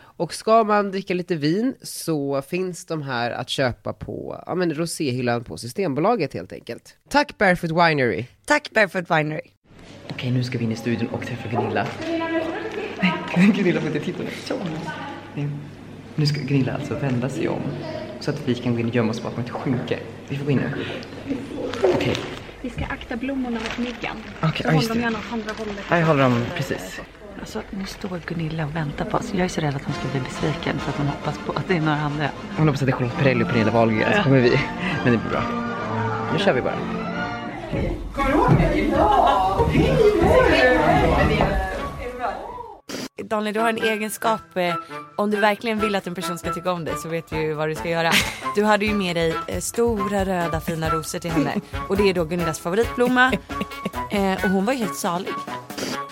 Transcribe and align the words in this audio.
Och 0.00 0.34
ska 0.34 0.64
man 0.64 0.90
dricka 0.90 1.14
lite 1.14 1.36
vin 1.36 1.74
så 1.82 2.42
finns 2.42 2.86
de 2.86 3.02
här 3.02 3.30
att 3.30 3.48
köpa 3.48 3.92
på 3.92 4.42
ja, 4.46 4.54
men 4.54 4.74
roséhyllan 4.74 5.44
på 5.44 5.56
Systembolaget 5.56 6.34
helt 6.34 6.52
enkelt. 6.52 6.96
Tack 7.08 7.38
Barefoot 7.38 7.70
Winery! 7.70 8.24
Tack 8.44 8.70
Barefoot 8.70 9.10
Winery. 9.10 9.40
Okej, 10.10 10.30
nu 10.30 10.44
ska 10.44 10.58
vi 10.58 10.64
in 10.64 10.72
i 10.72 10.76
studion 10.76 11.08
och 11.08 11.26
träffa 11.26 11.48
Gunilla. 11.48 11.86
Nej, 13.36 13.52
Gunilla 13.56 13.80
får 13.80 13.86
inte 13.88 14.00
titta 14.00 14.22
nu. 14.22 14.28
Så. 14.44 14.54
Nej. 15.34 15.48
Nu 16.14 16.26
ska 16.26 16.40
Gunilla 16.40 16.72
alltså 16.74 16.94
vända 16.94 17.28
sig 17.28 17.48
om 17.48 17.62
så 18.20 18.30
att 18.30 18.48
vi 18.48 18.54
kan 18.54 18.74
gå 18.74 18.80
in 18.80 18.88
och 18.88 18.94
gömma 18.94 19.10
oss 19.10 19.22
bakom 19.22 19.44
ett 19.44 19.50
skynke. 19.50 19.98
Vi 20.28 20.36
får 20.36 20.44
gå 20.44 20.50
in 20.50 20.58
nu. 20.58 20.70
Okej, 21.94 22.16
Vi 22.62 22.70
ska 22.70 22.84
akta 22.84 23.16
blommorna 23.16 23.60
mot 23.60 23.78
myggan. 23.78 24.16
Okej, 24.42 24.62
Så 24.62 24.68
ja, 24.68 24.72
håll 24.72 24.86
dem 24.86 24.96
det. 24.96 25.02
gärna 25.02 25.18
åt 25.18 25.32
andra 25.32 25.52
hållet. 25.58 25.84
jag 25.90 26.06
håller 26.06 26.22
dem 26.22 26.44
precis. 26.56 27.00
Alltså, 27.40 27.62
nu 27.70 27.86
står 27.86 28.20
Gunilla 28.26 28.64
och 28.64 28.76
väntar 28.76 29.04
på 29.04 29.16
oss. 29.16 29.32
Jag 29.34 29.44
är 29.44 29.48
så 29.48 29.60
rädd 29.60 29.76
att 29.76 29.84
hon 29.84 29.94
ska 29.94 30.08
bli 30.08 30.20
besviken 30.20 30.78
för 30.78 30.90
att 30.90 30.96
hon 30.96 31.06
hoppas 31.06 31.38
på 31.46 31.52
att 31.52 31.68
det 31.68 31.76
är 31.76 31.80
några 31.80 31.98
andra. 31.98 32.28
Hon 32.56 32.66
hoppas 32.66 32.82
att 32.82 32.86
det 32.86 32.92
är 32.92 32.96
Charlotte 32.96 33.16
Perrelli 33.18 33.44
och 33.44 33.48
Pernilla 33.48 33.70
Wahlgren 33.70 34.12
så 34.16 34.22
kommer 34.22 34.40
vi. 34.40 34.60
Men 35.04 35.12
det 35.12 35.18
blir 35.18 35.30
bra. 35.30 35.42
Nu 36.32 36.38
kör 36.38 36.52
vi 36.52 36.62
bara. 36.62 36.74
Daniel, 43.24 43.54
du 43.54 43.60
har 43.60 43.68
en 43.68 43.82
egenskap. 43.82 44.56
Eh, 44.56 44.74
om 45.16 45.30
du 45.30 45.36
verkligen 45.36 45.78
vill 45.80 45.94
att 45.94 46.06
en 46.06 46.14
person 46.14 46.38
ska 46.38 46.52
tycka 46.52 46.72
om 46.72 46.84
dig 46.84 46.94
så 47.02 47.08
vet 47.08 47.30
du 47.30 47.36
ju 47.36 47.54
vad 47.54 47.68
du 47.68 47.74
ska 47.74 47.88
göra. 47.88 48.12
Du 48.54 48.64
hade 48.64 48.84
ju 48.86 48.94
med 48.94 49.16
dig 49.16 49.34
eh, 49.46 49.60
stora 49.60 50.24
röda 50.24 50.60
fina 50.60 50.90
rosor 50.90 51.18
till 51.18 51.30
henne. 51.30 51.54
Och 51.88 51.96
det 51.96 52.08
är 52.10 52.14
då 52.14 52.24
Gunillas 52.24 52.60
favoritblomma. 52.60 53.32
Eh, 54.10 54.44
och 54.44 54.50
hon 54.50 54.64
var 54.64 54.72
ju 54.72 54.78
helt 54.78 54.96
salig. 54.96 55.32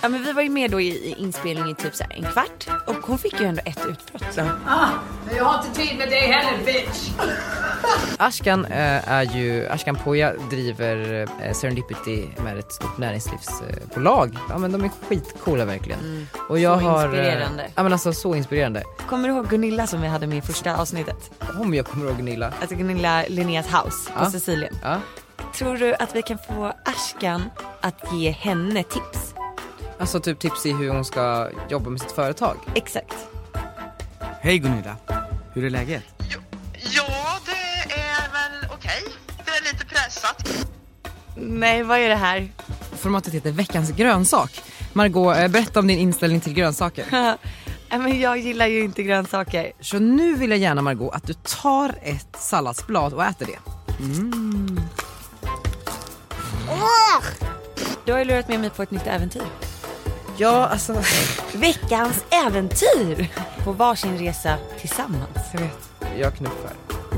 Ja 0.02 0.08
men 0.08 0.24
vi 0.24 0.32
var 0.32 0.42
ju 0.42 0.50
med 0.50 0.70
då 0.70 0.80
i, 0.80 0.86
i 0.88 1.14
inspelning 1.18 1.70
i 1.70 1.74
typ 1.74 1.94
så 1.94 2.04
här 2.04 2.12
en 2.16 2.32
kvart. 2.32 2.66
Och 2.86 2.94
hon 2.94 3.18
fick 3.18 3.41
ju 3.41 3.46
ändå 3.46 3.62
ett 3.64 3.80
utbrott. 3.88 4.36
Jag 5.36 5.44
har 5.44 5.64
inte 5.64 5.80
tid 5.80 5.98
med 5.98 6.08
dig 6.08 6.20
heller 6.20 6.64
bitch! 6.64 7.10
Ashkan 8.18 8.64
eh, 8.64 9.12
är 9.12 9.22
ju, 9.22 9.68
Ashkan 9.68 9.96
Poja 9.96 10.32
driver 10.50 11.26
eh, 11.42 11.52
Serendipity 11.52 12.26
med 12.44 12.58
ett 12.58 12.72
stort 12.72 12.98
näringslivsbolag. 12.98 14.38
ja 14.48 14.58
men 14.58 14.72
de 14.72 14.84
är 14.84 14.91
skitcoola 15.08 15.64
verkligen. 15.64 16.28
och 16.48 16.58
jag 16.58 16.80
så 16.80 16.86
har, 16.97 17.05
inspirerande. 17.05 17.70
Ja 17.75 17.83
men 17.83 17.92
alltså 17.92 18.12
så 18.12 18.34
inspirerande. 18.34 18.83
Kommer 19.08 19.28
du 19.28 19.34
ihåg 19.34 19.48
Gunilla 19.48 19.86
som 19.86 20.00
vi 20.00 20.08
hade 20.08 20.27
med 20.27 20.39
i 20.39 20.42
första 20.42 20.77
avsnittet? 20.77 21.30
Om 21.61 21.75
jag 21.75 21.86
kommer 21.86 22.06
ihåg 22.06 22.16
Gunilla. 22.16 22.53
Alltså 22.61 22.77
Gunilla 22.77 23.25
Linneas 23.28 23.66
house 23.66 24.11
på 24.12 24.25
Ja. 24.25 24.30
Sicilien. 24.30 24.78
Ja. 24.83 25.00
Tror 25.55 25.77
du 25.77 25.94
att 25.94 26.16
vi 26.16 26.22
kan 26.22 26.38
få 26.38 26.72
Ashkan 26.84 27.42
att 27.80 28.12
ge 28.12 28.30
henne 28.30 28.83
tips? 28.83 29.34
Alltså 29.98 30.20
typ 30.20 30.38
tips 30.38 30.66
i 30.66 30.72
hur 30.72 30.88
hon 30.91 31.05
ska 31.05 31.50
jobba 31.69 31.91
med 31.91 32.00
sitt 32.00 32.12
företag. 32.12 32.56
Exakt. 32.75 33.14
Hej 34.41 34.58
Gunilla, 34.58 34.97
hur 35.53 35.64
är 35.64 35.70
läget? 35.70 36.03
Ja, 36.97 37.38
det 37.47 37.92
är 37.94 38.33
väl 38.33 38.70
okej. 38.75 39.03
Det 39.44 39.50
är 39.50 39.72
lite 39.72 39.86
pressat. 39.86 40.66
Nej, 41.36 41.82
vad 41.82 41.99
är 41.99 42.09
det 42.09 42.15
här? 42.16 42.49
Formatet 42.99 43.34
heter 43.34 43.50
Veckans 43.53 43.91
grönsak. 43.91 44.62
Margot, 44.96 45.36
eh, 45.36 45.48
berätta 45.48 45.80
om 45.80 45.86
din 45.86 45.98
inställning 45.98 46.40
till 46.40 46.52
grönsaker. 46.52 47.04
Men 47.98 48.20
jag 48.20 48.38
gillar 48.38 48.66
ju 48.66 48.84
inte 48.84 49.02
grönsaker. 49.02 49.72
Så 49.80 49.98
nu 49.98 50.34
vill 50.34 50.50
jag 50.50 50.58
gärna 50.58 50.82
Margot 50.82 51.14
att 51.14 51.26
du 51.26 51.32
tar 51.32 51.94
ett 52.02 52.36
salladsblad 52.38 53.12
och 53.12 53.24
äter 53.24 53.46
det. 53.46 53.58
Du 58.04 58.12
har 58.12 58.18
ju 58.18 58.24
lurat 58.24 58.48
med 58.48 58.60
mig 58.60 58.70
på 58.70 58.82
ett 58.82 58.90
nytt 58.90 59.06
äventyr. 59.06 59.42
Ja 60.36 60.66
alltså, 60.66 61.02
Veckans 61.54 62.24
äventyr! 62.46 63.28
På 63.64 63.72
varsin 63.72 64.18
resa 64.18 64.56
tillsammans. 64.80 65.38
jag 65.52 65.60
vet. 65.60 65.90
Jag 66.18 66.34
knuffar. 66.34 66.72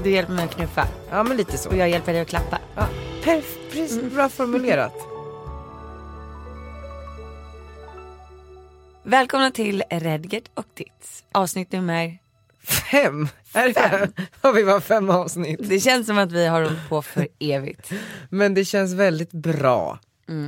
Du 0.05 0.11
hjälper 0.11 0.33
mig 0.33 0.45
att 0.45 0.55
knuffa 0.55 0.87
Ja 1.11 1.23
men 1.23 1.37
lite 1.37 1.59
så. 1.59 1.69
och 1.69 1.77
jag 1.77 1.89
hjälper 1.89 2.13
dig 2.13 2.23
att 2.23 2.29
klappa. 2.29 2.59
Ja, 2.75 2.87
perf- 3.25 3.71
precis, 3.73 4.13
bra 4.15 4.29
formulerat. 4.29 5.08
Välkomna 9.09 9.51
till 9.51 9.83
Redgert 9.91 10.51
och 10.55 10.75
Tits. 10.75 11.25
Avsnitt 11.33 11.73
nummer... 11.73 12.19
Fem? 12.91 13.29
Är 13.55 13.69
det 13.69 14.11
Har 14.41 14.53
vi 14.53 14.65
bara 14.65 14.81
fem 14.81 15.11
avsnitt? 15.11 15.61
Det 15.69 15.81
känns 15.81 16.07
som 16.07 16.19
att 16.19 16.33
vi 16.33 16.47
har 16.47 16.63
hållit 16.63 16.89
på 16.89 17.03
för 17.03 17.29
evigt. 17.39 17.93
Men 18.31 18.55
det 18.55 18.65
känns 18.65 18.95
väldigt 18.95 19.33
bra. 19.33 19.99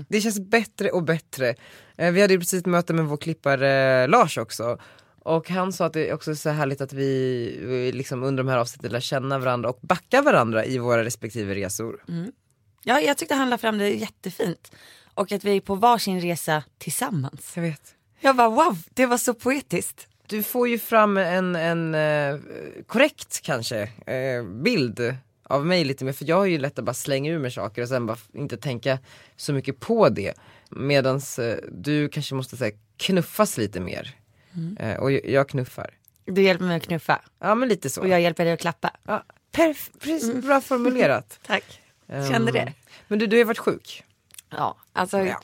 Det 0.09 0.21
känns 0.21 0.41
bättre 0.41 0.91
och 0.91 1.03
bättre. 1.03 1.55
Eh, 1.97 2.13
Vi 2.13 2.21
hade 2.21 2.33
ju 2.35 2.39
precis 2.41 2.61
ett 2.61 2.67
möte 2.67 2.93
med 2.93 3.05
vår 3.05 3.17
klippare 3.17 4.07
Lars 4.07 4.39
också. 4.39 4.79
Och 5.19 5.51
han 5.51 5.73
sa 5.73 5.87
att 5.87 5.93
det 5.93 6.09
är 6.09 6.15
också 6.15 6.35
så 6.35 6.51
härligt 6.51 6.81
att 6.81 6.93
vi, 6.93 7.61
vi 7.63 7.93
liksom 7.93 8.23
under 8.23 8.43
de 8.45 8.51
här 8.51 8.59
avsnitten 8.59 8.93
lär 8.93 9.01
känna 9.01 9.39
varandra 9.39 9.71
och 9.71 9.79
backa 9.83 10.23
varandra 10.23 10.65
i 10.65 10.79
våra 10.79 11.05
respektive 11.05 11.55
resor. 11.55 12.05
Ja, 12.83 13.01
jag 13.01 13.17
tyckte 13.19 13.35
han 13.35 13.51
la 13.51 13.59
fram 13.59 13.79
det 13.79 13.89
jättefint. 13.89 14.73
Och 15.15 15.33
att 15.33 15.45
vi 15.45 15.57
är 15.57 15.61
på 15.61 15.75
varsin 15.75 16.21
resa 16.21 16.63
tillsammans. 16.79 17.53
Jag 17.55 17.63
vet. 17.63 17.95
Jag 18.21 18.37
bara 18.37 18.49
wow, 18.49 18.79
det 18.95 19.07
var 19.07 19.19
så 19.19 19.35
poetiskt. 19.35 20.07
Du 20.27 20.43
får 20.43 20.69
ju 20.69 20.79
fram 20.79 21.17
en, 21.17 21.57
en 21.57 21.95
eh, 21.95 22.41
korrekt 22.87 23.41
kanske 23.43 23.81
eh, 24.07 24.45
bild 24.45 25.17
av 25.43 25.67
mig 25.67 25.85
lite 25.85 26.05
mer, 26.05 26.13
för 26.13 26.25
jag 26.29 26.37
har 26.37 26.45
ju 26.47 26.59
lätt 26.59 26.79
att 26.79 26.85
bara 26.85 26.95
slänga 26.95 27.31
ur 27.33 27.39
mig 27.39 27.51
saker 27.51 27.83
och 27.83 27.89
sen 27.89 28.07
bara 28.07 28.19
inte 28.33 28.57
tänka 28.57 28.99
så 29.37 29.53
mycket 29.53 29.81
på 29.81 30.09
det. 30.09 30.35
Medans 30.69 31.39
eh, 31.39 31.59
du 31.73 32.09
kanske 32.09 32.35
måste 32.35 32.57
säga 32.57 32.77
knuffas 32.97 33.57
lite 33.57 33.81
mer. 33.81 34.15
Eh, 34.79 34.97
och 34.97 35.13
jag, 35.13 35.49
knuffar. 35.49 35.91
Du 36.25 36.43
hjälper 36.43 36.65
mig 36.65 36.77
att 36.77 36.83
knuffa 36.83 37.21
Ja 37.39 37.55
men 37.55 37.69
lite 37.69 37.91
så. 37.91 38.01
och 38.01 38.09
jag 38.09 38.21
hjälper 38.21 38.45
dig 38.45 38.53
att 38.53 38.61
klappa. 38.61 38.91
ja, 39.07 39.25
precis, 39.53 40.35
bra 40.35 40.61
formulerat. 40.61 41.39
Tack. 41.47 41.81
Kände 42.31 42.53
det? 42.53 42.59
Ehm, 42.59 42.73
Men 43.09 43.19
du, 43.19 43.27
du 43.27 43.39
har 43.39 43.45
varit 43.45 43.59
sjuk. 43.59 44.05
Ja, 44.51 44.77
alltså. 44.93 45.19
Ja. 45.19 45.41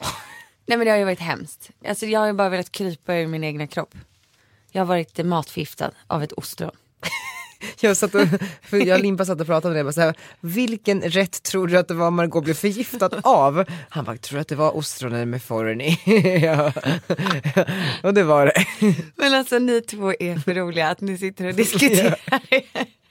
Nej 0.67 0.79
men 0.79 0.85
det 0.85 0.91
har 0.91 0.99
ju 0.99 1.05
varit 1.05 1.21
hemskt. 1.21 1.71
Alltså 1.89 2.07
jag 2.07 2.21
har 2.21 2.27
ju 2.27 2.33
bara 2.33 2.49
velat 2.49 2.73
krypa 2.73 3.15
ur 3.15 3.27
min 3.27 3.45
egna 3.45 3.67
kropp. 3.67 3.95
Jag 4.73 4.81
har 4.81 4.87
varit 4.87 5.25
matförgiftad 5.25 5.91
av 6.07 6.23
ett 6.23 6.33
ostron. 6.33 6.71
Jag, 7.81 7.97
satt 7.97 8.15
och, 8.15 8.29
för 8.63 8.87
jag 8.87 8.97
och 8.99 9.03
Limpa 9.03 9.25
satt 9.25 9.41
och 9.41 9.47
pratade 9.47 9.75
det, 9.75 9.79
jag 9.79 9.87
bara 9.87 9.93
så 9.93 10.01
här, 10.01 10.15
vilken 10.41 11.03
rätt 11.03 11.43
tror 11.43 11.69
du 11.69 11.79
att 11.79 11.89
det 11.89 11.95
var 11.95 12.11
Margot 12.11 12.45
blev 12.45 12.55
förgiftad 12.55 13.11
av? 13.23 13.65
Han 13.89 14.05
bara, 14.05 14.17
tror 14.17 14.37
du 14.37 14.41
att 14.41 14.49
det 14.49 14.55
var 14.55 14.77
ostronen 14.77 15.31
med 15.31 15.43
Forni? 15.43 16.01
ja. 16.43 16.73
Och 18.03 18.15
det 18.15 18.23
var 18.23 18.47
det. 18.47 18.67
Men 19.15 19.35
alltså 19.35 19.59
ni 19.59 19.81
två 19.81 20.13
är 20.21 20.39
för 20.39 20.55
roliga 20.55 20.89
att 20.89 21.01
ni 21.01 21.19
sitter 21.19 21.47
och 21.47 21.55
diskuterar. 21.55 22.19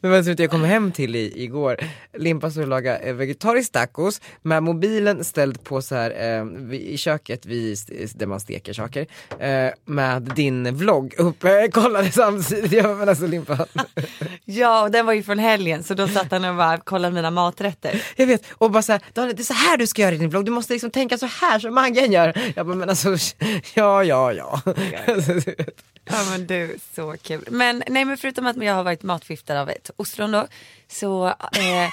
Men 0.00 0.10
vad 0.10 0.24
tror 0.24 0.34
du 0.34 0.42
jag 0.42 0.50
kom 0.50 0.64
hem 0.64 0.92
till 0.92 1.16
i, 1.16 1.42
igår? 1.42 1.76
Limpa 2.16 2.50
stod 2.50 2.62
och 2.62 2.68
lagade 2.68 2.98
eh, 2.98 3.14
vegetarisk 3.14 3.72
tacos 3.72 4.20
med 4.42 4.62
mobilen 4.62 5.24
ställd 5.24 5.64
på 5.64 5.82
så 5.82 5.94
här 5.94 6.10
eh, 6.10 6.74
i 6.74 6.96
köket 6.98 7.46
vid, 7.46 7.78
där 8.14 8.26
man 8.26 8.40
steker 8.40 8.72
saker 8.72 9.06
eh, 9.38 9.70
med 9.84 10.22
din 10.22 10.74
vlogg 10.74 11.14
uppe, 11.18 11.48
jag 11.48 11.72
kollade 11.72 12.12
samtidigt, 12.12 12.72
jag 12.72 12.96
men 12.96 13.08
alltså 13.08 13.26
Limpa 13.26 13.66
ja 14.44 14.82
och 14.82 14.90
den 14.90 15.06
var 15.06 15.12
ju 15.12 15.22
från 15.22 15.38
helgen 15.38 15.82
så 15.82 15.94
då 15.94 16.08
satt 16.08 16.30
han 16.30 16.44
och 16.44 16.56
bara 16.56 16.78
kollade 16.78 17.14
mina 17.14 17.30
maträtter. 17.30 18.02
Jag 18.16 18.26
vet, 18.26 18.42
och 18.52 18.70
bara 18.70 18.82
såhär, 18.82 19.02
Daniel 19.12 19.36
det 19.36 19.42
är 19.42 19.44
så 19.44 19.54
här 19.54 19.76
du 19.76 19.86
ska 19.86 20.02
göra 20.02 20.14
i 20.14 20.18
din 20.18 20.30
vlogg, 20.30 20.44
du 20.44 20.50
måste 20.50 20.72
liksom 20.72 20.90
tänka 20.90 21.18
så 21.18 21.26
här 21.26 21.58
som 21.58 21.74
Maggan 21.74 22.12
gör. 22.12 22.52
Jag 22.56 22.66
bara, 22.66 22.76
men 22.76 22.88
alltså, 22.88 23.16
ja, 23.74 24.04
ja, 24.04 24.32
ja. 24.32 24.60
Ja 26.10 26.24
men 26.30 26.46
du, 26.46 26.78
så 26.94 27.16
kul. 27.22 27.44
Men 27.50 27.82
nej 27.88 28.04
men 28.04 28.16
förutom 28.16 28.46
att 28.46 28.56
jag 28.62 28.74
har 28.74 28.84
varit 28.84 29.02
matförgiftad 29.02 29.60
av 29.60 29.70
ett 29.70 29.90
ostron 29.96 30.32
då. 30.32 30.46
Så 30.88 31.26
eh, 31.28 31.90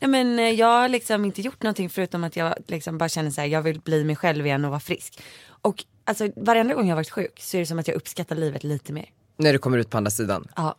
nej, 0.00 0.08
men 0.08 0.38
eh, 0.38 0.50
jag 0.50 0.66
har 0.66 0.88
liksom 0.88 1.24
inte 1.24 1.42
gjort 1.42 1.62
någonting 1.62 1.90
förutom 1.90 2.24
att 2.24 2.36
jag 2.36 2.54
liksom 2.66 2.98
bara 2.98 3.08
känner 3.08 3.30
så 3.30 3.40
här, 3.40 3.48
jag 3.48 3.62
vill 3.62 3.80
bli 3.80 4.04
mig 4.04 4.16
själv 4.16 4.46
igen 4.46 4.64
och 4.64 4.70
vara 4.70 4.80
frisk. 4.80 5.20
Och 5.48 5.84
alltså 6.04 6.28
varenda 6.36 6.74
gång 6.74 6.84
jag 6.84 6.92
har 6.92 7.00
varit 7.00 7.10
sjuk 7.10 7.40
så 7.40 7.56
är 7.56 7.60
det 7.60 7.66
som 7.66 7.78
att 7.78 7.88
jag 7.88 7.94
uppskattar 7.94 8.36
livet 8.36 8.64
lite 8.64 8.92
mer. 8.92 9.10
När 9.36 9.52
du 9.52 9.58
kommer 9.58 9.78
ut 9.78 9.90
på 9.90 9.96
andra 9.96 10.10
sidan. 10.10 10.48
Ja. 10.56 10.76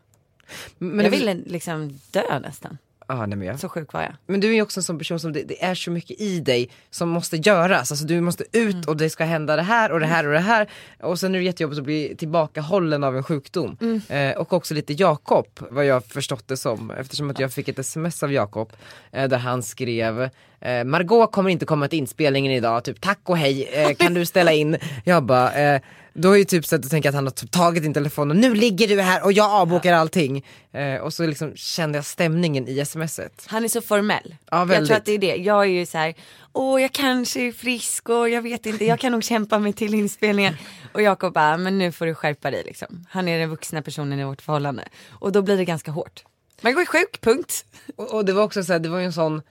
Men 0.78 1.06
jag 1.06 1.12
ville 1.12 1.34
liksom 1.34 2.00
dö 2.12 2.40
nästan. 2.40 2.78
Ah, 3.10 3.26
nej, 3.26 3.38
men, 3.38 3.48
jag. 3.48 3.60
Så 3.60 3.70
sjuk 3.70 3.94
var 3.94 4.02
jag. 4.02 4.14
men 4.28 4.40
du 4.40 4.50
är 4.50 4.54
ju 4.54 4.62
också 4.62 4.80
en 4.80 4.84
sån 4.84 4.98
person 4.98 5.20
som 5.20 5.34
det, 5.34 5.44
det 5.44 5.64
är 5.64 5.76
så 5.76 5.92
mycket 5.92 6.22
i 6.22 6.40
dig 6.40 6.70
som 6.90 7.10
måste 7.10 7.38
göras. 7.38 7.92
Alltså 7.92 8.06
du 8.06 8.22
måste 8.22 8.44
ut 8.44 8.74
Mm. 8.74 8.84
och 8.88 8.98
det 8.98 9.10
ska 9.10 9.24
hända 9.24 9.56
det 9.56 9.62
här 9.62 9.92
och 9.92 10.00
det 10.00 10.06
här 10.06 10.28
och 10.28 10.34
det 10.34 10.40
här. 10.40 10.70
Och 11.00 11.20
sen 11.20 11.36
är 11.36 11.40
det 11.40 11.46
jättejobbigt 11.46 11.80
att 11.80 11.86
bli 11.86 12.16
tillbakahållen 12.18 13.04
av 13.04 13.18
en 13.18 13.24
sjukdom. 13.24 13.78
Mm. 13.82 14.02
Eh, 14.10 14.38
och 14.38 14.54
också 14.54 14.74
lite 14.74 14.94
Jakob, 14.94 15.48
vad 15.60 15.86
jag 15.86 16.06
förstått 16.06 16.48
det 16.48 16.58
som. 16.58 16.92
Eftersom 16.92 17.30
att 17.30 17.40
jag 17.40 17.54
fick 17.54 17.68
ett 17.68 17.80
sms 17.80 18.24
av 18.24 18.32
Jakob 18.34 18.74
eh, 19.12 19.28
där 19.30 19.38
han 19.38 19.64
skrev 19.64 20.30
eh, 20.62 20.84
Margot 20.84 21.32
kommer 21.32 21.50
inte 21.50 21.66
komma 21.66 21.88
till 21.88 22.00
inspelningen 22.00 22.52
idag, 22.52 22.84
typ 22.84 23.02
tack 23.02 23.20
och 23.24 23.38
hej, 23.38 23.64
eh, 23.64 23.94
kan 23.98 24.14
du 24.14 24.26
ställa 24.26 24.54
in? 24.54 24.78
Jag 25.04 25.24
bara, 25.24 25.54
eh, 25.54 25.82
då 26.14 26.32
är 26.32 26.38
ju 26.38 26.44
typ 26.44 26.66
så 26.66 26.76
att 26.76 26.84
jag 26.84 26.92
tänker 26.92 27.10
att 27.10 27.16
han 27.16 27.24
har 27.26 27.32
typ 27.32 27.52
tagit 27.52 27.84
din 27.84 27.94
telefon 27.94 28.30
och 28.32 28.38
nu 28.38 28.56
ligger 28.56 28.88
du 28.88 29.02
här 29.02 29.24
och 29.24 29.34
jag 29.34 29.52
avbokar 29.52 29.94
allting. 29.94 30.46
Eh, 30.72 30.96
och 30.96 31.14
så 31.14 31.28
liksom 31.28 31.56
kände 31.56 31.98
jag 31.98 32.06
stämningen 32.06 32.68
i 32.68 32.86
smset. 32.86 33.46
Han 33.48 33.64
är 33.64 33.68
så 33.68 33.82
formell. 33.82 34.36
Ja, 34.52 34.58
jag 34.58 34.66
väldigt. 34.66 34.88
tror 34.88 34.98
att 34.98 35.06
det 35.06 35.12
är 35.12 35.18
det. 35.18 35.36
Jag 35.36 35.62
är 35.62 35.70
ju 35.70 35.86
så 35.86 35.98
här, 35.98 36.14
åh 36.54 36.82
jag 36.82 36.92
kanske 36.92 37.48
är 37.48 37.52
frisk 37.52 38.10
och 38.10 38.30
jag 38.30 38.42
vet 38.42 38.66
inte, 38.66 38.86
jag 38.86 39.00
kan 39.00 39.12
nog 39.12 39.24
kämpa 39.24 39.60
mig 39.60 39.74
till 39.74 39.94
inspelningen. 39.94 40.54
Och 40.94 41.02
Jakob 41.02 41.34
bara, 41.34 41.58
men 41.58 41.78
nu 41.78 41.92
får 41.92 42.06
du 42.06 42.16
skärpa 42.16 42.52
dig 42.52 42.64
liksom. 42.66 43.06
Han 43.10 43.28
är 43.28 43.40
den 43.40 43.50
vuxna 43.50 43.82
personen 43.82 44.20
i 44.20 44.24
vårt 44.24 44.42
förhållande. 44.42 44.84
Och 45.10 45.32
då 45.32 45.42
blir 45.42 45.58
det 45.58 45.66
ganska 45.66 45.92
hårt. 45.92 46.24
Man 46.62 46.74
går 46.74 46.86
sjuk, 46.86 47.22
punkt. 47.22 47.66
Och, 47.96 48.14
och 48.14 48.26
det 48.26 48.34
var 48.34 48.44
också 48.44 48.64
så 48.64 48.74
här, 48.74 48.80
det 48.80 48.90
var 48.90 49.00
ju 49.00 49.06
en 49.06 49.14
sån, 49.14 49.42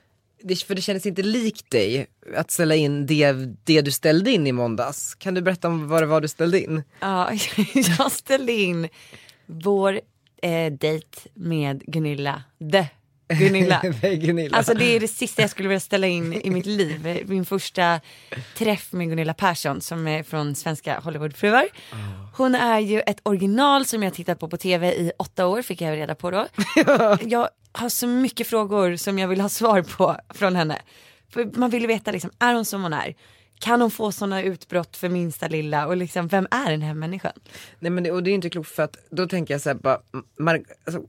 det, 0.43 0.57
för 0.57 0.75
det 0.75 0.83
kändes 0.83 1.07
inte 1.07 1.23
likt 1.23 1.71
dig 1.71 2.07
att 2.37 2.51
ställa 2.51 2.75
in 2.75 3.07
det, 3.07 3.33
det 3.65 3.83
du 3.83 3.91
ställde 3.91 4.31
in 4.31 4.47
i 4.47 4.53
måndags. 4.53 5.15
Kan 5.15 5.35
du 5.35 5.43
berätta 5.43 5.69
om 5.69 5.89
vad 5.89 6.03
det 6.03 6.07
var 6.07 6.21
du 6.21 6.29
ställde 6.29 6.61
in? 6.61 6.83
Ja, 7.01 7.33
jag 7.99 8.13
ställde 8.13 8.53
in 8.53 8.89
vår 9.47 10.01
eh, 10.43 10.73
dejt 10.73 11.19
med 11.35 11.83
Gunilla, 11.87 12.43
the 12.73 12.87
Gunilla. 13.29 13.81
Gunilla. 14.03 14.57
Alltså 14.57 14.75
det 14.75 14.97
är 14.97 15.01
det 15.01 15.09
sista 15.09 15.43
jag 15.43 15.51
skulle 15.51 15.69
vilja 15.69 15.81
ställa 15.81 16.07
in 16.07 16.33
i 16.33 16.51
mitt 16.51 16.67
liv. 16.67 17.25
Min 17.29 17.45
första 17.45 18.01
träff 18.57 18.93
med 18.93 19.09
Gunilla 19.09 19.35
Persson 19.35 19.81
som 19.81 20.09
är 20.09 20.23
från 20.23 20.55
svenska 20.55 21.01
Hollywoodfruar. 21.01 21.69
Hon 22.37 22.55
är 22.55 22.79
ju 22.81 23.01
ett 23.01 23.21
original 23.23 23.87
som 23.87 24.03
jag 24.03 24.15
tittat 24.15 24.39
på 24.39 24.49
på 24.49 24.57
tv 24.57 24.93
i 24.93 25.13
åtta 25.19 25.47
år 25.47 25.63
fick 25.63 25.81
jag 25.81 25.97
reda 25.97 26.15
på 26.15 26.31
då. 26.31 26.47
Jag 27.23 27.49
har 27.73 27.89
så 27.89 28.07
mycket 28.07 28.47
frågor 28.47 28.97
som 28.97 29.19
jag 29.19 29.29
vill 29.29 29.41
ha 29.41 29.49
svar 29.49 29.83
på 29.83 30.17
från 30.35 30.57
henne. 30.57 30.79
För 31.31 31.59
man 31.59 31.71
vill 31.71 31.87
veta 31.87 32.13
liksom, 32.13 32.31
är 32.39 32.55
hon 32.55 32.65
som 32.65 32.83
hon 32.83 32.93
är? 32.93 33.15
Kan 33.59 33.81
hon 33.81 33.91
få 33.91 34.13
sådana 34.13 34.43
utbrott 34.43 34.97
för 34.97 35.09
minsta 35.09 35.49
lilla 35.49 35.87
och 35.87 35.97
liksom, 35.97 36.29
vem 36.29 36.47
är 36.51 36.71
den 36.71 36.83
här 36.83 36.95
människan? 36.95 37.33
Nej 37.79 37.91
men 37.91 38.05
det, 38.05 38.11
och 38.11 38.23
det 38.23 38.31
är 38.31 38.35
inte 38.35 38.51
klokt 38.51 38.71
för 38.71 38.83
att 38.83 38.97
då 39.11 39.29
tänker 39.29 39.55
jag 39.55 39.61
såhär 39.61 39.77
bara, 39.77 40.01
Mar- 40.39 40.65
alltså, 40.85 41.03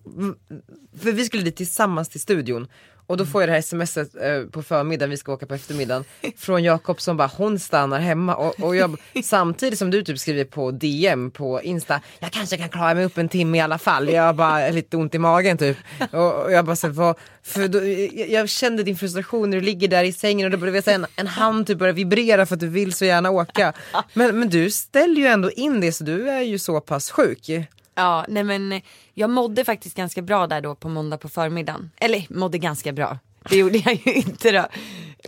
för 1.00 1.12
vi 1.12 1.26
skulle 1.26 1.44
dit 1.44 1.56
tillsammans 1.56 2.10
till 2.10 2.22
studion 2.22 2.68
och 3.08 3.18
då 3.18 3.26
får 3.26 3.42
jag 3.42 3.50
det 3.50 3.54
här 3.54 3.62
smset 3.62 4.16
eh, 4.16 4.44
på 4.52 4.64
förmiddagen, 4.64 5.10
vi 5.10 5.18
ska 5.18 5.34
åka 5.34 5.46
på 5.46 5.54
eftermiddagen, 5.54 6.04
från 6.38 6.64
Jakob 6.64 7.02
som 7.02 7.18
bara 7.18 7.32
hon 7.38 7.60
stannar 7.60 8.00
hemma 8.00 8.36
och, 8.36 8.60
och 8.60 8.76
jag, 8.76 8.98
samtidigt 9.24 9.80
som 9.80 9.92
du 9.92 10.04
typ 10.04 10.20
skriver 10.20 10.46
på 10.46 10.72
DM 10.72 11.32
på 11.32 11.62
Insta, 11.62 12.02
jag 12.20 12.32
kanske 12.32 12.58
kan 12.58 12.70
klara 12.70 12.94
mig 12.94 13.06
upp 13.06 13.18
en 13.18 13.30
timme 13.30 13.58
i 13.58 13.62
alla 13.62 13.78
fall, 13.78 14.10
jag 14.10 14.24
har 14.24 14.34
bara 14.34 14.70
lite 14.70 14.98
ont 14.98 15.16
i 15.16 15.20
magen 15.20 15.58
typ. 15.58 15.78
Och, 16.12 16.44
och 16.44 16.52
jag 16.52 16.66
bara 16.66 16.76
så 16.76 16.90
vad, 16.90 17.16
för 17.44 17.68
då, 17.68 17.86
jag, 17.86 18.30
jag 18.30 18.50
kände 18.50 18.84
din 18.84 18.98
frustration 18.98 19.50
när 19.50 19.58
du 19.58 19.64
ligger 19.64 19.88
där 19.88 20.04
i 20.04 20.14
sängen 20.14 20.46
och 20.46 20.52
då 20.52 20.58
började 20.58 20.82
säga 20.82 20.96
en, 20.96 21.06
en 21.16 21.28
hand 21.28 21.68
typ 21.68 21.78
börjar 21.78 21.94
vibrera 21.94 22.46
för 22.46 22.54
att 22.54 22.60
du 22.60 22.68
vill 22.68 22.94
så 22.94 23.06
gärna 23.06 23.30
åka. 23.30 23.74
Men, 24.14 24.40
men 24.40 24.50
du 24.50 24.72
ställer 24.72 25.16
ju 25.16 25.28
ändå 25.28 25.52
in 25.52 25.82
det 25.82 25.92
så 25.92 26.04
du 26.04 26.30
är 26.30 26.42
ju 26.42 26.60
så 26.60 26.82
pass 26.82 27.12
sjuk. 27.12 27.50
Ja, 27.98 28.26
nej 28.28 28.44
men 28.44 28.72
eh, 28.72 28.82
jag 29.14 29.30
mådde 29.30 29.66
faktiskt 29.66 29.98
ganska 29.98 30.22
bra 30.22 30.48
där 30.48 30.62
då 30.62 30.76
på 30.76 30.90
måndag 30.90 31.18
på 31.18 31.30
förmiddagen. 31.30 31.92
Eller 31.98 32.26
mådde 32.30 32.58
ganska 32.58 32.92
bra. 32.92 33.18
Det 33.50 33.58
gjorde 33.58 33.78
jag 33.78 33.94
ju 34.06 34.14
inte 34.14 34.52
då. 34.52 34.66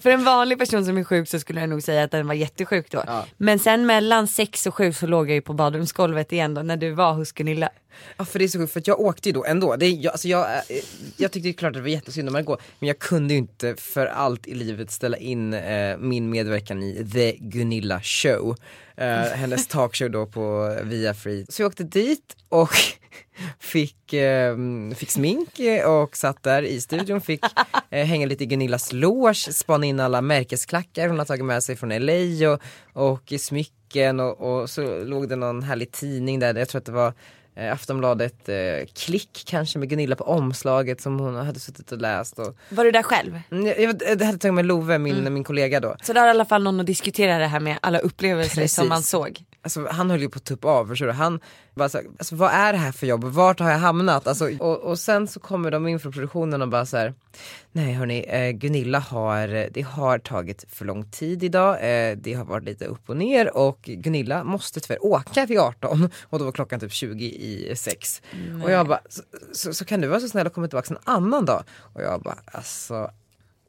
För 0.01 0.09
en 0.09 0.23
vanlig 0.23 0.59
person 0.59 0.85
som 0.85 0.97
är 0.97 1.03
sjuk 1.03 1.27
så 1.27 1.39
skulle 1.39 1.59
jag 1.59 1.69
nog 1.69 1.83
säga 1.83 2.03
att 2.03 2.11
den 2.11 2.27
var 2.27 2.33
jättesjuk 2.33 2.91
då. 2.91 3.03
Men 3.37 3.59
sen 3.59 3.85
mellan 3.85 4.27
sex 4.27 4.67
och 4.67 4.75
sju 4.75 4.93
så 4.93 5.07
låg 5.07 5.29
jag 5.29 5.35
ju 5.35 5.41
på 5.41 5.53
badrumsgolvet 5.53 6.31
igen 6.31 6.53
då 6.53 6.61
när 6.61 6.77
du 6.77 6.91
var 6.91 7.13
hos 7.13 7.31
Gunilla. 7.31 7.69
Ja 8.17 8.25
för 8.25 8.39
det 8.39 8.45
är 8.45 8.47
så 8.47 8.59
sjukt 8.59 8.73
för 8.73 8.79
att 8.79 8.87
jag 8.87 8.99
åkte 8.99 9.29
ju 9.29 9.33
då 9.33 9.45
ändå. 9.45 9.75
Det, 9.75 9.89
jag, 9.89 10.11
alltså 10.11 10.27
jag, 10.27 10.45
eh, 10.51 10.77
jag 11.17 11.31
tyckte 11.31 11.47
ju 11.47 11.53
klart 11.53 11.69
att 11.69 11.73
det 11.73 11.81
var 11.81 11.87
jättesynd 11.87 12.29
om 12.29 12.33
Margot 12.33 12.61
men 12.79 12.87
jag 12.87 12.99
kunde 12.99 13.33
ju 13.33 13.37
inte 13.37 13.75
för 13.75 14.05
allt 14.05 14.47
i 14.47 14.53
livet 14.53 14.91
ställa 14.91 15.17
in 15.17 15.53
eh, 15.53 15.97
min 15.97 16.29
medverkan 16.29 16.83
i 16.83 17.09
The 17.13 17.31
Gunilla 17.39 18.01
Show. 18.01 18.55
Eh, 18.95 19.07
hennes 19.21 19.67
talkshow 19.67 20.11
då 20.11 20.25
på 20.25 20.77
Via 20.83 21.13
Free. 21.13 21.45
Så 21.49 21.61
jag 21.61 21.67
åkte 21.67 21.83
dit 21.83 22.35
och 22.49 22.69
fick, 23.59 24.13
eh, 24.13 24.57
fick 24.95 25.11
smink 25.11 25.59
eh, 25.59 25.89
och 25.89 26.17
satt 26.17 26.43
där 26.43 26.63
i 26.63 26.81
studion, 26.81 27.21
fick 27.21 27.43
eh, 27.89 28.05
hänga 28.05 28.27
lite 28.27 28.43
i 28.43 28.47
Gunillas 28.47 28.93
loge, 28.93 29.53
spana 29.53 29.85
in 29.85 29.99
alla 29.99 30.21
märkesklackar 30.21 31.07
hon 31.07 31.19
har 31.19 31.25
tagit 31.25 31.45
med 31.45 31.63
sig 31.63 31.75
från 31.75 31.89
LA 31.89 32.49
och, 32.51 32.61
och 32.93 33.33
smycken 33.39 34.19
och, 34.19 34.61
och 34.61 34.69
så 34.69 35.03
låg 35.03 35.29
det 35.29 35.35
någon 35.35 35.63
härlig 35.63 35.91
tidning 35.91 36.39
där, 36.39 36.55
jag 36.55 36.69
tror 36.69 36.79
att 36.79 36.85
det 36.85 36.91
var 36.91 37.13
eh, 37.55 37.73
Aftonbladet 37.73 38.49
eh, 38.49 38.55
Klick 38.93 39.43
kanske 39.45 39.79
med 39.79 39.89
Gunilla 39.89 40.15
på 40.15 40.23
omslaget 40.23 41.01
som 41.01 41.19
hon 41.19 41.35
hade 41.35 41.59
suttit 41.59 41.91
och 41.91 42.01
läst. 42.01 42.39
Och, 42.39 42.57
Var 42.69 42.83
du 42.83 42.91
där 42.91 43.03
själv? 43.03 43.39
Mm, 43.51 43.65
jag, 43.65 44.01
jag, 44.07 44.25
hade 44.25 44.37
tagit 44.37 44.53
med 44.53 44.65
Love, 44.65 44.97
min, 44.97 45.33
min 45.33 45.43
kollega 45.43 45.79
då. 45.79 45.95
Så 46.03 46.13
där 46.13 46.21
har 46.21 46.27
i 46.27 46.31
alla 46.31 46.45
fall 46.45 46.63
någon 46.63 46.79
att 46.79 46.85
diskutera 46.85 47.37
det 47.37 47.47
här 47.47 47.59
med 47.59 47.77
alla 47.81 47.99
upplevelser 47.99 48.61
Precis. 48.61 48.75
som 48.75 48.89
man 48.89 49.03
såg. 49.03 49.43
Alltså, 49.61 49.87
han 49.91 50.09
höll 50.09 50.21
ju 50.21 50.29
på 50.29 50.37
att 50.37 50.45
tuppa 50.45 50.67
av, 50.67 50.87
förstår 50.87 51.05
du? 51.05 51.11
Han 51.11 51.39
bara 51.75 51.89
så, 51.89 51.97
här, 51.97 52.07
alltså, 52.17 52.35
vad 52.35 52.51
är 52.51 52.73
det 52.73 52.79
här 52.79 52.91
för 52.91 53.07
jobb? 53.07 53.23
Vart 53.23 53.59
har 53.59 53.71
jag 53.71 53.77
hamnat? 53.77 54.27
Alltså, 54.27 54.57
och, 54.59 54.77
och 54.77 54.99
sen 54.99 55.27
så 55.27 55.39
kommer 55.39 55.71
de 55.71 55.87
in 55.87 55.99
från 55.99 56.11
produktionen 56.11 56.61
och 56.61 56.69
bara 56.69 56.85
så 56.85 56.97
här. 56.97 57.13
Nej 57.71 57.93
hörni, 57.93 58.19
eh, 58.19 58.51
Gunilla 58.51 58.99
har, 58.99 59.69
det 59.71 59.81
har 59.81 60.19
tagit 60.19 60.65
för 60.69 60.85
lång 60.85 61.11
tid 61.11 61.43
idag, 61.43 61.73
eh, 61.73 62.17
det 62.17 62.33
har 62.33 62.45
varit 62.45 62.63
lite 62.63 62.85
upp 62.85 63.09
och 63.09 63.17
ner 63.17 63.57
och 63.57 63.81
Gunilla 63.81 64.43
måste 64.43 64.79
tyvärr 64.79 65.05
åka 65.05 65.45
vid 65.45 65.59
18 65.59 66.09
och 66.23 66.39
då 66.39 66.45
var 66.45 66.51
klockan 66.51 66.79
typ 66.79 66.91
20 66.91 67.25
i 67.25 67.73
6. 67.75 68.21
Och 68.63 68.71
jag 68.71 68.87
bara, 68.87 69.01
så, 69.09 69.21
så, 69.53 69.73
så 69.73 69.85
kan 69.85 70.01
du 70.01 70.07
vara 70.07 70.19
så 70.19 70.29
snäll 70.29 70.47
och 70.47 70.53
komma 70.53 70.67
tillbaka 70.67 70.93
en 70.93 71.13
annan 71.13 71.45
dag? 71.45 71.63
Och 71.93 72.01
jag 72.01 72.21
bara, 72.21 72.37
alltså 72.45 73.11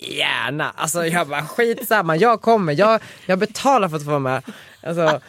Gärna, 0.03 0.71
alltså 0.71 1.07
jag 1.07 1.29
bara 1.29 1.47
skitsamma, 1.47 2.17
jag 2.17 2.43
kommer, 2.43 2.79
jag, 2.79 3.01
jag 3.27 3.39
betalar 3.39 3.89
för 3.89 3.97
att 3.97 4.05
få 4.05 4.11
vara 4.11 4.19
med. 4.19 4.43
Alltså, 4.83 5.09
så 5.09 5.21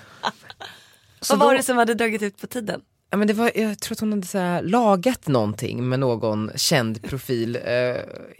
Vad 1.30 1.40
var 1.40 1.52
då- 1.52 1.58
det 1.58 1.64
som 1.64 1.78
hade 1.78 1.94
dragit 1.94 2.22
ut 2.22 2.42
på 2.42 2.48
tiden? 2.48 2.82
Ja, 3.10 3.18
men 3.18 3.28
det 3.28 3.34
var, 3.34 3.52
jag 3.56 3.80
tror 3.80 3.96
att 3.96 4.00
hon 4.00 4.12
hade 4.12 4.28
så 4.28 4.38
här, 4.38 4.62
lagat 4.62 5.28
någonting 5.28 5.90
med 5.90 6.00
någon 6.00 6.52
känd 6.56 7.02
profil. 7.04 7.56
Eh, 7.66 7.72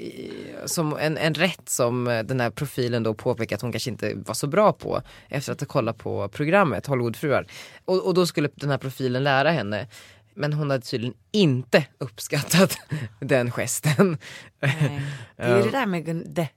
i, 0.06 0.32
som 0.66 0.98
en, 0.98 1.18
en 1.18 1.34
rätt 1.34 1.70
som 1.70 2.08
eh, 2.08 2.24
den 2.24 2.40
här 2.40 2.50
profilen 2.50 3.04
då 3.04 3.14
påpekade 3.14 3.56
att 3.56 3.62
hon 3.62 3.72
kanske 3.72 3.90
inte 3.90 4.14
var 4.16 4.34
så 4.34 4.48
bra 4.48 4.74
på 4.74 5.02
efter 5.30 5.52
att 5.52 5.60
ha 5.60 5.68
kollat 5.68 5.98
på 5.98 6.28
programmet 6.30 6.88
Hollywoodfruar. 6.88 7.46
Och, 7.86 8.06
och 8.08 8.14
då 8.14 8.26
skulle 8.26 8.50
den 8.56 8.70
här 8.70 8.78
profilen 8.78 9.24
lära 9.24 9.52
henne. 9.52 9.88
Men 10.34 10.54
hon 10.54 10.70
hade 10.72 10.86
tydligen 10.86 11.16
inte 11.32 11.86
uppskattat 11.98 12.78
den 13.20 13.52
gesten. 13.52 14.18
Nej. 14.60 15.02
Det 15.36 15.44
är 15.44 15.64
det 15.64 15.72
där 15.72 15.86
med 15.86 16.06
Gun- 16.08 16.36
the, 16.36 16.48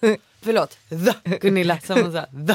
the, 0.00 0.16
förlåt, 0.42 0.78
the 1.24 1.36
Gunilla 1.40 1.78
som 1.80 2.02
hon 2.02 2.12
sa. 2.12 2.26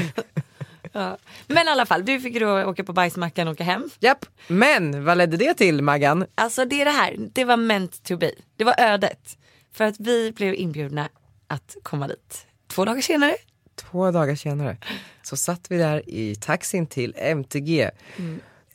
Ja. 0.92 1.16
Men 1.46 1.68
i 1.68 1.70
alla 1.70 1.86
fall, 1.86 2.04
du 2.04 2.20
fick 2.20 2.40
då 2.40 2.62
åka 2.64 2.84
på 2.84 2.92
bajsmackan 2.92 3.48
och 3.48 3.52
åka 3.52 3.64
hem. 3.64 3.90
Japp, 4.00 4.26
men 4.48 5.04
vad 5.04 5.18
ledde 5.18 5.36
det 5.36 5.54
till 5.54 5.82
Maggan? 5.82 6.26
Alltså 6.34 6.64
det 6.64 6.80
är 6.80 6.84
det 6.84 6.90
här, 6.90 7.16
det 7.18 7.44
var 7.44 7.56
meant 7.56 8.02
to 8.02 8.16
be. 8.16 8.32
Det 8.56 8.64
var 8.64 8.74
ödet. 8.78 9.38
För 9.72 9.84
att 9.84 9.96
vi 9.98 10.32
blev 10.32 10.54
inbjudna 10.54 11.08
att 11.46 11.76
komma 11.82 12.08
dit. 12.08 12.46
Två 12.68 12.84
dagar 12.84 13.00
senare. 13.00 13.36
Två 13.74 14.10
dagar 14.10 14.34
senare 14.34 14.76
så 15.22 15.36
satt 15.36 15.70
vi 15.70 15.78
där 15.78 16.10
i 16.10 16.36
taxin 16.36 16.86
till 16.86 17.14
MTG. 17.16 17.90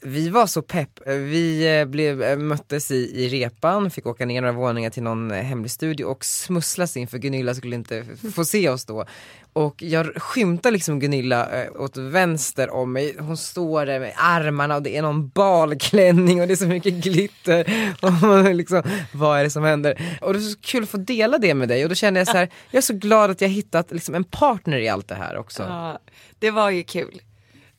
Vi 0.08 0.30
var 0.30 0.48
så 0.48 0.62
pepp, 0.62 1.00
vi 1.06 1.78
eh, 1.80 1.86
blev, 1.86 2.24
eh, 2.24 2.38
möttes 2.38 2.92
i, 2.92 2.96
i 2.96 3.30
repan, 3.30 3.92
fick 3.92 4.06
åka 4.06 4.26
ner 4.26 4.42
några 4.42 4.54
våningar 4.54 4.90
till 4.90 5.04
någon 5.04 5.32
eh, 5.32 5.44
hemlig 5.44 5.72
studio 5.72 6.06
och 6.06 6.26
smusslas 6.26 6.98
in 6.98 7.08
för 7.08 7.18
Gunilla 7.18 7.54
skulle 7.54 7.76
inte 7.76 8.06
få 8.36 8.46
se 8.46 8.70
oss 8.70 8.86
då. 8.86 9.06
Och 9.54 9.84
jag 9.84 10.22
skymtar 10.22 10.72
liksom 10.72 11.00
Gunilla 11.00 11.50
åt 11.80 11.98
vänster 11.98 12.70
om 12.70 12.94
mig, 12.94 13.16
hon 13.20 13.38
står 13.38 13.86
där 13.86 14.00
med 14.00 14.14
armarna 14.18 14.76
och 14.76 14.82
det 14.82 14.98
är 14.98 15.02
någon 15.02 15.30
balklänning 15.30 16.42
och 16.42 16.48
det 16.48 16.54
är 16.54 16.56
så 16.56 16.68
mycket 16.68 16.94
glitter. 16.94 17.94
Och 18.02 18.12
man 18.12 18.58
liksom, 18.58 18.84
vad 19.14 19.40
är 19.40 19.44
det 19.44 19.50
som 19.50 19.64
händer? 19.64 20.18
Och 20.22 20.34
det 20.34 20.40
är 20.40 20.42
så 20.42 20.60
kul 20.60 20.84
att 20.84 20.90
få 20.90 20.98
dela 20.98 21.38
det 21.38 21.54
med 21.54 21.70
dig 21.70 21.84
och 21.84 21.90
då 21.90 21.96
känner 21.96 22.20
jag 22.20 22.28
så 22.28 22.38
här, 22.38 22.50
jag 22.72 22.78
är 22.78 22.82
så 22.82 22.94
glad 22.94 23.32
att 23.32 23.42
jag 23.42 23.50
hittat 23.50 23.92
liksom 23.92 24.16
en 24.16 24.24
partner 24.24 24.78
i 24.78 24.90
allt 24.90 25.08
det 25.08 25.16
här 25.16 25.38
också. 25.38 25.64
Ja, 25.64 26.00
det 26.40 26.52
var 26.52 26.70
ju 26.70 26.84
kul. 26.84 27.22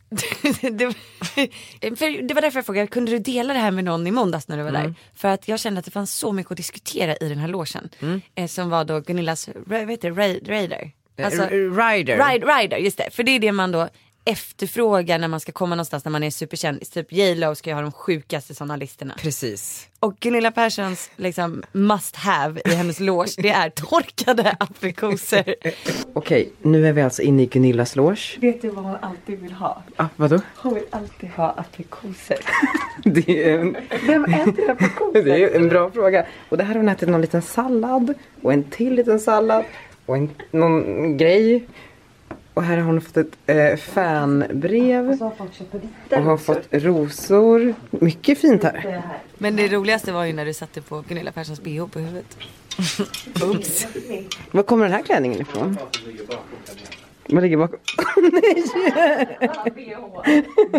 det, 0.61 0.95
det 2.23 2.35
var 2.35 2.41
därför 2.41 2.59
jag 2.59 2.67
frågade, 2.67 2.87
kunde 2.87 3.11
du 3.11 3.19
dela 3.19 3.53
det 3.55 3.59
här 3.61 3.71
med 3.71 3.85
någon 3.85 4.07
i 4.07 4.11
måndags 4.11 4.49
när 4.49 4.57
du 4.57 4.63
var 4.63 4.73
där? 4.73 4.95
För 5.15 5.29
att 5.29 5.49
jag 5.49 5.61
kände 5.61 5.79
att 5.79 5.85
det 5.85 5.91
fanns 5.91 6.15
så 6.15 6.33
mycket 6.33 6.51
att 6.51 6.57
diskutera 6.57 7.17
i 7.17 7.29
den 7.29 7.39
här 7.39 7.49
logen. 7.49 7.89
Eh, 8.35 8.47
som 8.47 8.71
var 8.71 8.85
då 8.85 9.01
Gunillas, 9.01 9.49
vad 9.67 9.91
heter 9.91 10.11
det, 10.11 10.23
Ra- 10.23 10.49
Raider? 10.49 10.91
Alltså, 11.23 11.43
Eh, 11.43 11.49
Rider. 11.77 12.31
Ride, 12.33 12.47
rider, 12.47 12.77
just 12.77 12.99
det. 12.99 13.11
För 13.13 13.23
det 13.23 13.31
är 13.33 13.39
det 13.41 13.53
man 13.53 13.73
då 13.73 13.89
efterfrågar 14.27 15.19
när 15.19 15.29
man 15.29 15.41
ska 15.41 15.53
komma 15.53 15.75
någonstans 15.75 16.05
när 16.05 16.13
man 16.13 16.23
är 16.23 16.31
superkändis. 16.31 16.91
Typ 16.91 17.13
J 17.13 17.35
Lo 17.35 17.55
ska 17.55 17.71
ju 17.71 17.75
ha 17.75 17.83
de 17.83 17.93
sjukaste 17.93 18.55
sådana 18.55 18.77
listorna. 18.77 19.15
Precis. 19.19 19.89
Och 20.01 20.17
Gunilla 20.21 20.51
Perssons 20.51 21.11
liksom 21.17 21.63
must 21.73 22.17
have 22.17 22.61
i 22.65 22.75
hennes 22.75 23.01
loge 23.01 23.35
det 23.37 23.49
är 23.49 23.71
torkade 23.71 24.57
aprikoser. 24.61 25.55
Okej, 26.13 26.53
nu 26.63 26.89
är 26.89 26.93
vi 26.93 27.03
alltså 27.03 27.23
inne 27.23 27.43
i 27.43 27.47
Gunillas 27.47 27.97
loge. 27.97 28.39
Vet 28.41 28.63
du 28.63 28.69
vad 28.69 28.85
hon 28.85 28.97
alltid 29.01 29.39
vill 29.39 29.53
ha? 29.53 29.83
Ah, 29.97 30.07
vadå? 30.17 30.41
Hon 30.57 30.75
vill 30.75 30.85
alltid 30.91 31.31
ha 31.31 31.51
aprikoser. 31.51 32.39
Det 33.05 33.51
är, 33.51 33.59
en, 33.59 33.77
Vem 34.07 34.25
äter 34.25 34.71
aprikoser? 34.71 35.23
det 35.25 35.43
är 35.43 35.57
en 35.57 35.69
bra 35.69 35.91
fråga. 35.91 36.27
Och 36.49 36.57
det 36.57 36.65
här 36.65 36.75
har 36.75 36.81
hon 36.81 36.89
ätit 36.89 37.09
någon 37.09 37.21
liten 37.21 37.43
sallad 37.43 38.15
och 38.43 38.53
en 38.53 38.65
till 38.65 38.95
liten 38.95 39.21
sallad 39.21 39.65
och 40.07 40.17
en, 40.17 40.31
någon 40.51 41.17
grej. 41.17 41.67
Och 42.57 42.63
här 42.63 42.77
har 42.77 42.85
hon 42.85 43.01
fått 43.01 43.17
ett 43.17 43.37
eh, 43.47 43.77
fanbrev. 43.77 45.11
Och 46.11 46.23
har 46.23 46.37
fått 46.37 46.69
rosor. 46.71 47.75
Mycket 47.91 48.39
fint 48.39 48.63
här. 48.63 49.03
Men 49.39 49.57
det 49.57 49.69
roligaste 49.69 50.13
var 50.13 50.25
ju 50.25 50.33
när 50.33 50.45
du 50.45 50.55
satte 50.55 50.83
på 50.83 51.05
Gunilla 51.09 51.33
Perssons 51.33 51.63
bh 51.63 51.87
på 51.87 51.99
huvudet. 51.99 52.39
Oops. 53.43 53.87
Var 54.51 54.63
kommer 54.63 54.85
den 54.85 54.93
här 54.93 55.03
klänningen 55.03 55.41
ifrån? 55.41 55.79
Vad 57.29 57.43
ligger 57.43 57.57
bakom? 57.57 57.79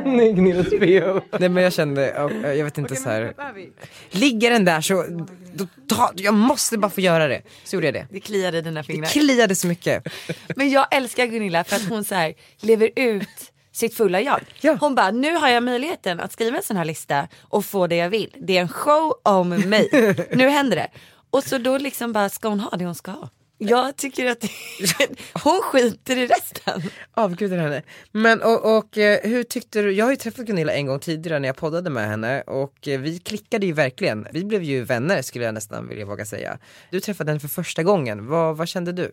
Nej, 0.18 0.34
Gunillas 0.34 0.70
bh. 0.70 1.20
Nej 1.40 1.50
men 1.50 1.64
jag 1.64 1.74
kände, 1.74 2.14
ja, 2.16 2.54
jag 2.54 2.66
vet 2.66 2.78
inte 2.78 2.96
så 2.96 3.10
här. 3.10 3.34
Ligger 4.12 4.52
den 4.52 4.66
där 4.66 4.82
så, 4.82 5.06
då, 5.54 5.68
ta, 5.88 6.12
jag 6.16 6.34
måste 6.34 6.78
bara 6.78 6.92
få 6.92 7.02
göra 7.02 7.28
det. 7.28 7.42
Så 7.64 7.76
gjorde 7.76 7.88
jag 7.88 7.94
det. 7.94 8.08
Det 8.12 8.20
kliade 8.20 8.58
i 8.58 8.62
dina 8.62 8.80
Det 8.82 8.86
fingrar. 8.88 9.08
kliade 9.08 9.56
så 9.56 9.68
mycket. 9.68 10.04
Men 10.56 10.70
jag 10.70 10.88
älskar 10.96 11.26
Gunilla 11.26 11.64
för 11.64 11.76
att 11.76 11.90
hon 11.90 12.04
så 12.04 12.16
här 12.16 12.34
lever 12.62 12.90
ut 12.96 13.28
sitt 13.72 13.94
fulla 13.98 14.22
jag. 14.22 14.42
Ja. 14.62 14.78
Hon 14.80 14.96
bara, 14.96 15.12
nu 15.12 15.34
har 15.36 15.50
jag 15.50 15.64
möjligheten 15.64 16.20
att 16.20 16.32
skriva 16.32 16.58
en 16.58 16.64
sån 16.64 16.78
här 16.78 16.86
lista 16.86 17.28
och 17.42 17.66
få 17.66 17.88
det 17.88 17.96
jag 17.96 18.10
vill. 18.10 18.36
Det 18.40 18.58
är 18.58 18.62
en 18.62 18.70
show 18.70 19.14
om 19.24 19.50
mig. 19.50 19.90
nu 20.32 20.50
händer 20.50 20.76
det. 20.76 20.88
Och 21.30 21.44
så 21.44 21.58
då 21.58 21.78
liksom 21.78 22.14
bara 22.14 22.30
ska 22.30 22.48
hon 22.50 22.60
ha 22.60 22.78
det 22.78 22.86
hon 22.86 22.96
ska 22.96 23.12
ha. 23.12 23.30
Jag 23.58 23.96
tycker 23.98 24.26
att 24.26 24.46
hon 25.44 25.62
skiter 25.62 26.18
i 26.18 26.28
resten. 26.28 26.82
Avgudar 27.14 27.58
henne. 27.58 27.82
Men 28.12 28.42
och, 28.42 28.78
och 28.78 28.98
eh, 28.98 29.20
hur 29.24 29.44
tyckte 29.44 29.82
du, 29.82 29.92
jag 29.92 30.06
har 30.06 30.12
ju 30.12 30.18
träffat 30.18 30.46
Gunilla 30.46 30.74
en 30.74 30.86
gång 30.86 31.00
tidigare 31.00 31.40
när 31.40 31.48
jag 31.48 31.56
poddade 31.56 31.90
med 31.90 32.08
henne 32.08 32.42
och 32.42 32.88
eh, 32.88 33.00
vi 33.00 33.20
klickade 33.20 33.66
ju 33.66 33.74
verkligen. 33.74 34.28
Vi 34.32 34.44
blev 34.44 34.64
ju 34.64 34.84
vänner 34.84 35.22
skulle 35.22 35.46
jag 35.46 35.54
nästan 35.54 35.88
vilja 35.88 36.06
våga 36.06 36.26
säga. 36.26 36.58
Du 36.92 37.00
träffade 37.00 37.32
henne 37.32 37.40
för 37.40 37.48
första 37.48 37.84
gången, 37.84 38.28
vad, 38.28 38.58
vad 38.58 38.68
kände 38.68 38.92
du? 38.92 39.12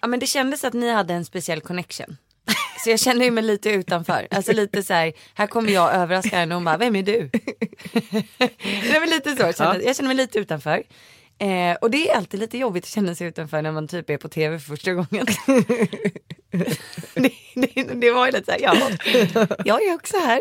Ja 0.00 0.08
men 0.08 0.20
det 0.20 0.26
kändes 0.26 0.64
att 0.64 0.74
ni 0.74 0.90
hade 0.90 1.14
en 1.14 1.24
speciell 1.24 1.60
connection. 1.60 2.16
Så 2.84 2.90
jag 2.90 3.00
kände 3.00 3.30
mig 3.30 3.44
lite 3.44 3.70
utanför. 3.70 4.26
Alltså 4.30 4.52
lite 4.52 4.82
så 4.82 4.94
här, 4.94 5.12
här 5.34 5.46
kommer 5.46 5.72
jag 5.72 5.94
överraska 5.94 6.36
henne 6.36 6.54
och 6.54 6.56
hon 6.56 6.64
bara, 6.64 6.76
vem 6.76 6.96
är 6.96 7.02
du? 7.02 7.30
det 8.92 8.98
var 8.98 9.06
lite 9.06 9.36
så, 9.36 9.42
jag 9.42 9.56
kände, 9.56 9.84
jag 9.84 9.96
kände 9.96 10.08
mig 10.08 10.16
lite 10.16 10.38
utanför. 10.38 10.82
Eh, 11.38 11.76
och 11.80 11.90
det 11.90 12.10
är 12.10 12.16
alltid 12.16 12.40
lite 12.40 12.58
jobbigt 12.58 12.84
att 12.84 12.90
känna 12.90 13.14
sig 13.14 13.26
utanför 13.26 13.62
när 13.62 13.72
man 13.72 13.88
typ 13.88 14.10
är 14.10 14.16
på 14.16 14.28
tv 14.28 14.58
för 14.58 14.66
första 14.66 14.92
gången. 14.92 15.26
det, 17.14 17.32
det, 17.54 17.82
det 17.94 18.10
var 18.10 18.26
ju 18.26 18.32
lite 18.32 18.44
så 18.44 18.50
här, 18.50 18.60
ja, 18.60 18.76
jag 19.64 19.82
är 19.82 19.94
också 19.94 20.16
här. 20.16 20.40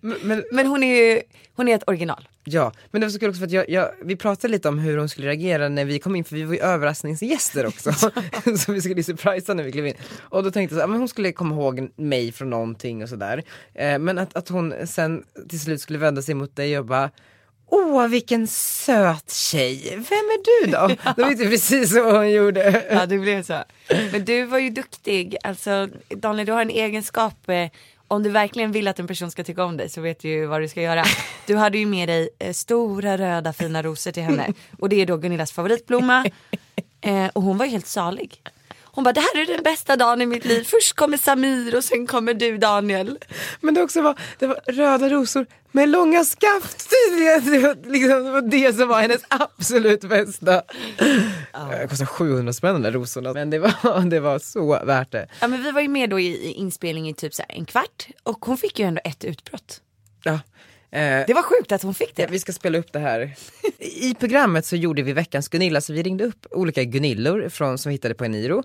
Men, 0.00 0.44
Men 0.52 0.66
hon 0.66 0.82
är 0.82 0.96
ju, 0.96 1.22
hon 1.54 1.68
är 1.68 1.74
ett 1.74 1.84
original. 1.86 2.28
ja, 2.44 2.72
men 2.90 3.00
det 3.00 3.06
var 3.06 3.12
så 3.12 3.18
kul 3.18 3.28
också 3.28 3.38
för 3.38 3.46
att 3.46 3.52
jag, 3.52 3.68
jag, 3.68 3.90
vi 4.04 4.16
pratade 4.16 4.50
lite 4.50 4.68
om 4.68 4.78
hur 4.78 4.98
hon 4.98 5.08
skulle 5.08 5.26
reagera 5.26 5.68
när 5.68 5.84
vi 5.84 5.98
kom 5.98 6.16
in 6.16 6.24
för 6.24 6.36
vi 6.36 6.44
var 6.44 6.54
ju 6.54 6.60
överraskningsgäster 6.60 7.66
också. 7.66 7.92
så 8.58 8.72
vi 8.72 8.80
skulle 8.80 9.02
surprisa 9.02 9.54
när 9.54 9.64
vi 9.64 9.72
klev 9.72 9.86
in. 9.86 9.94
Och 10.20 10.42
då 10.42 10.50
tänkte 10.50 10.76
jag 10.76 10.90
men 10.90 10.98
hon 10.98 11.08
skulle 11.08 11.32
komma 11.32 11.54
ihåg 11.54 11.90
mig 11.96 12.32
från 12.32 12.50
någonting 12.50 13.02
och 13.02 13.08
sådär. 13.08 13.42
Eh, 13.74 13.98
men 13.98 14.18
att, 14.18 14.36
att 14.36 14.48
hon 14.48 14.74
sen 14.86 15.24
till 15.48 15.60
slut 15.60 15.80
skulle 15.80 15.98
vända 15.98 16.22
sig 16.22 16.34
mot 16.34 16.56
dig 16.56 16.78
och 16.78 16.84
bara 16.84 17.10
Åh 17.70 18.08
vilken 18.08 18.46
söt 18.46 19.32
tjej, 19.32 19.90
vem 19.90 20.02
är 20.02 20.64
du 20.64 20.70
då? 20.70 20.86
Det 21.16 21.22
var 21.22 21.30
ju 21.30 21.50
precis 21.50 21.92
så 21.92 22.16
hon 22.16 22.30
gjorde. 22.30 22.84
Ja 22.90 23.06
det 23.06 23.18
blev 23.18 23.42
så. 23.42 23.62
Men 24.12 24.24
du 24.24 24.44
var 24.44 24.58
ju 24.58 24.70
duktig. 24.70 25.36
Alltså 25.44 25.88
Daniel 26.08 26.46
du 26.46 26.52
har 26.52 26.62
en 26.62 26.70
egenskap. 26.70 27.48
Eh, 27.48 27.68
om 28.08 28.22
du 28.22 28.30
verkligen 28.30 28.72
vill 28.72 28.88
att 28.88 28.98
en 28.98 29.06
person 29.06 29.30
ska 29.30 29.44
tycka 29.44 29.64
om 29.64 29.76
dig 29.76 29.88
så 29.88 30.00
vet 30.00 30.20
du 30.20 30.28
ju 30.28 30.46
vad 30.46 30.60
du 30.60 30.68
ska 30.68 30.82
göra. 30.82 31.04
Du 31.46 31.56
hade 31.56 31.78
ju 31.78 31.86
med 31.86 32.08
dig 32.08 32.28
eh, 32.38 32.52
stora 32.52 33.18
röda 33.18 33.52
fina 33.52 33.82
rosor 33.82 34.12
till 34.12 34.22
henne. 34.22 34.52
Och 34.78 34.88
det 34.88 35.00
är 35.02 35.06
då 35.06 35.16
Gunillas 35.16 35.52
favoritblomma. 35.52 36.24
Eh, 37.00 37.26
och 37.32 37.42
hon 37.42 37.58
var 37.58 37.64
ju 37.64 37.70
helt 37.70 37.86
salig. 37.86 38.42
Hon 38.98 39.04
bara 39.04 39.12
det 39.12 39.20
här 39.20 39.42
är 39.42 39.46
den 39.46 39.62
bästa 39.62 39.96
dagen 39.96 40.22
i 40.22 40.26
mitt 40.26 40.44
liv. 40.44 40.64
Först 40.64 40.92
kommer 40.92 41.16
Samir 41.16 41.76
och 41.76 41.84
sen 41.84 42.06
kommer 42.06 42.34
du 42.34 42.58
Daniel. 42.58 43.18
Men 43.60 43.74
det 43.74 43.82
också 43.82 44.02
var, 44.02 44.18
det 44.38 44.46
var 44.46 44.60
röda 44.66 45.08
rosor 45.08 45.46
med 45.72 45.88
långa 45.88 46.24
skaft 46.24 46.90
tydligen. 46.90 47.52
Det 47.52 47.58
var, 47.58 47.92
liksom, 47.92 48.24
det 48.24 48.30
var 48.30 48.42
det 48.42 48.76
som 48.76 48.88
var 48.88 49.00
hennes 49.00 49.22
absolut 49.28 50.00
bästa. 50.00 50.62
Det 51.70 51.88
kostade 51.88 52.06
700 52.06 52.52
spänn 52.52 52.74
de 52.74 52.82
där 52.82 52.92
rosorna. 52.92 53.32
Men 53.32 53.50
det 53.50 53.58
var, 53.58 54.00
det 54.10 54.20
var 54.20 54.38
så 54.38 54.84
värt 54.84 55.12
det. 55.12 55.28
Ja 55.40 55.48
men 55.48 55.62
vi 55.62 55.70
var 55.70 55.80
ju 55.80 55.88
med 55.88 56.10
då 56.10 56.20
i, 56.20 56.26
i 56.26 56.52
inspelning 56.52 57.08
i 57.08 57.14
typ 57.14 57.34
så 57.34 57.42
här 57.48 57.56
en 57.58 57.64
kvart. 57.64 58.06
Och 58.22 58.44
hon 58.44 58.58
fick 58.58 58.78
ju 58.78 58.84
ändå 58.84 59.00
ett 59.04 59.24
utbrott. 59.24 59.80
Ja. 60.24 60.40
Eh, 60.90 61.00
Det 61.26 61.34
var 61.34 61.42
sjukt 61.42 61.72
att 61.72 61.82
hon 61.82 61.94
fick 61.94 62.16
det. 62.16 62.22
Ja, 62.22 62.28
vi 62.30 62.38
ska 62.38 62.52
spela 62.52 62.78
upp 62.78 62.92
det 62.92 62.98
här. 62.98 63.34
I 63.78 64.14
programmet 64.14 64.64
så 64.66 64.76
gjorde 64.76 65.02
vi 65.02 65.12
veckans 65.12 65.48
Gunilla, 65.48 65.80
så 65.80 65.92
vi 65.92 66.02
ringde 66.02 66.24
upp 66.24 66.46
olika 66.50 66.84
Gunillor 66.84 67.48
från, 67.48 67.78
som 67.78 67.90
vi 67.90 67.94
hittade 67.94 68.14
på 68.14 68.24
Eniro 68.24 68.62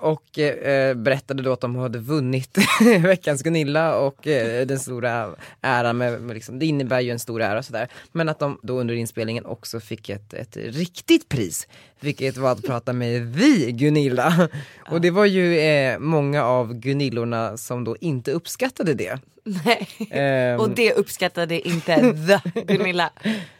och 0.00 0.38
eh, 0.38 0.94
berättade 0.94 1.42
då 1.42 1.52
att 1.52 1.60
de 1.60 1.76
hade 1.76 1.98
vunnit 1.98 2.58
veckans 3.02 3.42
Gunilla 3.42 3.98
och 3.98 4.26
eh, 4.26 4.66
den 4.66 4.78
stora 4.78 5.34
äran, 5.60 5.98
med, 5.98 6.20
med 6.20 6.34
liksom, 6.34 6.58
det 6.58 6.66
innebär 6.66 7.00
ju 7.00 7.10
en 7.10 7.18
stor 7.18 7.42
ära 7.42 7.62
sådär. 7.62 7.88
Men 8.12 8.28
att 8.28 8.38
de 8.38 8.60
då 8.62 8.80
under 8.80 8.94
inspelningen 8.94 9.46
också 9.46 9.80
fick 9.80 10.08
ett, 10.08 10.34
ett 10.34 10.56
riktigt 10.56 11.28
pris, 11.28 11.68
vilket 12.00 12.36
var 12.36 12.52
att 12.52 12.62
prata 12.62 12.92
med 12.92 13.22
vi 13.22 13.72
Gunilla. 13.72 14.48
Och 14.90 15.00
det 15.00 15.10
var 15.10 15.24
ju 15.24 15.58
eh, 15.58 15.98
många 15.98 16.44
av 16.44 16.74
Gunillorna 16.74 17.56
som 17.56 17.84
då 17.84 17.96
inte 18.00 18.32
uppskattade 18.32 18.94
det. 18.94 19.18
Nej. 19.64 19.88
Ehm, 20.10 20.60
Och 20.60 20.70
det 20.70 20.92
uppskattade 20.92 21.68
inte 21.68 22.14
the 22.54 22.60
Gunilla. 22.74 23.10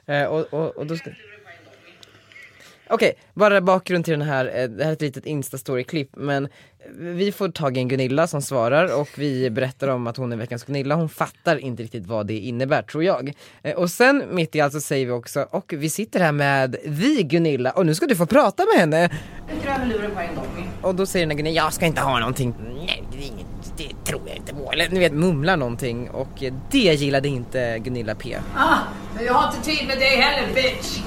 Eh, 0.07 0.25
och, 0.25 0.55
och, 0.55 0.77
och 0.77 0.87
då 0.87 0.97
ska... 0.97 1.11
Okej, 2.91 3.13
bara 3.35 3.61
bakgrund 3.61 4.05
till 4.05 4.13
den 4.19 4.23
här, 4.29 4.45
eh, 4.55 4.69
det 4.69 4.85
här 4.85 4.91
är 4.91 4.93
ett 4.93 5.01
litet 5.03 5.27
instastory-klipp 5.27 6.11
men 6.17 6.49
vi 6.99 7.33
får 7.33 7.49
tag 7.49 7.77
i 7.77 7.81
en 7.81 7.89
Gunilla 7.89 8.27
som 8.27 8.43
svarar 8.43 9.01
och 9.01 9.09
vi 9.17 9.51
berättar 9.51 9.89
om 9.89 10.07
att 10.07 10.17
hon 10.17 10.33
är 10.33 10.37
veckans 10.37 10.65
Gunilla, 10.65 10.95
hon 10.95 11.09
fattar 11.09 11.57
inte 11.57 11.83
riktigt 11.83 12.07
vad 12.07 12.27
det 12.27 12.39
innebär 12.39 12.83
tror 12.83 13.05
jag. 13.05 13.33
Eh, 13.63 13.75
Och 13.75 13.91
sen 13.91 14.25
mitt 14.31 14.55
i 14.55 14.61
allt 14.61 14.73
så 14.73 14.81
säger 14.81 15.07
vi 15.07 15.13
också, 15.13 15.47
och 15.51 15.73
vi 15.77 15.91
sitter 15.91 16.21
här 16.21 16.33
med 16.33 16.77
vi 16.85 17.23
Gunilla 17.23 17.71
och 17.71 17.87
nu 17.87 17.95
ska 17.95 18.07
du 18.07 18.17
få 18.17 18.27
prata 18.27 18.65
med 18.73 18.81
henne. 18.81 19.11
Och 20.83 20.95
då 20.95 21.07
säger 21.07 21.27
den 21.27 21.31
här 21.31 21.37
Gunilla, 21.37 21.63
jag 21.65 21.73
ska 21.73 21.87
inte 21.87 22.01
ha 22.01 22.19
någonting. 22.19 22.55
Nej, 22.87 23.05
det, 23.13 23.19
är 23.19 23.27
inget, 23.27 23.47
det 23.77 24.11
tror 24.11 24.23
jag 24.27 24.37
inte 24.37 24.55
på. 24.55 24.73
Eller 24.73 24.89
ni 24.89 24.99
vet, 24.99 25.13
mumlar 25.13 25.57
någonting 25.57 26.11
och 26.11 26.43
det 26.71 26.79
gillade 26.95 27.29
inte 27.29 27.79
Gunilla 27.79 28.15
P. 28.15 28.37
Ah, 28.57 28.77
men 29.17 29.25
jag 29.25 29.35
har 29.35 29.49
inte 29.55 29.71
tid 29.71 29.87
med 29.89 29.99
dig 29.99 30.17
heller 30.17 30.55
bitch! 30.55 30.99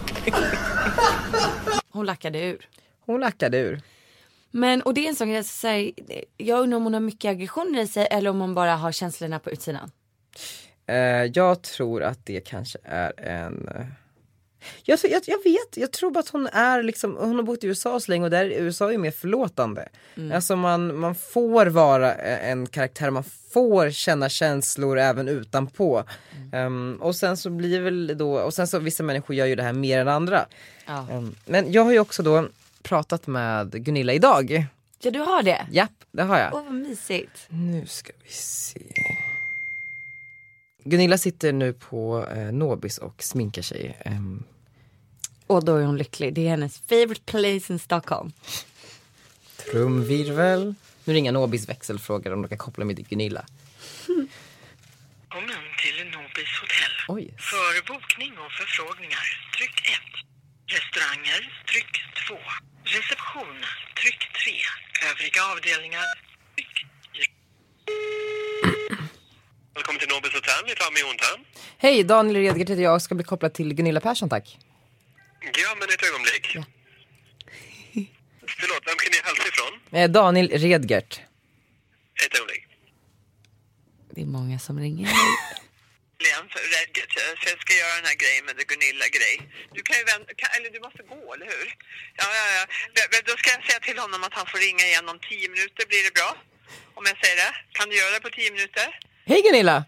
Hon 1.90 2.06
lackade 2.06 2.44
ur. 2.44 2.68
Hon 3.00 3.20
lackade 3.20 3.58
ur. 3.58 3.82
Men 4.50 4.82
och 4.82 4.94
det 4.94 5.04
är 5.04 5.08
en 5.08 5.16
sån 5.16 5.28
grej, 5.28 5.44
så 5.44 5.66
här, 5.66 5.92
jag 6.36 6.60
undrar 6.60 6.76
om 6.76 6.84
hon 6.84 6.94
har 6.94 7.00
mycket 7.00 7.30
aggressioner 7.30 7.82
i 7.82 7.86
sig 7.86 8.08
eller 8.10 8.30
om 8.30 8.40
hon 8.40 8.54
bara 8.54 8.76
har 8.76 8.92
känslorna 8.92 9.38
på 9.38 9.50
utsidan. 9.50 9.90
Eh, 10.86 11.24
jag 11.24 11.62
tror 11.62 12.02
att 12.02 12.26
det 12.26 12.40
kanske 12.40 12.78
är 12.82 13.20
en 13.20 13.68
eh, 13.68 13.86
jag, 14.84 14.98
jag, 15.02 15.22
jag 15.26 15.44
vet, 15.44 15.76
jag 15.76 15.92
tror 15.92 16.10
bara 16.10 16.20
att 16.20 16.28
hon 16.28 16.46
är 16.46 16.82
liksom, 16.82 17.16
hon 17.16 17.36
har 17.36 17.42
bott 17.42 17.64
i 17.64 17.66
USA 17.66 18.00
så 18.00 18.10
länge 18.10 18.24
och 18.24 18.30
där 18.30 18.44
är 18.44 18.62
USA 18.62 18.92
är 18.92 18.98
mer 18.98 19.10
förlåtande. 19.10 19.88
Alltså 20.34 20.56
man, 20.56 20.98
man 20.98 21.14
får 21.14 21.66
vara 21.66 22.14
eh, 22.14 22.50
en 22.50 22.66
karaktär, 22.66 23.10
man 23.10 23.24
får 23.52 23.90
känna 23.90 24.28
känslor 24.28 24.98
även 24.98 25.28
utanpå. 25.28 26.04
Ehm, 26.52 26.98
och 27.00 27.16
sen 27.16 27.36
så 27.36 27.50
blir 27.50 27.80
väl 27.80 28.14
då, 28.18 28.38
och 28.40 28.54
sen 28.54 28.68
så 28.68 28.78
vissa 28.78 29.02
människor 29.02 29.36
gör 29.36 29.46
ju 29.46 29.54
det 29.54 29.62
här 29.62 29.72
mer 29.72 29.98
än 29.98 30.08
andra. 30.08 30.46
Ja. 30.86 31.06
Ehm, 31.10 31.34
men 31.46 31.72
jag 31.72 31.84
har 31.84 31.92
ju 31.92 31.98
också 31.98 32.22
då 32.22 32.48
pratat 32.82 33.26
med 33.26 33.84
Gunilla 33.84 34.12
idag. 34.12 34.66
Ja 35.00 35.10
du 35.10 35.18
har 35.18 35.42
det? 35.42 35.66
Japp, 35.70 35.92
det 36.10 36.22
har 36.22 36.38
jag. 36.38 36.54
Åh 36.54 36.64
vad 36.64 36.74
mysigt. 36.74 37.46
Nu 37.48 37.86
ska 37.86 38.12
vi 38.24 38.30
se. 38.30 38.80
Gunilla 40.88 41.18
sitter 41.18 41.52
nu 41.52 41.72
på 41.72 42.26
eh, 42.36 42.52
Nobis 42.52 42.98
och 42.98 43.22
sminkar 43.22 43.62
sig. 43.62 43.96
Ehm, 44.04 44.42
Och 45.46 45.64
då 45.64 45.76
är 45.76 45.84
hon 45.84 45.96
lycklig. 45.98 46.34
Det 46.34 46.40
är 46.46 46.48
hennes 46.50 46.78
favorite 46.78 47.20
place 47.24 47.72
in 47.72 47.78
Stockholm. 47.78 48.32
trumvirvel. 49.70 50.74
Nu 51.04 51.14
ringer 51.14 51.32
Nobis 51.32 51.68
växelfrågar 51.68 52.32
om 52.32 52.42
de 52.42 52.48
kan 52.48 52.58
koppla 52.58 52.84
mig 52.84 52.96
till 52.96 53.06
Gunilla. 53.08 53.44
Välkommen 54.06 55.64
till 55.82 55.98
Nobis 56.14 56.52
hotell. 56.60 56.94
Oj. 57.08 57.34
För 57.50 57.86
bokning 57.92 58.32
och 58.44 58.52
förfrågningar, 58.60 59.26
tryck 59.56 59.76
1. 59.88 59.92
Restauranger, 60.76 61.40
tryck 61.70 61.92
2. 62.28 62.34
Reception, 62.96 63.56
tryck 64.00 64.20
3. 64.44 64.52
Övriga 65.10 65.40
avdelningar, 65.52 66.06
tryck 66.56 66.74
Nobels 69.86 70.34
hotell, 70.34 70.64
ni 70.66 70.74
tar 70.74 70.90
mig 70.92 71.02
Jontan. 71.02 71.44
Hej, 71.78 72.04
Daniel 72.04 72.36
Redgert 72.36 72.68
heter 72.68 72.82
jag 72.82 72.94
och 72.94 73.02
ska 73.02 73.14
bli 73.14 73.24
kopplad 73.24 73.54
till 73.54 73.74
Gunilla 73.74 74.00
Persson 74.00 74.28
tack. 74.28 74.58
Ja, 75.40 75.74
men 75.78 75.88
ett 75.88 76.02
ögonblick. 76.08 76.46
Förlåt, 78.60 78.82
vem 78.86 78.96
kan 78.96 79.10
ni 79.12 79.18
hälsa 79.24 79.48
ifrån? 79.48 80.00
Eh, 80.00 80.10
Daniel 80.10 80.48
Redgert. 80.48 81.20
Ett 82.24 82.34
ögonblick. 82.34 82.64
Det 84.14 84.20
är 84.20 84.26
många 84.26 84.58
som 84.58 84.80
ringer. 84.80 85.08
Redgert, 86.76 87.12
så 87.40 87.44
jag 87.52 87.60
ska 87.64 87.72
göra 87.82 87.94
den 88.00 88.08
här 88.10 88.18
grejen 88.22 88.44
med 88.48 88.54
det 88.58 88.66
Gunilla-grej. 88.72 89.36
Du 89.76 89.80
kan 89.86 89.96
ju 90.00 90.04
vänta, 90.12 90.30
kan, 90.40 90.48
eller 90.56 90.70
du 90.76 90.80
måste 90.86 91.02
gå, 91.12 91.34
eller 91.34 91.46
hur? 91.54 91.66
Ja, 92.20 92.26
ja, 92.38 92.46
ja. 92.56 92.64
Då 93.28 93.34
ska 93.40 93.46
jag 93.56 93.62
säga 93.68 93.80
till 93.88 93.98
honom 94.04 94.20
att 94.26 94.34
han 94.38 94.46
får 94.52 94.58
ringa 94.66 94.84
igen 94.90 95.06
om 95.12 95.18
tio 95.30 95.48
minuter. 95.54 95.82
Blir 95.90 96.02
det 96.08 96.14
bra? 96.18 96.30
Om 96.98 97.04
jag 97.10 97.16
säger 97.22 97.36
det? 97.44 97.52
Kan 97.76 97.88
du 97.88 97.94
göra 98.00 98.12
det 98.16 98.22
på 98.26 98.30
tio 98.38 98.50
minuter? 98.56 98.88
Hej 99.28 99.42
Gunilla! 99.42 99.84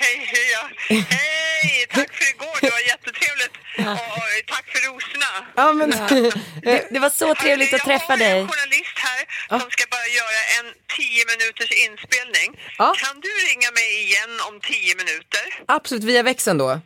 Hej, 0.00 0.16
hej, 0.32 0.46
ja. 0.52 0.62
Hej! 0.88 1.86
Tack 1.94 2.12
för 2.14 2.24
igår, 2.34 2.58
det 2.60 2.70
var 2.70 2.80
jättetrevligt. 2.92 3.54
Och, 3.78 4.46
tack 4.46 4.66
för 4.72 4.80
rosorna. 4.88 5.30
Ja 5.56 5.72
men, 5.72 5.90
Det, 6.62 6.88
det 6.90 6.98
var 6.98 7.10
så 7.10 7.34
trevligt 7.34 7.74
att 7.74 7.80
träffa 7.80 8.04
Jag 8.04 8.10
har 8.10 8.16
dig. 8.18 8.40
en 8.40 8.48
journalist 8.48 8.96
här 9.08 9.22
som 9.60 9.70
ska 9.70 9.84
bara 9.90 10.06
göra 10.20 10.40
en 10.58 10.66
tio 10.96 11.22
minuters 11.30 11.70
inspelning. 11.86 12.60
Ja. 12.78 12.94
Kan 13.02 13.20
du 13.20 13.28
ringa 13.48 13.70
mig 13.70 14.02
igen 14.04 14.32
om 14.48 14.60
tio 14.60 14.94
minuter? 14.96 15.44
absolut 15.68 16.04
via 16.04 16.22
växeln 16.22 16.58
då. 16.58 16.80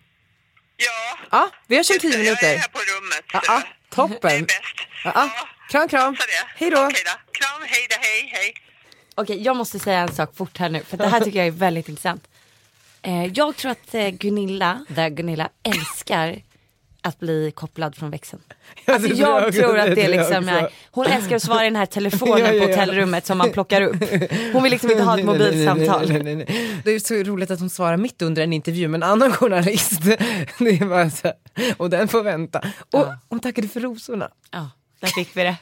Ja. 0.76 1.18
Ja, 1.30 1.50
vi 1.66 1.76
hörs 1.76 1.90
om 1.90 1.94
Just 1.94 2.02
det, 2.02 2.08
tio 2.10 2.16
Jag 2.18 2.24
minuter. 2.24 2.54
är 2.54 2.58
här 2.58 2.68
på 2.68 2.78
rummet. 2.92 3.24
Ja, 3.32 3.40
ja, 3.46 3.62
du. 3.62 3.68
Det 3.90 3.96
toppen. 3.96 4.30
är 4.30 4.40
bäst. 4.40 4.76
Ja, 5.04 5.12
ja. 5.14 5.48
Kram, 5.70 5.88
kram. 5.88 6.16
Hej 6.56 6.70
då. 6.70 6.84
Okej 6.86 7.02
då. 7.04 7.12
Kram, 7.38 7.62
hej 7.66 7.86
då, 7.90 7.96
hej, 8.00 8.30
hej. 8.34 8.54
Okej, 9.20 9.42
jag 9.42 9.56
måste 9.56 9.78
säga 9.78 10.00
en 10.00 10.12
sak 10.12 10.30
fort 10.36 10.58
här 10.58 10.68
nu 10.68 10.80
för 10.80 10.96
det 10.96 11.06
här 11.06 11.20
tycker 11.24 11.38
jag 11.38 11.46
är 11.46 11.50
väldigt 11.50 11.88
intressant. 11.88 12.28
Eh, 13.02 13.24
jag 13.26 13.56
tror 13.56 13.70
att 13.70 13.94
eh, 13.94 14.08
Gunilla, 14.08 14.84
där 14.88 15.08
Gunilla 15.08 15.48
älskar 15.62 16.42
att 17.02 17.18
bli 17.18 17.52
kopplad 17.54 17.96
från 17.96 18.10
växeln. 18.10 18.42
Alltså 18.84 19.08
jag 19.08 19.42
jag 19.42 19.54
tror 19.54 19.78
att 19.78 19.94
det 19.94 20.08
liksom 20.08 20.48
är, 20.48 20.68
hon 20.90 21.06
älskar 21.06 21.36
att 21.36 21.42
svara 21.42 21.62
i 21.62 21.64
den 21.64 21.76
här 21.76 21.86
telefonen 21.86 22.38
Ja, 22.38 22.52
ja, 22.54 22.64
på 22.64 22.70
ja. 22.70 22.76
hotellrummet 22.76 23.26
som 23.26 23.38
man 23.38 23.50
plockar 23.52 23.82
upp. 23.82 23.96
Hon 24.52 24.62
vill 24.62 24.72
liksom 24.72 24.90
inte 24.90 25.02
ha 25.02 25.18
ett 25.18 25.24
Nej, 25.26 25.38
nej, 25.38 25.50
nej, 25.50 25.66
mobilsamtal. 25.66 26.08
nej, 26.08 26.22
nej, 26.22 26.36
nej. 26.36 26.80
Det 26.84 26.90
är 26.90 26.98
så 26.98 27.14
roligt 27.14 27.50
att 27.50 27.60
hon 27.60 27.70
svarar 27.70 27.96
mitt 27.96 28.22
under 28.22 28.42
en 28.42 28.52
intervju 28.52 28.88
med 28.88 28.98
en 28.98 29.10
annan 29.10 29.32
journalist. 29.32 30.02
Det 30.58 30.70
är 30.70 30.86
bara 30.88 31.10
så 31.10 31.26
här, 31.26 31.74
och 31.76 31.90
den 31.90 32.08
får 32.08 32.22
vänta. 32.22 32.58
Och 32.58 33.00
Ja. 33.00 33.18
hon 33.28 33.40
tackade 33.40 33.68
för 33.68 33.80
rosorna. 33.80 34.28
Ja, 34.50 34.70
där 35.00 35.08
fick 35.08 35.36
vi 35.36 35.42
det. 35.42 35.56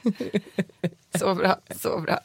Så 1.18 1.34
bra, 1.34 1.56
så 1.80 2.00
bra. 2.00 2.18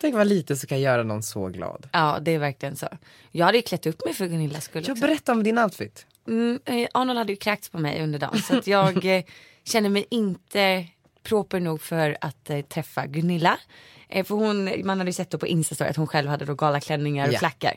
Tänk 0.00 0.14
vad 0.14 0.26
lite 0.26 0.56
så 0.56 0.66
kan 0.66 0.80
göra 0.80 1.02
någon 1.02 1.22
så 1.22 1.46
glad. 1.48 1.88
Ja, 1.92 2.18
det 2.20 2.30
är 2.30 2.38
verkligen 2.38 2.76
så. 2.76 2.88
Jag 3.30 3.46
hade 3.46 3.58
ju 3.58 3.62
klätt 3.62 3.86
upp 3.86 4.04
mig 4.04 4.14
för 4.14 4.26
Gunillas 4.26 4.64
skull 4.64 4.84
Jag 4.86 4.92
också. 4.92 5.06
berätta 5.06 5.32
om 5.32 5.42
din 5.42 5.58
outfit. 5.58 6.06
Mm, 6.28 6.60
eh, 6.64 6.88
Arnold 6.94 7.18
hade 7.18 7.32
ju 7.32 7.36
kräkts 7.36 7.68
på 7.68 7.78
mig 7.78 8.02
under 8.02 8.18
dagen 8.18 8.38
så 8.38 8.60
jag 8.64 9.04
eh, 9.16 9.24
känner 9.64 9.88
mig 9.88 10.06
inte 10.10 10.86
proper 11.22 11.60
nog 11.60 11.82
för 11.82 12.16
att 12.20 12.50
eh, 12.50 12.60
träffa 12.60 13.06
Gunilla. 13.06 13.58
Eh, 14.08 14.24
för 14.24 14.34
hon, 14.34 14.86
man 14.86 14.98
hade 14.98 15.08
ju 15.08 15.12
sett 15.12 15.30
då 15.30 15.38
på 15.38 15.46
Instastory 15.46 15.90
att 15.90 15.96
hon 15.96 16.06
själv 16.06 16.28
hade 16.30 16.44
då 16.44 16.54
galaklänningar 16.54 17.28
och 17.28 17.34
Ja. 17.34 17.38
klackar. 17.38 17.76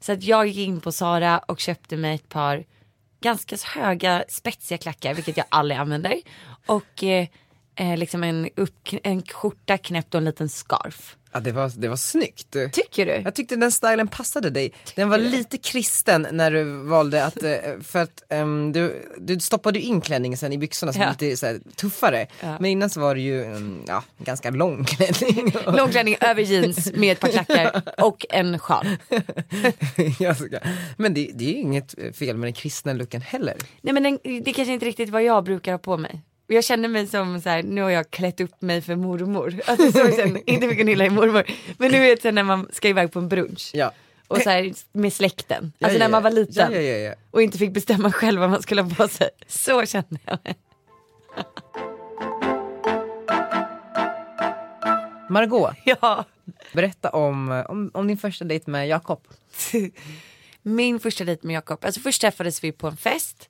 Så 0.00 0.12
att 0.12 0.22
jag 0.22 0.46
gick 0.46 0.68
in 0.68 0.80
på 0.80 0.92
Sara 0.92 1.38
och 1.38 1.60
köpte 1.60 1.96
mig 1.96 2.14
ett 2.14 2.28
par 2.28 2.64
ganska 3.20 3.56
höga 3.74 4.24
spetsiga 4.28 4.78
klackar, 4.78 5.14
vilket 5.14 5.36
jag 5.36 5.46
aldrig 5.48 5.80
använder. 5.80 6.14
Och 6.66 7.04
eh, 7.78 7.96
liksom 7.96 8.24
en, 8.24 8.48
upp, 8.56 8.88
en 9.02 9.22
skjorta 9.22 9.78
knäppt 9.78 10.14
och 10.14 10.18
en 10.18 10.24
liten 10.24 10.48
scarf. 10.48 11.16
Ja, 11.32 11.40
det, 11.40 11.52
var, 11.52 11.72
det 11.76 11.88
var 11.88 11.96
snyggt. 11.96 12.56
Tycker 12.72 13.06
du? 13.06 13.12
Jag 13.12 13.34
tyckte 13.34 13.56
den 13.56 13.72
stilen 13.72 14.08
passade 14.08 14.50
dig. 14.50 14.72
Den 14.94 15.08
var 15.08 15.18
lite 15.18 15.58
kristen 15.58 16.26
när 16.32 16.50
du 16.50 16.64
valde 16.64 17.24
att, 17.24 17.42
eh, 17.42 17.52
för 17.82 17.98
att 17.98 18.22
ehm, 18.28 18.72
du, 18.72 19.08
du 19.18 19.40
stoppade 19.40 19.80
in 19.80 20.00
klänningen 20.00 20.38
sen 20.38 20.52
i 20.52 20.58
byxorna 20.58 20.92
som 20.92 21.02
Ja. 21.02 21.10
lite 21.10 21.36
så 21.36 21.46
här, 21.46 21.60
tuffare. 21.76 22.26
Ja. 22.40 22.56
Men 22.60 22.70
innan 22.70 22.90
så 22.90 23.00
var 23.00 23.14
det 23.14 23.20
ju 23.20 23.44
en 23.44 23.82
ja, 23.86 24.02
ganska 24.18 24.50
lång 24.50 24.84
klänning. 24.84 25.52
Långklänning 25.66 26.16
över 26.20 26.42
jeans 26.42 26.92
med 26.94 27.12
ett 27.12 27.20
par 27.20 27.28
klackar 27.28 27.82
och 27.98 28.26
en 28.30 28.58
sjal. 28.58 28.86
Men 30.96 31.14
det, 31.14 31.30
det 31.34 31.44
är 31.44 31.48
ju 31.52 31.60
inget 31.60 32.16
fel 32.16 32.36
med 32.36 32.46
den 32.46 32.52
kristna 32.52 32.92
looken 32.92 33.20
heller. 33.20 33.54
Nej 33.80 33.94
men 33.94 34.02
den, 34.02 34.18
det 34.44 34.52
kanske 34.52 34.72
inte 34.72 34.86
riktigt 34.86 35.08
vad 35.10 35.22
jag 35.22 35.44
brukar 35.44 35.72
ha 35.72 35.78
på 35.78 35.96
mig. 35.96 36.20
Jag 36.50 36.64
känner 36.64 36.88
mig 36.88 37.06
som 37.06 37.40
så 37.40 37.48
här, 37.48 37.62
nu 37.62 37.82
har 37.82 37.90
jag 37.90 38.10
klätt 38.10 38.40
upp 38.40 38.62
mig 38.62 38.82
för 38.82 38.96
mormor. 38.96 39.54
Alltså 39.66 39.92
så 39.92 40.16
känner, 40.16 40.50
inte 40.50 40.68
för 40.68 40.74
Gunilla 40.74 41.04
är 41.04 41.10
mormor. 41.10 41.44
Men 41.78 41.92
du 41.92 41.98
vet 41.98 42.22
så 42.22 42.30
när 42.30 42.42
man 42.42 42.68
ska 42.72 42.88
iväg 42.88 43.12
på 43.12 43.18
en 43.18 43.28
brunch. 43.28 43.70
Ja. 43.74 43.92
Och 44.28 44.38
så 44.38 44.50
här 44.50 44.72
med 44.92 45.12
släkten. 45.12 45.72
Ja, 45.78 45.86
Alltså 45.86 45.98
ja, 45.98 46.04
när 46.04 46.10
man 46.10 46.22
var 46.22 46.30
ja. 46.30 46.34
liten. 46.34 46.72
Ja, 46.72 46.78
ja, 46.80 46.90
ja, 46.90 46.96
ja. 46.96 47.14
Och 47.30 47.42
inte 47.42 47.58
fick 47.58 47.72
bestämma 47.72 48.12
själv 48.12 48.40
vad 48.40 48.50
man 48.50 48.62
skulle 48.62 48.82
ha 48.82 48.90
på 48.94 49.08
sig. 49.08 49.28
Så 49.46 49.86
känner 49.86 50.18
jag 50.24 50.38
mig. 50.44 50.54
Margot, 55.30 55.74
Ja. 55.84 56.24
berätta 56.72 57.10
om, 57.10 57.64
om, 57.68 57.90
om 57.94 58.08
din 58.08 58.18
första 58.18 58.44
dejt 58.44 58.70
med 58.70 58.88
Jakob. 58.88 59.20
Min 60.62 61.00
första 61.00 61.24
dejt 61.24 61.46
med 61.46 61.54
Jakob, 61.54 61.84
alltså 61.84 62.00
först 62.00 62.20
träffades 62.20 62.64
vi 62.64 62.72
på 62.72 62.86
en 62.86 62.96
fest. 62.96 63.48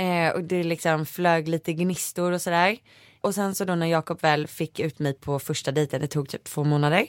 Eh, 0.00 0.28
och 0.34 0.44
det 0.44 0.62
liksom 0.62 1.06
flög 1.06 1.48
lite 1.48 1.72
gnistor 1.72 2.32
och 2.32 2.42
sådär. 2.42 2.76
Och 3.20 3.34
sen 3.34 3.54
så 3.54 3.64
då 3.64 3.74
när 3.74 3.86
Jakob 3.86 4.22
väl 4.22 4.46
fick 4.46 4.80
ut 4.80 4.98
mig 4.98 5.14
på 5.14 5.38
första 5.38 5.72
dejten, 5.72 6.00
det 6.00 6.06
tog 6.06 6.28
typ 6.28 6.44
två 6.44 6.64
månader. 6.64 7.06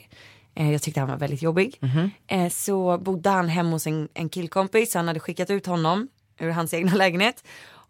Eh, 0.54 0.72
jag 0.72 0.82
tyckte 0.82 1.00
han 1.00 1.08
var 1.08 1.16
väldigt 1.16 1.42
jobbig. 1.42 1.80
Eh, 2.26 2.48
så 2.48 2.98
bodde 2.98 3.30
han 3.30 3.48
hemma 3.48 3.70
hos 3.70 3.86
en, 3.86 4.08
en 4.14 4.28
killkompis, 4.28 4.94
han 4.94 5.08
hade 5.08 5.20
skickat 5.20 5.50
ut 5.50 5.66
honom 5.66 6.08
ur 6.40 6.50
hans 6.50 6.74
egna 6.74 6.94
lägenhet. 6.96 7.44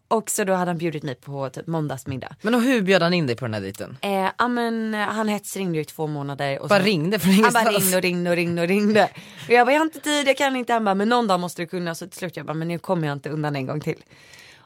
Och 0.07 0.29
så 0.29 0.43
då 0.43 0.53
hade 0.53 0.71
han 0.71 0.77
bjudit 0.77 1.03
mig 1.03 1.15
på 1.15 1.49
typ 1.49 1.67
måndagsmiddag. 1.67 2.35
Men 2.41 2.55
och 2.55 2.61
hur 2.61 2.81
bjöd 2.81 3.01
han 3.01 3.13
in 3.13 3.27
dig 3.27 3.35
på 3.35 3.45
den 3.45 3.53
här 3.53 3.61
dejten? 3.61 3.97
Eh, 4.01 4.29
ja 4.37 4.47
men 4.47 4.93
eh, 4.93 4.99
han 4.99 5.27
hetsringde 5.27 5.79
i 5.79 5.85
två 5.85 6.07
månader. 6.07 6.59
Och 6.61 6.69
Bara 6.69 6.79
så- 6.79 6.85
ringde 6.85 7.19
från 7.19 7.31
Han 7.33 7.53
bara 7.53 7.61
ingenstans? 7.69 7.83
ringde 7.83 7.97
och 7.97 8.01
ringde 8.03 8.29
och 8.29 8.35
ringde 8.35 8.61
och 8.61 8.67
ringde. 8.67 9.03
Och 9.47 9.53
jag 9.53 9.67
bara, 9.67 9.71
jag 9.73 9.79
har 9.79 9.85
inte 9.85 9.99
tid, 9.99 10.27
jag 10.27 10.37
kan 10.37 10.55
inte. 10.55 10.73
Han 10.73 10.83
bara, 10.85 10.95
men 10.95 11.09
någon 11.09 11.27
dag 11.27 11.39
måste 11.39 11.61
du 11.61 11.65
kunna. 11.67 11.95
Så 11.95 12.07
till 12.07 12.17
slut 12.17 12.37
jag 12.37 12.45
bara, 12.45 12.53
men 12.53 12.67
nu 12.67 12.79
kommer 12.79 13.07
jag 13.07 13.15
inte 13.15 13.29
undan 13.29 13.55
en 13.55 13.65
gång 13.65 13.81
till. 13.81 14.03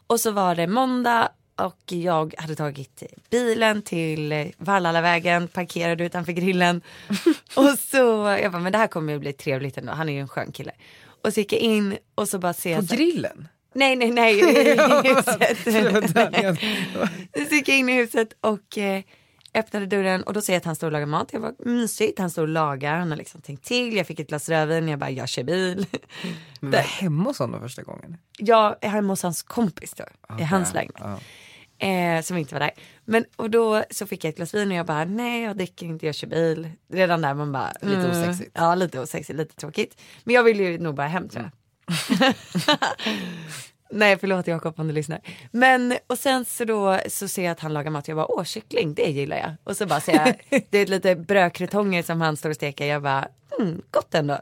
Och 0.07 0.19
så 0.19 0.31
var 0.31 0.55
det 0.55 0.67
måndag 0.67 1.29
och 1.55 1.93
jag 1.93 2.33
hade 2.37 2.55
tagit 2.55 3.03
bilen 3.29 3.81
till 3.81 4.51
Vallalavägen, 4.57 5.47
parkerade 5.47 6.05
utanför 6.05 6.31
grillen. 6.31 6.81
och 7.55 7.79
så, 7.79 8.37
jag 8.41 8.51
bara, 8.51 8.61
men 8.61 8.71
det 8.71 8.77
här 8.77 8.87
kommer 8.87 9.13
ju 9.13 9.19
bli 9.19 9.33
trevligt 9.33 9.77
ändå. 9.77 9.93
Han 9.93 10.09
är 10.09 10.13
ju 10.13 10.19
en 10.19 10.27
skön 10.27 10.51
kille. 10.51 10.71
Och 11.23 11.33
så 11.33 11.39
gick 11.39 11.53
jag 11.53 11.61
in 11.61 11.97
och 12.15 12.29
så 12.29 12.39
bara 12.39 12.53
ser 12.53 12.71
jag 12.71 12.89
På 12.89 12.95
grillen? 12.95 13.47
Nej, 13.73 13.95
nej, 13.95 14.11
nej. 14.11 14.39
I 14.39 14.43
huset. 15.13 15.57
Så 17.49 17.55
gick 17.55 17.69
jag 17.69 17.77
in 17.77 17.89
i 17.89 17.93
huset 17.93 18.33
och 18.41 18.77
eh, 18.77 19.03
öppnade 19.59 19.85
dörren 19.85 20.23
och 20.23 20.33
då 20.33 20.41
ser 20.41 20.53
jag 20.53 20.57
att 20.57 20.65
han 20.65 20.75
står 20.75 20.87
och 20.87 20.93
lagar 20.93 21.05
mat. 21.05 21.33
Jag 21.33 21.39
var 21.39 21.53
mysigt, 21.65 22.19
han 22.19 22.29
står 22.29 22.41
och 22.41 22.47
lagar, 22.47 22.97
han 22.97 23.11
har 23.11 23.17
liksom 23.17 23.41
tänkt 23.41 23.65
till. 23.65 23.95
Jag 23.95 24.07
fick 24.07 24.19
ett 24.19 24.27
glas 24.27 24.49
rödvin, 24.49 24.87
jag 24.87 24.99
bara, 24.99 25.09
jag 25.09 25.29
kör 25.29 25.43
bil. 25.43 25.85
Men 26.59 26.71
var 26.71 26.79
hemma 26.79 27.23
hos 27.23 27.39
honom 27.39 27.61
första 27.61 27.83
gången? 27.83 28.17
Är 28.81 28.87
hemma 28.87 29.13
hos 29.13 29.23
hans 29.23 29.43
kompis 29.43 29.93
då, 29.93 30.35
i 30.39 30.43
hans 30.43 30.73
lägenhet. 30.73 31.03
Ja. 31.03 31.19
Eh, 31.79 32.21
som 32.21 32.37
inte 32.37 32.55
var 32.55 32.59
där. 32.59 32.71
Men 33.05 33.25
och 33.35 33.49
då 33.49 33.83
så 33.89 34.07
fick 34.07 34.23
jag 34.23 34.29
ett 34.29 34.35
glas 34.35 34.53
vin 34.53 34.71
och 34.71 34.77
jag 34.77 34.85
bara, 34.85 35.05
nej 35.05 35.43
jag 35.43 35.57
dricker 35.57 35.85
inte, 35.85 36.05
jag 36.05 36.15
kör 36.15 36.27
bil. 36.27 36.71
Redan 36.89 37.21
där 37.21 37.33
man 37.33 37.51
bara, 37.51 37.73
Lite 37.81 37.99
mm, 37.99 38.11
osexigt. 38.11 38.51
Ja, 38.53 38.75
lite 38.75 38.99
osexigt, 38.99 39.37
lite 39.37 39.55
tråkigt. 39.55 40.01
Men 40.23 40.35
jag 40.35 40.43
vill 40.43 40.59
ju 40.59 40.77
nog 40.77 40.95
bara 40.95 41.07
hem 41.07 41.29
tror 41.29 41.43
jag. 41.43 41.51
Nej 43.89 44.17
förlåt 44.19 44.47
Jakob 44.47 44.79
om 44.79 44.87
du 44.87 44.93
lyssnar. 44.93 45.21
Men 45.51 45.97
och 46.07 46.17
sen 46.17 46.45
så 46.45 46.65
då 46.65 46.99
så 47.07 47.27
ser 47.27 47.43
jag 47.43 47.51
att 47.51 47.59
han 47.59 47.73
lagar 47.73 47.91
mat. 47.91 48.07
Jag 48.07 48.17
bara 48.17 48.31
åh 48.31 48.43
kyckling 48.43 48.93
det 48.93 49.09
gillar 49.09 49.37
jag. 49.37 49.51
Och 49.63 49.77
så 49.77 49.85
bara 49.85 50.01
ser 50.01 50.13
jag 50.13 50.61
det 50.69 50.77
är 50.77 50.85
lite 50.85 51.15
brödkrutonger 51.15 52.03
som 52.03 52.21
han 52.21 52.37
står 52.37 52.49
och 52.49 52.55
steker. 52.55 52.85
Jag 52.85 53.01
bara 53.01 53.27
mm, 53.59 53.81
gott 53.91 54.15
ändå. 54.15 54.39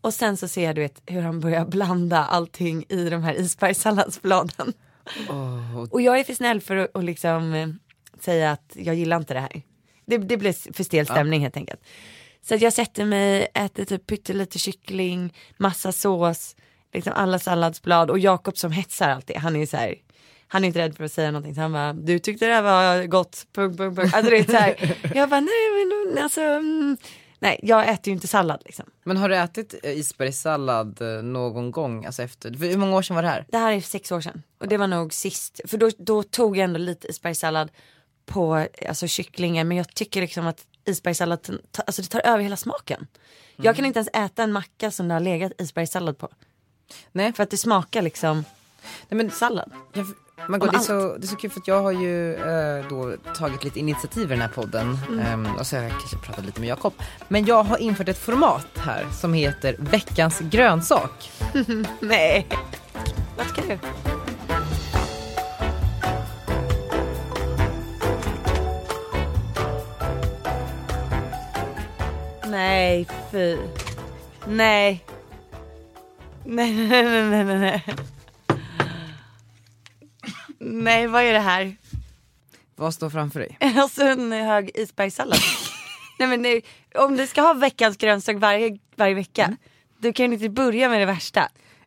Och 0.00 0.14
sen 0.14 0.36
så 0.36 0.48
ser 0.48 0.64
jag 0.64 0.74
du 0.74 0.80
vet 0.80 1.02
hur 1.06 1.22
han 1.22 1.40
börjar 1.40 1.64
blanda 1.64 2.24
allting 2.24 2.84
i 2.88 3.08
de 3.08 3.22
här 3.22 3.34
isbergssalladsbladen. 3.34 4.72
Och 5.90 6.00
jag 6.00 6.18
är 6.20 6.24
för 6.24 6.34
snäll 6.34 6.60
för 6.60 6.76
att 6.76 6.90
och 6.90 7.02
liksom 7.02 7.54
eh, 7.54 7.68
säga 8.20 8.52
att 8.52 8.72
jag 8.74 8.94
gillar 8.94 9.16
inte 9.16 9.34
det 9.34 9.40
här. 9.40 9.62
Det, 10.06 10.18
det 10.18 10.36
blir 10.36 10.72
för 10.72 10.84
stel 10.84 11.06
stämning 11.06 11.40
helt 11.40 11.56
enkelt. 11.56 11.80
Så 12.42 12.54
jag 12.54 12.72
sätter 12.72 13.04
mig, 13.04 13.48
äter 13.54 13.84
typ 13.84 14.06
pyttelite 14.06 14.58
kyckling, 14.58 15.34
massa 15.56 15.92
sås, 15.92 16.56
liksom 16.92 17.12
alla 17.16 17.38
salladsblad 17.38 18.10
och 18.10 18.18
Jakob 18.18 18.58
som 18.58 18.72
hetsar 18.72 19.08
alltid, 19.08 19.36
han 19.36 19.56
är 19.56 19.60
ju 19.60 19.66
så 19.66 19.76
här, 19.76 19.94
han 20.48 20.64
är 20.64 20.68
inte 20.68 20.78
rädd 20.78 20.96
för 20.96 21.04
att 21.04 21.12
säga 21.12 21.30
någonting 21.30 21.54
så 21.54 21.60
han 21.60 21.72
bara, 21.72 21.92
du 21.92 22.18
tyckte 22.18 22.46
det 22.46 22.54
här 22.54 22.62
var 22.62 23.06
gott, 23.06 23.46
punkt, 23.52 23.78
punkt, 23.78 23.96
punkt. 23.96 24.14
Alltså 24.14 24.30
det 24.30 24.38
är 24.38 24.44
så 24.44 24.56
här, 24.56 24.96
jag 25.14 25.28
bara, 25.28 25.40
nej 25.40 25.86
men 26.12 26.22
alltså, 26.22 26.40
mm. 26.40 26.96
nej 27.38 27.60
jag 27.62 27.88
äter 27.88 28.08
ju 28.08 28.12
inte 28.12 28.28
sallad 28.28 28.62
liksom. 28.64 28.84
Men 29.04 29.16
har 29.16 29.28
du 29.28 29.36
ätit 29.36 29.74
eh, 29.82 29.98
isbergssallad 29.98 31.02
eh, 31.02 31.22
någon 31.22 31.70
gång, 31.70 32.04
alltså 32.04 32.22
efter, 32.22 32.50
hur 32.50 32.76
många 32.76 32.96
år 32.96 33.02
sedan 33.02 33.16
var 33.16 33.22
det 33.22 33.28
här? 33.28 33.46
Det 33.48 33.58
här 33.58 33.72
är 33.72 33.80
sex 33.80 34.12
år 34.12 34.20
sedan 34.20 34.42
och 34.60 34.68
det 34.68 34.76
var 34.76 34.86
nog 34.86 35.14
sist, 35.14 35.60
för 35.64 35.78
då, 35.78 35.90
då 35.98 36.22
tog 36.22 36.56
jag 36.56 36.64
ändå 36.64 36.78
lite 36.78 37.08
isbergssallad 37.08 37.70
på 38.26 38.66
alltså 38.88 39.06
kycklingen 39.06 39.68
men 39.68 39.76
jag 39.76 39.94
tycker 39.94 40.20
liksom 40.20 40.46
att 40.46 40.66
isbergssallad, 40.84 41.58
alltså 41.86 42.02
det 42.02 42.08
tar 42.08 42.26
över 42.26 42.42
hela 42.42 42.56
smaken. 42.56 43.06
Jag 43.56 43.76
kan 43.76 43.84
inte 43.84 43.98
ens 43.98 44.08
äta 44.12 44.42
en 44.42 44.52
macka 44.52 44.90
som 44.90 45.08
det 45.08 45.14
har 45.14 45.20
legat 45.20 45.52
isbergssallad 45.58 46.18
på. 46.18 46.28
Nej. 47.12 47.32
För 47.32 47.42
att 47.42 47.50
det 47.50 47.56
smakar 47.56 48.02
liksom 48.02 48.44
Nej, 49.08 49.16
men 49.16 49.30
sallad. 49.30 49.72
Jag, 49.92 50.06
Margot, 50.48 50.68
Om 50.68 50.72
det, 50.72 50.78
är 50.78 50.82
så, 50.82 51.16
det 51.18 51.24
är 51.24 51.28
så 51.28 51.36
kul 51.36 51.50
för 51.50 51.60
att 51.60 51.68
jag 51.68 51.82
har 51.82 51.92
ju 51.92 52.34
eh, 52.34 52.88
då 52.88 53.16
tagit 53.34 53.64
lite 53.64 53.78
initiativ 53.78 54.24
i 54.24 54.28
den 54.28 54.40
här 54.40 54.48
podden 54.48 54.98
Ehm, 55.20 55.46
och 55.58 55.66
så 55.66 55.76
har 55.76 55.82
jag 55.82 55.92
kanske 55.92 56.16
pratat 56.16 56.44
lite 56.44 56.60
med 56.60 56.68
Jakob. 56.68 56.92
Men 57.28 57.44
jag 57.44 57.62
har 57.62 57.78
infört 57.78 58.08
ett 58.08 58.18
format 58.18 58.66
här 58.76 59.06
som 59.20 59.32
heter 59.32 59.76
veckans 59.78 60.40
grönsak. 60.40 61.30
Nej. 62.00 62.46
Vad 63.36 63.46
ska 63.46 63.62
du? 63.62 63.78
Nej, 72.50 73.08
fy. 73.32 73.58
Nej. 74.46 75.04
Nej, 76.50 76.72
nej, 76.72 77.04
nej, 77.04 77.24
nej, 77.24 77.44
nej, 77.44 77.58
nej. 77.58 77.84
Nej, 80.58 81.06
vad 81.06 81.22
är 81.22 81.32
det 81.32 81.40
här? 81.40 81.76
Vad 82.76 82.94
står 82.94 83.10
framför 83.10 83.40
dig? 83.40 83.58
Alltså 83.76 84.02
en 84.02 84.32
hög 84.32 84.70
isbergssallad. 84.74 85.38
nej 86.18 86.28
men 86.28 86.42
nej, 86.42 86.64
om 86.94 87.16
du 87.16 87.26
ska 87.26 87.42
ha 87.42 87.52
veckans 87.54 87.96
grönsak 87.96 88.36
varje, 88.36 88.78
varje 88.96 89.14
vecka, 89.14 89.56
du 89.98 90.12
kan 90.12 90.26
ju 90.26 90.32
inte 90.32 90.48
börja 90.48 90.88
med 90.88 91.00
det 91.00 91.06
värsta. 91.06 91.40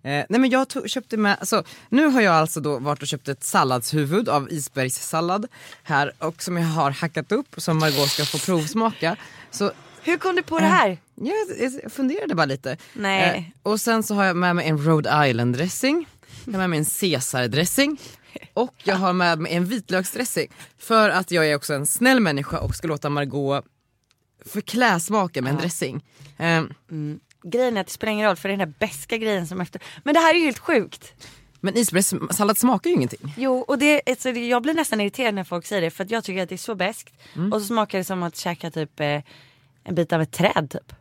Eh, 0.03 0.25
nej 0.29 0.39
men 0.39 0.49
jag 0.49 0.69
tog, 0.69 0.89
köpte 0.89 1.17
med, 1.17 1.37
alltså, 1.39 1.63
nu 1.89 2.05
har 2.05 2.21
jag 2.21 2.35
alltså 2.35 2.59
då 2.59 2.79
varit 2.79 3.01
och 3.01 3.07
köpt 3.07 3.27
ett 3.27 3.43
salladshuvud 3.43 4.29
av 4.29 4.51
isbergssallad 4.51 5.47
här 5.83 6.13
och 6.19 6.43
som 6.43 6.57
jag 6.57 6.67
har 6.67 6.91
hackat 6.91 7.31
upp 7.31 7.47
som 7.57 7.79
Margot 7.79 8.09
ska 8.09 8.25
få 8.25 8.37
provsmaka. 8.37 9.15
Så 9.51 9.71
Hur 10.03 10.17
kom 10.17 10.35
du 10.35 10.43
på 10.43 10.59
det 10.59 10.65
här? 10.65 10.97
jag, 11.15 11.91
funderade 11.91 12.35
bara 12.35 12.45
lite. 12.45 12.77
Nej. 12.93 13.53
Eh, 13.63 13.71
och 13.71 13.81
sen 13.81 14.03
så 14.03 14.15
har 14.15 14.25
jag 14.25 14.35
med 14.35 14.55
mig 14.55 14.67
en 14.67 14.77
Rhode 14.77 15.27
Island 15.29 15.55
dressing, 15.55 16.07
jag 16.45 16.53
har 16.53 16.59
med 16.59 16.69
mig 16.69 16.79
en 16.79 16.85
Caesar 16.85 17.47
dressing 17.47 17.99
och 18.53 18.73
jag 18.83 18.95
har 18.95 19.13
med 19.13 19.39
mig 19.39 19.53
en 19.53 19.65
vitlöksdressing. 19.65 20.47
För 20.77 21.09
att 21.09 21.31
jag 21.31 21.47
är 21.49 21.55
också 21.55 21.73
en 21.73 21.85
snäll 21.85 22.19
människa 22.19 22.59
och 22.59 22.75
ska 22.75 22.87
låta 22.87 23.09
Margot 23.09 23.65
förklä 24.45 24.99
smaken 24.99 25.43
med 25.43 25.53
en 25.53 25.59
dressing. 25.59 26.03
Eh, 26.37 26.63
Grejen 27.43 27.77
är 27.77 27.81
att 27.81 27.87
det 27.87 27.93
spelar 27.93 28.13
ingen 28.13 28.27
roll 28.27 28.35
för 28.35 28.49
det 28.49 28.55
är 28.55 28.57
den 28.57 28.69
där 28.69 28.87
beska 28.87 29.17
grejen 29.17 29.47
som 29.47 29.61
efter. 29.61 29.81
Men 30.03 30.13
det 30.13 30.19
här 30.19 30.33
är 30.33 30.37
ju 30.39 30.45
helt 30.45 30.59
sjukt. 30.59 31.13
men 31.59 31.77
isbergssallad 31.77 32.57
smakar 32.57 32.89
ju 32.89 32.95
ingenting. 32.95 33.33
Jo 33.37 33.59
och 33.59 33.77
det, 33.77 34.01
alltså, 34.09 34.29
jag 34.29 34.61
blir 34.61 34.73
nästan 34.73 35.01
irriterad 35.01 35.33
när 35.33 35.43
folk 35.43 35.65
säger 35.65 35.81
det 35.81 35.91
för 35.91 36.03
att 36.03 36.11
jag 36.11 36.23
tycker 36.23 36.43
att 36.43 36.49
det 36.49 36.55
är 36.55 36.57
så 36.57 36.75
beskt. 36.75 37.13
Och 37.53 37.61
så 37.61 37.67
smakar 37.67 37.97
det 37.97 38.03
som 38.03 38.23
att 38.23 38.35
käka 38.35 38.71
typ 38.71 38.99
eh, 38.99 39.21
en 39.83 39.95
bit 39.95 40.13
av 40.13 40.21
ett 40.21 40.31
träd 40.31 40.67
typ. 40.69 40.93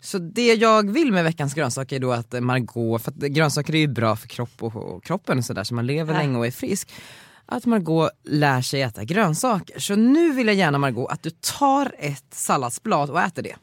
Så 0.00 0.18
det 0.18 0.54
jag 0.54 0.90
vill 0.90 1.12
med 1.12 1.24
veckans 1.24 1.54
grönsaker 1.54 1.96
är 1.96 2.00
då 2.00 2.12
att 2.12 2.34
eh, 2.34 2.40
Margot, 2.40 3.02
för 3.02 3.10
att 3.10 3.16
grönsaker 3.16 3.74
är 3.74 3.78
ju 3.78 3.86
bra 3.88 4.16
för 4.16 4.28
kropp 4.28 4.62
och, 4.62 4.76
och 4.76 5.04
kroppen 5.04 5.38
och 5.38 5.44
sådär 5.44 5.64
så 5.64 5.74
man 5.74 5.86
lever 5.86 6.14
Ja. 6.14 6.20
länge 6.20 6.38
och 6.38 6.46
är 6.46 6.50
frisk. 6.50 6.92
Att 7.46 7.66
Margot 7.66 8.10
lär 8.24 8.62
sig 8.62 8.82
äta 8.82 9.04
grönsaker. 9.04 9.78
Så 9.78 9.96
nu 9.96 10.32
vill 10.32 10.46
jag 10.46 10.56
gärna 10.56 10.78
Margot 10.78 11.10
att 11.12 11.22
du 11.22 11.30
tar 11.30 11.94
ett 11.98 12.24
salladsblad 12.30 13.10
och 13.10 13.20
äter 13.20 13.42
det. 13.42 13.56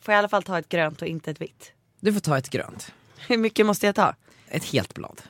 Får 0.00 0.12
jag 0.14 0.18
i 0.18 0.18
alla 0.18 0.28
fall 0.28 0.42
ta 0.42 0.58
ett 0.58 0.68
grönt 0.68 1.02
och 1.02 1.08
inte 1.08 1.30
ett 1.30 1.40
vitt. 1.40 1.72
Du 2.00 2.12
får 2.12 2.20
ta 2.20 2.38
ett 2.38 2.50
grönt. 2.50 2.92
Hur 3.28 3.36
mycket 3.38 3.66
måste 3.66 3.86
jag 3.86 3.94
ta? 3.94 4.14
Ett 4.48 4.64
helt 4.64 4.94
blad. 4.94 5.22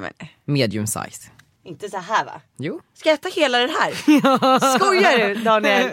Men, 0.00 0.12
Medium 0.44 0.86
size. 0.86 1.30
Inte 1.66 1.88
så 1.88 1.98
här 1.98 2.24
va? 2.24 2.40
Jo. 2.58 2.80
Ska 2.94 3.08
jag 3.08 3.14
äta 3.14 3.28
hela 3.28 3.58
den 3.58 3.70
här? 3.70 3.92
Skojar 4.78 5.28
du 5.28 5.34
Daniel? 5.34 5.90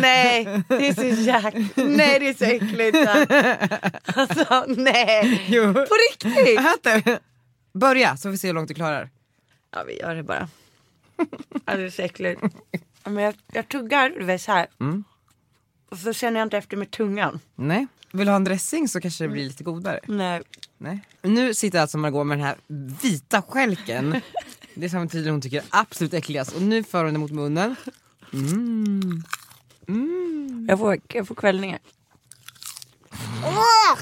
Nej, 0.00 0.62
det 0.68 0.88
är 0.88 0.94
så 0.94 1.22
jäk... 1.22 1.54
Nej 1.76 2.18
det 2.20 2.28
är 2.28 2.34
så 2.34 2.44
äckligt. 2.44 2.98
Alltså 4.16 4.64
nej. 4.68 5.46
Jo. 5.48 5.72
På 5.74 5.96
riktigt? 6.10 6.58
Ät 6.58 6.82
det. 7.04 7.18
Börja 7.72 8.16
så 8.16 8.22
får 8.22 8.30
vi 8.30 8.38
se 8.38 8.46
hur 8.46 8.54
långt 8.54 8.68
du 8.68 8.74
klarar. 8.74 9.10
Ja 9.74 9.82
vi 9.86 9.98
gör 10.00 10.14
det 10.14 10.22
bara. 10.22 10.48
Det 11.64 11.72
är 11.72 11.90
så 11.90 12.02
äckligt. 12.02 12.40
Men 13.04 13.24
jag, 13.24 13.34
jag 13.52 13.68
tuggar 13.68 14.10
du 14.10 14.24
vet, 14.24 14.42
så 14.42 14.52
här. 14.52 14.66
Och 15.90 15.98
så 15.98 16.12
känner 16.12 16.40
jag 16.40 16.46
inte 16.46 16.58
efter 16.58 16.76
med 16.76 16.90
tungan. 16.90 17.40
Nej. 17.54 17.86
Vill 18.12 18.26
du 18.26 18.30
ha 18.32 18.36
en 18.36 18.44
dressing 18.44 18.88
så 18.88 19.00
kanske 19.00 19.24
det 19.24 19.28
blir 19.28 19.44
lite 19.44 19.64
godare. 19.64 20.00
Nej. 20.06 20.42
Nej. 20.78 21.00
Nu 21.22 21.54
sitter 21.54 21.80
alltså 21.80 21.98
Margot 21.98 22.26
med 22.26 22.38
den 22.38 22.46
här 22.46 22.56
vita 23.02 23.42
skälken. 23.42 24.20
Det 24.74 24.90
som 24.90 25.08
tydligen 25.08 25.34
hon 25.34 25.40
tycker 25.40 25.56
är 25.58 25.64
absolut 25.70 26.14
äckligast. 26.14 26.52
Och 26.56 26.62
nu 26.62 26.82
för 26.84 27.04
hon 27.04 27.12
det 27.12 27.18
mot 27.18 27.30
munnen. 27.30 27.76
Jag 30.68 30.78
får, 30.78 30.98
jag 31.12 31.28
får 31.28 31.34
kvällningar. 31.34 31.78
Åh! 33.44 33.98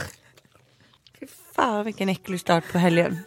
Fy 1.21 1.27
fan 1.55 1.85
vilken 1.85 2.09
äcklig 2.09 2.41
start 2.41 2.65
på 2.73 2.79
helgen. 2.79 3.19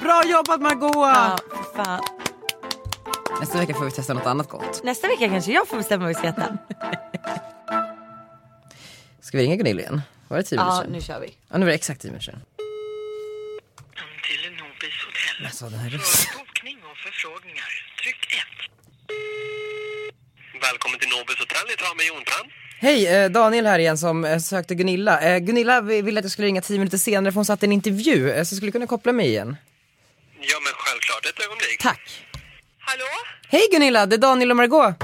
Bra 0.00 0.22
jobbat 0.26 0.60
Margot! 0.60 0.92
Ja, 0.94 1.38
fy 1.50 1.76
fan. 1.76 2.00
Nästa 3.40 3.58
vecka 3.58 3.74
får 3.74 3.84
vi 3.84 3.90
testa 3.90 4.14
något 4.14 4.26
annat 4.26 4.48
gott. 4.48 4.80
Nästa 4.84 5.08
vecka 5.08 5.28
kanske 5.28 5.52
jag 5.52 5.68
får 5.68 5.76
bestämma 5.76 6.00
vad 6.04 6.08
vi 6.08 6.14
ska 6.14 6.26
äta. 6.28 6.58
Ska 9.20 9.38
vi 9.38 9.44
ringa 9.44 9.56
Gunilla 9.56 9.80
igen? 9.80 10.02
Var 10.28 10.36
det 10.36 10.42
tio 10.42 10.56
minuter 10.58 10.74
Ja, 10.76 10.82
sedan? 10.82 10.92
nu 10.92 11.00
kör 11.00 11.20
vi. 11.20 11.34
Ja, 11.48 11.58
nu 11.58 11.64
var 11.64 11.68
det 11.68 11.74
exakt 11.74 12.00
tio 12.02 12.08
minuter 12.10 12.24
sedan. 12.32 12.40
Alltså 15.44 15.64
den 15.68 15.78
här 15.78 15.90
rösten. 15.90 16.32
För 16.32 16.38
bokning 16.38 16.78
och 16.90 16.96
förfrågningar, 16.96 17.70
tryck 18.02 18.34
1. 20.54 20.62
Välkommen 20.62 20.98
till 21.00 21.08
Nobis 21.08 21.38
hotell 21.38 21.70
i 21.74 21.76
Tranby 21.76 22.04
Jontan. 22.08 22.46
Hej, 22.80 23.06
eh, 23.08 23.30
Daniel 23.30 23.66
här 23.66 23.78
igen 23.78 23.98
som 23.98 24.24
eh, 24.24 24.38
sökte 24.38 24.74
Gunilla. 24.74 25.20
Eh, 25.20 25.38
Gunilla 25.38 25.80
vi- 25.80 26.02
ville 26.02 26.18
att 26.20 26.24
jag 26.24 26.32
skulle 26.32 26.46
ringa 26.48 26.60
tio 26.62 26.78
minuter 26.78 26.98
senare 26.98 27.32
för 27.32 27.34
hon 27.36 27.44
satt 27.44 27.62
i 27.62 27.66
en 27.66 27.72
intervju. 27.72 28.44
Så 28.44 28.56
skulle 28.56 28.68
du 28.68 28.72
kunna 28.72 28.86
koppla 28.86 29.12
mig 29.12 29.26
igen. 29.26 29.56
Ja 30.40 30.58
men 30.64 30.72
självklart, 30.76 31.26
ett 31.26 31.44
ögonblick. 31.44 31.78
Tack. 31.80 32.24
Hallå? 32.80 33.04
Hej 33.48 33.68
Gunilla, 33.72 34.06
det 34.06 34.16
är 34.16 34.18
Daniel 34.18 34.50
och 34.50 34.56
Margot. 34.56 34.94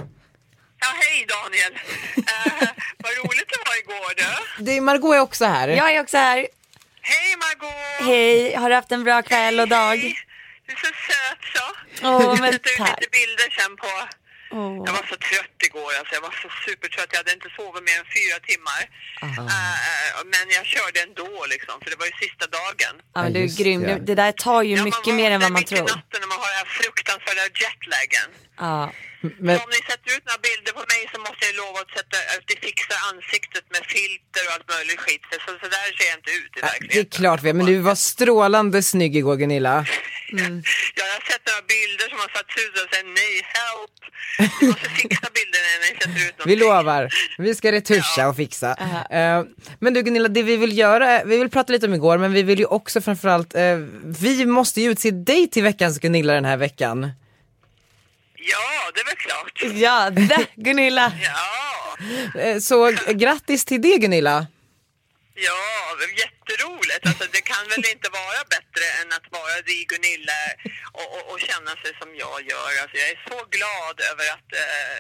Ja, 0.81 0.87
hej 1.03 1.27
Daniel. 1.29 1.73
Eh, 2.17 2.69
vad 2.99 3.13
roligt 3.13 3.49
det 3.49 3.59
var 3.67 3.79
igår 3.79 4.15
du. 4.17 4.65
Det 4.65 4.77
är, 4.77 4.81
Margot 4.81 5.15
är 5.15 5.21
också 5.21 5.45
här. 5.45 5.69
Jag 5.69 5.95
är 5.95 6.01
också 6.01 6.17
här. 6.17 6.47
Hej 7.03 7.37
Margot! 7.37 8.07
Hej, 8.09 8.55
har 8.55 8.69
du 8.69 8.75
haft 8.75 8.93
en 8.93 9.05
bra 9.05 9.23
kväll 9.23 9.61
och 9.61 9.69
dag? 9.69 9.97
Hej. 9.97 10.17
Du 10.69 10.73
är 10.75 10.81
så 10.87 10.93
söt 11.09 11.43
så. 11.57 11.67
Åh, 12.09 12.23
jag 12.23 12.41
men 12.41 12.53
tack. 12.79 13.01
lite 13.01 13.11
bilder 13.19 13.49
sen 13.59 13.77
på... 13.83 13.91
Åh. 14.51 14.83
Jag 14.87 14.93
var 14.99 15.05
så 15.13 15.17
trött 15.29 15.59
igår 15.69 15.93
alltså. 15.99 16.13
Jag 16.19 16.21
var 16.29 16.35
så 16.43 16.49
supertrött. 16.67 17.09
Jag 17.13 17.19
hade 17.23 17.33
inte 17.39 17.49
sovit 17.57 17.83
mer 17.89 17.99
än 18.03 18.09
fyra 18.19 18.37
timmar. 18.51 18.83
Eh, 19.23 20.19
men 20.33 20.45
jag 20.59 20.65
körde 20.75 20.99
ändå 21.07 21.31
liksom. 21.55 21.75
För 21.83 21.89
det 21.91 21.97
var 22.03 22.07
ju 22.13 22.13
sista 22.25 22.47
dagen. 22.61 22.95
Ja, 23.15 23.23
men 23.23 23.33
du 23.33 23.41
är 23.49 23.53
grym. 23.63 23.81
det. 23.83 23.99
Det, 24.09 24.15
där 24.23 24.33
tar 24.33 24.63
ju 24.63 24.77
Ja, 24.77 24.85
mycket 24.89 25.15
mer 25.21 25.31
än 25.31 25.41
vad 25.41 25.53
man 25.53 25.61
vaknar 25.61 25.61
mitt 25.61 25.73
i 25.73 25.77
tror. 25.77 25.97
natten 25.97 26.19
när 26.23 26.29
man 26.33 26.39
har 26.43 26.49
den 26.55 26.59
här 26.63 26.71
fruktansvärda 26.81 27.45
jetlagen. 27.63 28.29
Ja. 28.59 28.93
Men, 29.21 29.53
Så 29.59 29.65
om 29.65 29.71
ni 29.77 29.81
sätter 29.91 30.11
ut 30.17 30.25
några 30.29 30.43
bilder 30.49 30.73
på 30.79 30.85
mig 30.93 31.03
så 31.13 31.19
måste 31.27 31.43
jag 31.49 31.55
lova 31.63 31.79
att, 31.85 31.93
sätta, 31.99 32.17
att 32.35 32.45
det 32.51 32.59
fixar 32.67 32.99
ansiktet 33.13 33.65
med 33.75 33.83
filter 33.97 34.43
och 34.47 34.53
allt 34.55 34.69
möjligt 34.77 35.01
skit. 35.05 35.23
Så, 35.31 35.51
så 35.63 35.67
där 35.77 35.87
ser 35.97 36.07
jag 36.11 36.17
inte 36.21 36.33
ut 36.41 36.53
i 36.57 36.61
det 36.61 36.61
är 36.61 36.71
verkligheten. 36.73 37.11
klart 37.19 37.41
vi 37.43 37.53
men 37.53 37.67
du 37.67 37.77
var 37.91 37.95
strålande 37.95 38.83
snygg 38.83 39.17
igår 39.17 39.37
Gunilla. 39.37 39.77
Ja, 40.31 40.39
jag 40.95 41.05
har 41.17 41.23
sett 41.31 41.43
några 41.51 41.65
bilder 41.75 42.07
som 42.13 42.19
har 42.25 42.31
satts 42.37 42.55
ut 42.65 42.75
och 42.83 42.87
säger 42.93 43.09
nej, 43.21 43.35
help. 43.57 43.97
Ni 44.61 44.67
måste 44.69 44.89
fixa 44.91 45.29
bilderna 45.39 45.69
när 45.73 45.81
ni 45.87 45.93
sätter 46.01 46.29
ut 46.29 46.35
Vi 46.47 46.57
någonting. 46.57 46.59
lovar, 46.59 47.09
vi 47.39 47.55
ska 47.55 47.73
retuscha 47.73 48.29
och 48.29 48.37
fixa. 48.37 48.71
Eh, 49.11 49.45
men 49.79 49.95
du 49.95 50.03
Gunilla, 50.03 50.29
det 50.29 50.43
vi 50.43 50.57
vill 50.57 50.79
göra, 50.79 51.25
vi 51.25 51.39
vill 51.39 51.51
prata 51.51 51.73
lite 51.73 51.87
om 51.87 51.95
igår 51.95 52.19
men 52.19 52.33
vi 52.33 52.43
vill 52.43 52.59
ju 52.59 52.65
också 52.65 53.01
framförallt, 53.01 53.55
uh, 53.55 53.61
vi 54.21 54.47
måste 54.47 54.81
ju 54.81 54.91
utse 54.91 55.11
dig 55.11 55.51
till 55.51 55.63
veckans 55.63 55.99
Gunilla 55.99 56.33
den 56.33 56.45
här 56.45 56.57
veckan. 56.57 57.11
Ja, 58.41 58.91
det 58.95 59.01
är 59.01 59.05
väl 59.05 59.17
klart. 59.17 59.63
Ja, 59.85 60.11
det, 60.11 60.47
Gunilla. 60.55 61.13
Ja, 61.23 61.65
Eh, 62.41 62.59
så 62.59 62.91
grattis 63.23 63.65
till 63.65 63.83
det 63.83 63.99
Gunilla. 63.99 64.47
ja, 65.35 65.61
det 65.99 66.05
är 66.05 66.15
jätteroligt. 66.27 67.07
Alltså, 67.07 67.25
det 67.33 67.41
kan 67.53 67.65
väl 67.73 67.85
inte 67.95 68.09
vara 68.21 68.41
bättre 68.55 68.85
än 69.01 69.09
att 69.17 69.27
vara 69.39 69.57
dig 69.71 69.81
Gunilla 69.93 70.41
och, 70.93 71.09
och, 71.17 71.25
och 71.33 71.41
känna 71.49 71.71
sig 71.83 71.91
som 72.01 72.11
jag 72.25 72.39
gör. 72.51 72.71
Alltså, 72.83 72.97
jag 73.03 73.09
är 73.15 73.21
så 73.31 73.39
glad 73.57 73.97
över 74.11 74.27
att 74.37 74.49
eh, 74.63 74.99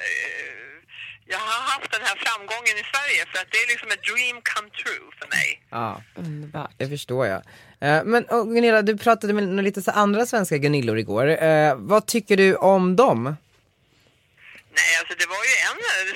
jag 1.32 1.38
har 1.38 1.60
haft 1.72 1.90
den 1.96 2.02
här 2.08 2.16
framgången 2.24 2.76
i 2.82 2.84
Sverige 2.92 3.20
för 3.30 3.38
att 3.42 3.50
det 3.52 3.58
är 3.64 3.68
liksom 3.72 3.88
ett 3.94 4.04
dream 4.10 4.38
come 4.52 4.68
true 4.80 5.06
för 5.18 5.28
mig. 5.36 5.48
Ja, 5.70 6.02
Underbart. 6.14 6.70
det 6.78 6.88
förstår 6.88 7.26
jag. 7.26 7.42
Eh, 7.80 8.04
men 8.04 8.24
Gunilla, 8.54 8.82
du 8.82 8.96
pratade 8.96 9.32
med 9.32 9.48
några 9.48 9.62
lite 9.62 9.82
så 9.82 9.90
andra 9.90 10.26
svenska 10.26 10.58
Gunillor 10.58 10.98
igår. 10.98 11.42
Eh, 11.42 11.74
vad 11.76 12.06
tycker 12.06 12.36
du 12.36 12.56
om 12.56 12.96
dem? 12.96 13.22
Nej, 14.78 14.92
alltså 15.00 15.14
det 15.20 15.26
var 15.34 15.42
ju 15.50 15.54
en, 15.70 15.80
eh, 15.98 16.08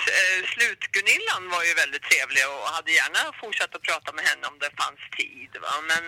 Slut-Gunillan 0.53 1.43
var 1.55 1.63
ju 1.69 1.75
väldigt 1.83 2.03
trevlig 2.11 2.43
och 2.53 2.69
hade 2.77 2.91
gärna 3.01 3.21
fortsatt 3.43 3.75
att 3.75 3.83
prata 3.83 4.13
med 4.13 4.25
henne 4.25 4.47
om 4.47 4.57
det 4.65 4.71
fanns 4.83 5.03
tid. 5.19 5.53
Va? 5.63 5.75
Men 5.91 6.05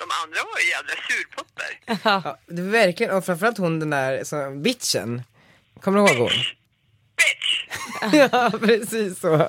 de 0.00 0.04
andra 0.22 0.40
var 0.50 0.58
ju 0.62 0.66
jävla 0.76 0.94
surpupper. 1.08 1.70
Ja, 2.04 2.38
det 2.46 2.62
är 2.62 2.70
verkligen, 2.82 3.12
och 3.16 3.24
framförallt 3.26 3.58
hon 3.58 3.80
den 3.80 3.90
där 3.90 4.24
så, 4.24 4.50
bitchen. 4.50 5.22
Kommer 5.80 5.98
du 5.98 6.06
ihåg 6.06 6.18
hon? 6.18 6.38
Bitch! 7.20 7.48
ja 8.32 8.52
precis 8.60 9.20
så. 9.20 9.34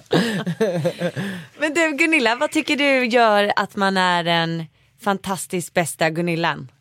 Men 1.59 1.73
du 1.73 1.91
Gunilla, 1.91 2.35
vad 2.35 2.51
tycker 2.51 2.75
du 2.75 3.05
gör 3.05 3.51
att 3.55 3.75
man 3.75 3.97
är 3.97 4.23
den 4.23 4.65
fantastiskt 5.03 5.73
bästa 5.73 6.09
Gunillan? 6.09 6.71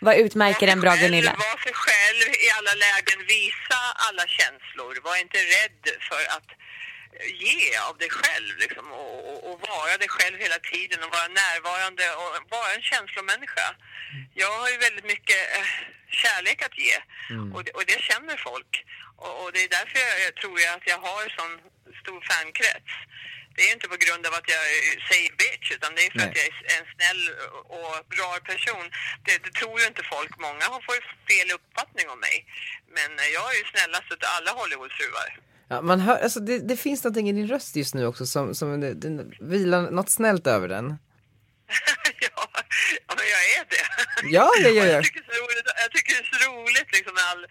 Vad 0.00 0.16
utmärker 0.16 0.68
en 0.68 0.80
bra 0.80 0.94
Gunilla? 0.94 1.32
Var 1.32 1.58
sig 1.66 1.72
själv 1.84 2.28
i 2.46 2.48
alla 2.58 2.74
lägen, 2.86 3.18
visa 3.28 3.80
alla 4.08 4.24
känslor. 4.26 4.92
Var 5.08 5.16
inte 5.24 5.38
rädd 5.38 5.82
för 6.08 6.22
att 6.36 6.50
ge 7.46 7.62
av 7.88 7.94
dig 7.98 8.10
själv 8.10 8.52
liksom, 8.64 8.86
och, 8.92 9.18
och, 9.30 9.38
och 9.48 9.56
vara 9.68 9.96
dig 10.02 10.08
själv 10.08 10.36
hela 10.38 10.58
tiden 10.72 10.98
och 11.04 11.12
vara 11.18 11.28
närvarande 11.42 12.04
och 12.20 12.30
vara 12.56 12.70
en 12.76 12.82
känslomänniska. 12.82 13.66
Jag 14.34 14.52
har 14.60 14.68
ju 14.70 14.76
väldigt 14.76 15.08
mycket 15.14 15.40
eh, 15.56 15.66
kärlek 16.22 16.62
att 16.62 16.78
ge 16.78 16.96
och, 17.54 17.64
det, 17.64 17.72
och 17.78 17.84
det 17.90 18.00
känner 18.10 18.36
folk. 18.48 18.72
Och, 19.22 19.34
och 19.42 19.52
det 19.52 19.60
är 19.66 19.68
därför 19.78 19.98
jag, 20.06 20.14
jag 20.26 20.34
tror 20.40 20.60
jag 20.60 20.72
att 20.74 20.86
jag 20.92 21.00
har 21.08 21.22
sån 21.38 21.52
stor 22.02 22.20
fankrets. 22.30 22.94
Det 23.56 23.62
är 23.68 23.72
inte 23.76 23.88
på 23.94 23.98
grund 24.04 24.22
av 24.28 24.32
att 24.38 24.48
jag 24.56 24.64
säger 25.10 25.30
bitch 25.42 25.66
utan 25.76 25.90
det 25.94 26.02
är 26.06 26.10
för 26.10 26.18
Nej. 26.18 26.28
att 26.28 26.36
jag 26.38 26.46
är 26.50 26.54
en 26.78 26.86
snäll 26.94 27.22
och 27.76 27.94
bra 28.14 28.30
person. 28.50 28.84
Det, 29.26 29.36
det 29.44 29.52
tror 29.58 29.74
ju 29.80 29.86
inte 29.92 30.02
folk. 30.14 30.32
Många 30.46 30.64
har 30.74 30.80
fått 30.88 31.08
fel 31.30 31.48
uppfattning 31.58 32.06
om 32.14 32.20
mig. 32.26 32.36
Men 32.96 33.10
eh, 33.22 33.28
jag 33.36 33.46
är 33.52 33.56
ju 33.62 33.64
snällast 33.74 34.08
av 34.12 34.18
alla 34.36 34.50
Hollywoodfruar. 34.60 35.28
Ja, 35.72 35.82
man 35.82 36.00
hör, 36.00 36.18
alltså 36.18 36.40
det, 36.40 36.58
det 36.58 36.76
finns 36.76 37.04
någonting 37.04 37.28
i 37.28 37.32
din 37.32 37.48
röst 37.48 37.76
just 37.76 37.94
nu 37.94 38.06
också 38.06 38.26
som, 38.26 38.54
som 38.54 38.80
det, 38.80 38.94
det 38.94 39.10
vilar 39.40 39.90
något 39.90 40.10
snällt 40.10 40.46
över 40.46 40.68
den. 40.68 40.86
ja, 42.20 42.48
ja, 43.06 43.14
men 43.18 43.26
jag 43.34 43.42
är 43.56 43.64
det. 43.74 43.86
Ja, 44.36 44.50
ja, 44.62 44.68
ja, 44.68 44.82
Och 44.82 44.88
ja. 44.88 44.92
Jag, 44.92 45.04
tycker 45.04 45.20
det 45.20 45.32
är 45.32 45.36
så 45.36 45.42
roligt, 45.42 45.66
jag 45.84 45.92
tycker 45.92 46.12
det 46.14 46.20
är 46.20 46.38
så 46.38 46.50
roligt 46.50 46.92
liksom, 46.92 47.14
med 47.14 47.24
all 47.30 47.46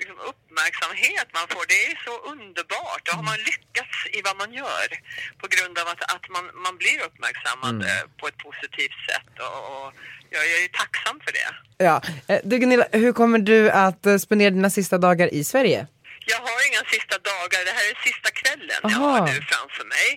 liksom, 0.00 0.18
uppmärksamhet 0.30 1.26
man 1.38 1.46
får. 1.48 1.64
Det 1.72 1.80
är 1.90 1.96
så 2.04 2.14
underbart. 2.32 3.00
Då 3.04 3.12
har 3.18 3.22
man 3.22 3.38
lyckats 3.50 3.96
i 4.16 4.22
vad 4.22 4.36
man 4.36 4.52
gör 4.52 4.88
på 5.40 5.46
grund 5.54 5.78
av 5.78 5.86
att, 5.88 6.02
att 6.14 6.28
man, 6.28 6.44
man 6.66 6.76
blir 6.78 6.98
uppmärksammad 7.08 7.74
Mm. 7.74 7.86
eh, 7.86 8.02
på 8.20 8.28
ett 8.28 8.38
positivt 8.38 8.98
sätt. 9.10 9.32
Och, 9.46 9.58
och 9.86 9.92
jag, 10.30 10.42
jag 10.52 10.58
är 10.64 10.68
tacksam 10.68 11.20
för 11.24 11.32
det. 11.32 11.48
Ja. 11.88 12.02
Eh, 12.28 12.40
Du 12.44 12.58
Gunilla, 12.58 12.86
hur 12.92 13.12
kommer 13.12 13.38
du 13.38 13.70
att 13.70 14.06
eh, 14.06 14.16
spendera 14.18 14.50
dina 14.50 14.70
sista 14.70 14.98
dagar 14.98 15.34
i 15.34 15.44
Sverige? 15.44 15.86
Jag 16.28 16.40
har 16.48 16.58
inga 16.68 16.84
sista 16.94 17.16
dagar, 17.18 17.60
det 17.68 17.74
här 17.78 17.86
är 17.92 17.96
sista 18.10 18.30
kvällen 18.40 18.80
jag 18.82 18.92
Aha. 18.92 19.08
har 19.10 19.26
nu 19.26 19.36
framför 19.52 19.84
mig. 19.84 20.08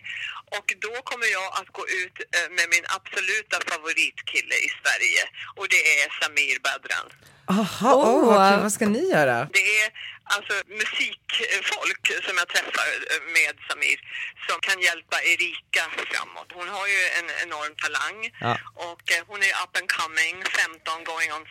Och 0.58 0.67
då 0.86 0.93
kommer 1.10 1.28
jag 1.38 1.49
att 1.60 1.67
gå 1.78 1.84
ut 2.02 2.15
eh, 2.36 2.47
med 2.58 2.65
min 2.75 2.86
absoluta 2.97 3.58
favoritkille 3.71 4.56
i 4.67 4.69
Sverige 4.82 5.21
och 5.58 5.67
det 5.73 5.82
är 5.99 6.06
Samir 6.21 6.58
Badran. 6.67 7.08
Aha, 7.50 7.94
oh, 7.96 8.26
vad, 8.28 8.52
kul. 8.54 8.62
vad 8.64 8.72
ska 8.74 8.86
ni 8.98 9.04
göra? 9.16 9.38
Det 9.54 9.68
är 9.84 9.90
alltså 10.36 10.54
musikfolk 10.82 12.04
som 12.26 12.36
jag 12.42 12.48
träffar 12.56 12.88
eh, 13.14 13.22
med 13.38 13.54
Samir 13.68 14.00
som 14.48 14.58
kan 14.68 14.78
hjälpa 14.88 15.18
Erika 15.34 15.84
framåt. 16.12 16.50
Hon 16.60 16.70
har 16.78 16.88
ju 16.94 17.00
en 17.20 17.28
enorm 17.46 17.74
talang 17.84 18.18
Ja. 18.48 18.54
och 18.90 19.04
eh, 19.16 19.22
hon 19.30 19.40
är 19.50 19.54
up 19.64 19.74
and 19.80 19.90
coming, 20.00 20.36
15 20.62 21.04
going 21.12 21.30
on 21.38 21.44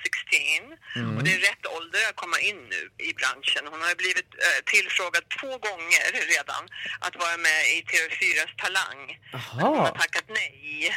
16. 0.94 1.16
Och 1.16 1.22
det 1.24 1.32
är 1.36 1.40
rätt 1.50 1.64
ålder 1.76 2.02
att 2.08 2.16
komma 2.22 2.38
in 2.48 2.60
nu 2.74 2.80
i 3.08 3.10
branschen. 3.20 3.62
Hon 3.72 3.80
har 3.82 3.88
ju 3.94 3.98
blivit 4.04 4.30
eh, 4.46 4.58
tillfrågad 4.72 5.24
två 5.38 5.50
gånger 5.66 6.04
redan 6.34 6.62
att 7.06 7.14
vara 7.22 7.36
med 7.48 7.60
i 7.76 7.78
TV4s 7.90 8.50
Talang. 8.62 9.00
Men 9.32 9.40
hon 9.50 9.76
har 9.78 9.86
Aha. 9.86 9.98
tackat 10.02 10.26
nej. 10.40 10.94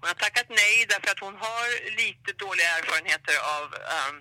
Hon 0.00 0.08
har 0.12 0.18
tackat 0.26 0.48
nej 0.62 0.74
därför 0.92 1.10
att 1.14 1.22
hon 1.26 1.36
har 1.46 1.66
lite 2.02 2.30
dåliga 2.44 2.70
erfarenheter 2.78 3.36
av 3.58 3.66
eh, 3.94 4.12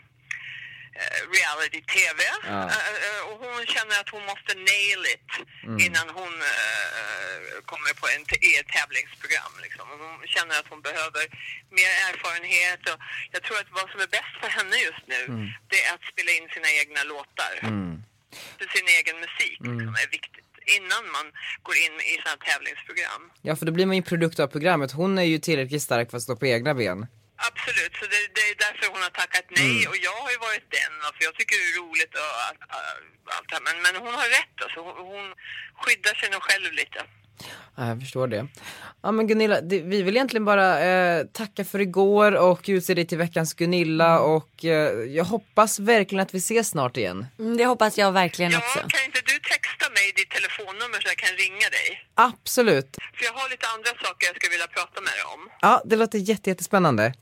reality-tv. 1.36 2.20
Ja. 2.54 2.62
Eh, 2.76 2.96
eh, 3.06 3.22
och 3.30 3.38
hon 3.46 3.60
känner 3.76 3.96
att 4.02 4.10
hon 4.16 4.24
måste 4.32 4.52
nail 4.72 5.02
it 5.16 5.30
innan 5.86 6.08
hon 6.20 6.34
eh, 6.52 7.36
kommer 7.72 7.92
på 8.02 8.06
en 8.16 8.24
t- 8.30 8.42
i 8.50 8.52
ett 8.60 8.70
tävlingsprogram. 8.78 9.54
Liksom. 9.66 9.86
Hon 10.06 10.16
känner 10.36 10.56
att 10.60 10.68
hon 10.74 10.82
behöver 10.90 11.24
mer 11.80 11.92
erfarenhet. 12.10 12.82
Och 12.92 13.00
jag 13.34 13.42
tror 13.44 13.58
att 13.62 13.72
vad 13.80 13.88
som 13.92 14.00
är 14.06 14.10
bäst 14.18 14.34
för 14.42 14.50
henne 14.58 14.76
just 14.90 15.04
nu, 15.14 15.20
det 15.72 15.80
är 15.86 15.90
att 15.96 16.06
spela 16.14 16.32
in 16.38 16.48
sina 16.56 16.70
egna 16.82 17.02
låtar. 17.14 17.54
För 18.58 18.68
sin 18.78 18.88
egen 19.00 19.18
musik 19.26 19.58
liksom, 19.72 19.94
är 20.04 20.10
viktigt 20.18 20.46
innan 20.78 21.04
man 21.12 21.26
går 21.64 21.76
in 21.86 21.96
i 22.12 22.14
sådana 22.22 22.38
tävlingsprogram. 22.50 23.22
Ja 23.42 23.56
för 23.56 23.66
då 23.66 23.72
blir 23.72 23.86
man 23.86 23.96
ju 23.96 24.02
produkt 24.02 24.40
av 24.40 24.48
programmet, 24.48 24.92
hon 24.92 25.18
är 25.18 25.24
ju 25.24 25.38
tillräckligt 25.40 25.82
stark 25.82 26.10
för 26.10 26.18
att 26.18 26.24
stå 26.24 26.36
på 26.36 26.46
egna 26.48 26.74
ben. 26.74 27.08
Absolut, 27.50 27.94
så 28.00 28.06
det, 28.14 28.22
det 28.38 28.44
är 28.52 28.56
därför 28.66 28.86
hon 28.94 29.02
har 29.08 29.14
tackat 29.22 29.46
nej 29.62 29.88
och 29.90 29.98
jag 30.08 30.16
har 30.24 30.32
ju 30.36 30.40
varit 30.48 30.68
den, 30.80 30.94
för 31.16 31.22
jag 31.28 31.34
tycker 31.36 31.56
det 31.60 31.68
är 31.72 31.76
roligt 31.84 32.14
och 32.22 32.32
allt, 32.48 32.62
allt 33.36 33.48
det 33.50 33.56
här. 33.56 33.64
Men, 33.68 33.76
men 33.86 33.94
hon 34.04 34.14
har 34.22 34.28
rätt 34.40 34.56
alltså, 34.64 34.80
hon, 34.88 34.96
hon 35.14 35.26
skyddar 35.82 36.14
sig 36.20 36.30
nog 36.30 36.42
själv 36.44 36.72
lite. 36.82 37.00
Ja, 37.78 37.88
jag 37.88 38.00
förstår 38.00 38.28
det. 38.28 38.48
Ja 39.04 39.12
men 39.12 39.28
Gunilla, 39.28 39.62
det, 39.62 39.80
vi 39.80 40.02
vill 40.02 40.16
egentligen 40.16 40.46
bara 40.46 40.80
eh, 40.80 41.24
tacka 41.26 41.66
för 41.66 41.80
igår 41.82 42.32
och 42.36 42.62
utse 42.68 42.94
dig 42.94 43.08
till 43.08 43.18
veckans 43.18 43.54
Gunilla 43.54 44.20
och 44.20 44.66
eh, 44.66 44.92
jag 45.18 45.24
hoppas 45.24 45.80
verkligen 45.80 46.22
att 46.24 46.34
vi 46.34 46.38
ses 46.38 46.70
snart 46.70 46.98
igen. 46.98 47.26
Mm, 47.40 47.58
Det 47.58 47.66
hoppas 47.66 47.98
jag 47.98 48.12
verkligen 48.12 48.52
Ja, 48.52 48.58
också. 48.58 48.80
kan 48.80 49.04
inte 49.06 49.22
du 49.26 49.40
texta 49.40 49.90
mig 49.90 50.14
ditt 50.16 50.30
telefonnummer 50.30 51.00
så 51.02 51.08
jag 51.08 51.18
kan 51.18 51.30
ringa 51.38 51.70
dig? 51.70 52.06
Absolut. 52.16 52.98
För 53.18 53.26
jag 53.26 53.34
har 53.34 53.50
lite 53.50 53.68
andra 53.68 53.90
saker 53.90 54.28
jag 54.28 54.36
skulle 54.36 54.52
vilja 54.52 54.68
prata 54.68 55.02
med 55.02 55.12
dig 55.14 55.24
om. 55.36 55.50
Ja, 55.62 55.82
det 55.86 55.96
låter 55.96 56.18
jätte, 56.18 56.50
jättespännande. 56.50 57.14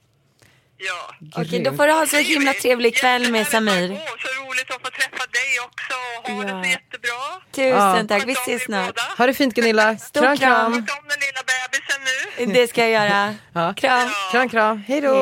Ja. 0.81 1.15
Okej, 1.41 1.63
då 1.63 1.73
får 1.73 1.87
du 1.87 1.93
ha 1.93 2.05
så 2.05 2.17
himla 2.17 2.53
trevlig 2.53 2.95
kväll 2.95 3.31
med 3.31 3.47
Samir. 3.47 3.91
Åh, 3.91 3.97
så 3.97 4.43
roligt 4.43 4.71
att 4.71 4.81
få 4.81 4.89
träffa 4.89 5.25
dig 5.37 5.59
också 5.65 5.93
ha 6.31 6.43
Ja. 6.47 6.53
det 6.57 6.63
så 6.63 6.69
jättebra. 6.69 7.19
Tusen 7.51 7.71
Ja. 7.97 8.05
tack, 8.07 8.27
vi 8.27 8.31
ses 8.33 8.63
snart. 8.63 8.99
Ha 9.17 9.25
det 9.27 9.33
fint 9.33 9.55
Gunilla. 9.55 9.97
Stor 9.97 10.21
Kram 10.21 10.37
kram. 10.37 10.65
om 10.73 10.73
den 10.73 11.19
lilla 11.19 11.41
bebisen 11.51 12.01
nu. 12.47 12.53
Det 12.53 12.67
ska 12.67 12.81
jag 12.87 12.91
göra. 13.09 13.35
Ja. 13.53 13.73
Kram. 13.73 14.09
Kram 14.31 14.49
kram, 14.49 14.83
hej 14.87 15.01
då. 15.01 15.13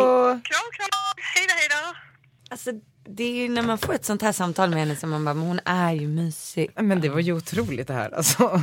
Kram, 0.43 0.67
kram. 0.77 0.89
Hej 1.35 1.45
då, 1.47 1.53
hej 1.53 1.67
då. 1.69 1.95
Alltså, 2.51 2.71
det 3.09 3.23
är 3.23 3.31
ju 3.33 3.49
när 3.49 3.61
man 3.61 3.77
får 3.77 3.93
ett 3.93 4.05
sånt 4.05 4.21
här 4.21 4.31
samtal 4.31 4.69
med 4.69 4.79
henne 4.79 4.95
som 4.95 5.09
man 5.09 5.25
bara, 5.25 5.33
men 5.33 5.47
hon 5.47 5.59
är 5.65 5.91
ju 5.93 6.07
mysig. 6.07 6.71
Men 6.75 7.01
det 7.01 7.09
var 7.09 7.19
ju 7.19 7.33
otroligt 7.33 7.87
det 7.87 7.93
här 7.93 8.15
alltså. 8.17 8.61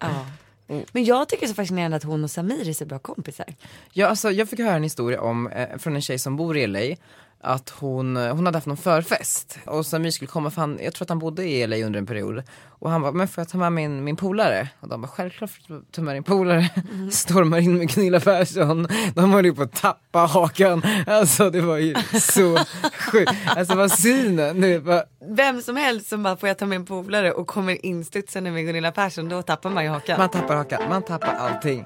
Ja. 0.00 0.26
Men 0.66 1.04
jag 1.04 1.28
tycker 1.28 1.40
det 1.40 1.46
är 1.46 1.48
så 1.48 1.54
fascinerande 1.54 1.96
att 1.96 2.04
hon 2.04 2.24
och 2.24 2.30
Samir 2.30 2.68
är 2.68 2.72
så 2.72 2.86
bra 2.86 2.98
kompisar. 2.98 3.46
Ja, 3.92 4.06
alltså, 4.06 4.30
jag 4.30 4.48
fick 4.48 4.58
höra 4.58 4.76
en 4.76 4.82
historia 4.82 5.20
om, 5.20 5.46
eh, 5.48 5.78
från 5.78 5.94
en 5.94 6.02
tjej 6.02 6.18
som 6.18 6.36
bor 6.36 6.56
i 6.56 6.66
LA 6.66 6.96
att 7.44 7.70
hon, 7.70 8.16
hon 8.16 8.46
hade 8.46 8.58
haft 8.58 8.66
någon 8.66 8.76
förfest 8.76 9.58
och 9.66 9.86
Samir 9.86 10.10
skulle 10.10 10.28
komma 10.28 10.50
för 10.50 10.60
han, 10.60 10.78
jag 10.82 10.94
tror 10.94 11.04
att 11.04 11.08
han 11.08 11.18
bodde 11.18 11.44
i 11.44 11.66
LA 11.66 11.76
under 11.76 11.98
en 11.98 12.06
period 12.06 12.42
och 12.68 12.90
han 12.90 13.02
bara, 13.02 13.12
men 13.12 13.28
får 13.28 13.40
jag 13.40 13.48
ta 13.48 13.58
med 13.58 13.72
min, 13.72 14.04
min 14.04 14.16
polare? 14.16 14.68
Och 14.80 14.88
de 14.88 15.00
bara, 15.00 15.08
självklart 15.08 15.50
får 15.50 15.74
du 15.74 15.82
ta 15.90 16.02
med 16.02 16.16
din 16.16 16.22
polare. 16.22 16.70
Stormar 17.12 17.58
in 17.58 17.78
med 17.78 17.94
Gunilla 17.94 18.20
Persson, 18.20 18.88
de 19.14 19.32
höll 19.32 19.44
ju 19.44 19.54
på 19.54 19.62
att 19.62 19.72
tappa 19.72 20.18
hakan, 20.18 20.82
alltså 21.06 21.50
det 21.50 21.60
var 21.60 21.78
ju 21.78 21.94
så 22.20 22.58
sjukt. 22.98 23.32
Alltså 23.46 23.74
vad 23.74 23.92
synen, 23.92 24.56
nu 24.56 24.80
bara, 24.80 25.04
Vem 25.28 25.62
som 25.62 25.76
helst 25.76 26.08
som 26.08 26.22
bara, 26.22 26.36
får 26.36 26.48
jag 26.48 26.58
ta 26.58 26.66
med 26.66 26.76
en 26.76 26.86
polare 26.86 27.32
och 27.32 27.46
kommer 27.46 27.86
instudsande 27.86 28.50
med 28.50 28.66
Gunilla 28.66 28.92
Persson, 28.92 29.28
då 29.28 29.42
tappar 29.42 29.70
man 29.70 29.84
ju 29.84 29.90
hakan. 29.90 30.18
man 30.18 30.28
tappar 30.28 30.56
hakan, 30.56 30.82
man 30.88 31.02
tappar 31.02 31.34
allting. 31.34 31.84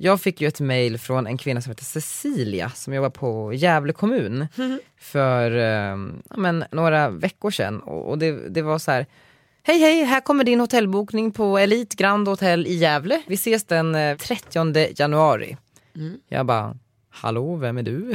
Jag 0.00 0.20
fick 0.20 0.40
ju 0.40 0.48
ett 0.48 0.60
mail 0.60 0.98
från 0.98 1.26
en 1.26 1.38
kvinna 1.38 1.60
som 1.60 1.70
heter 1.70 1.84
Cecilia 1.84 2.70
som 2.70 2.94
jobbar 2.94 3.10
på 3.10 3.52
Gävle 3.52 3.92
kommun 3.92 4.46
för 4.98 5.50
eh, 5.50 5.96
ja, 6.30 6.36
men, 6.36 6.64
några 6.70 7.10
veckor 7.10 7.50
sedan 7.50 7.80
och, 7.80 8.10
och 8.10 8.18
det, 8.18 8.48
det 8.48 8.62
var 8.62 8.78
så 8.78 8.90
här 8.90 9.06
Hej 9.62 9.78
hej, 9.78 10.04
här 10.04 10.20
kommer 10.20 10.44
din 10.44 10.60
hotellbokning 10.60 11.32
på 11.32 11.58
Elite 11.58 11.96
Grand 11.96 12.28
Hotel 12.28 12.66
i 12.66 12.74
Gävle. 12.74 13.22
Vi 13.26 13.34
ses 13.34 13.64
den 13.64 13.94
eh, 13.94 14.16
30 14.16 15.00
januari. 15.00 15.56
Jag 16.28 16.46
bara, 16.46 16.76
hallå 17.10 17.56
vem 17.56 17.78
är 17.78 17.82
du? 17.82 18.14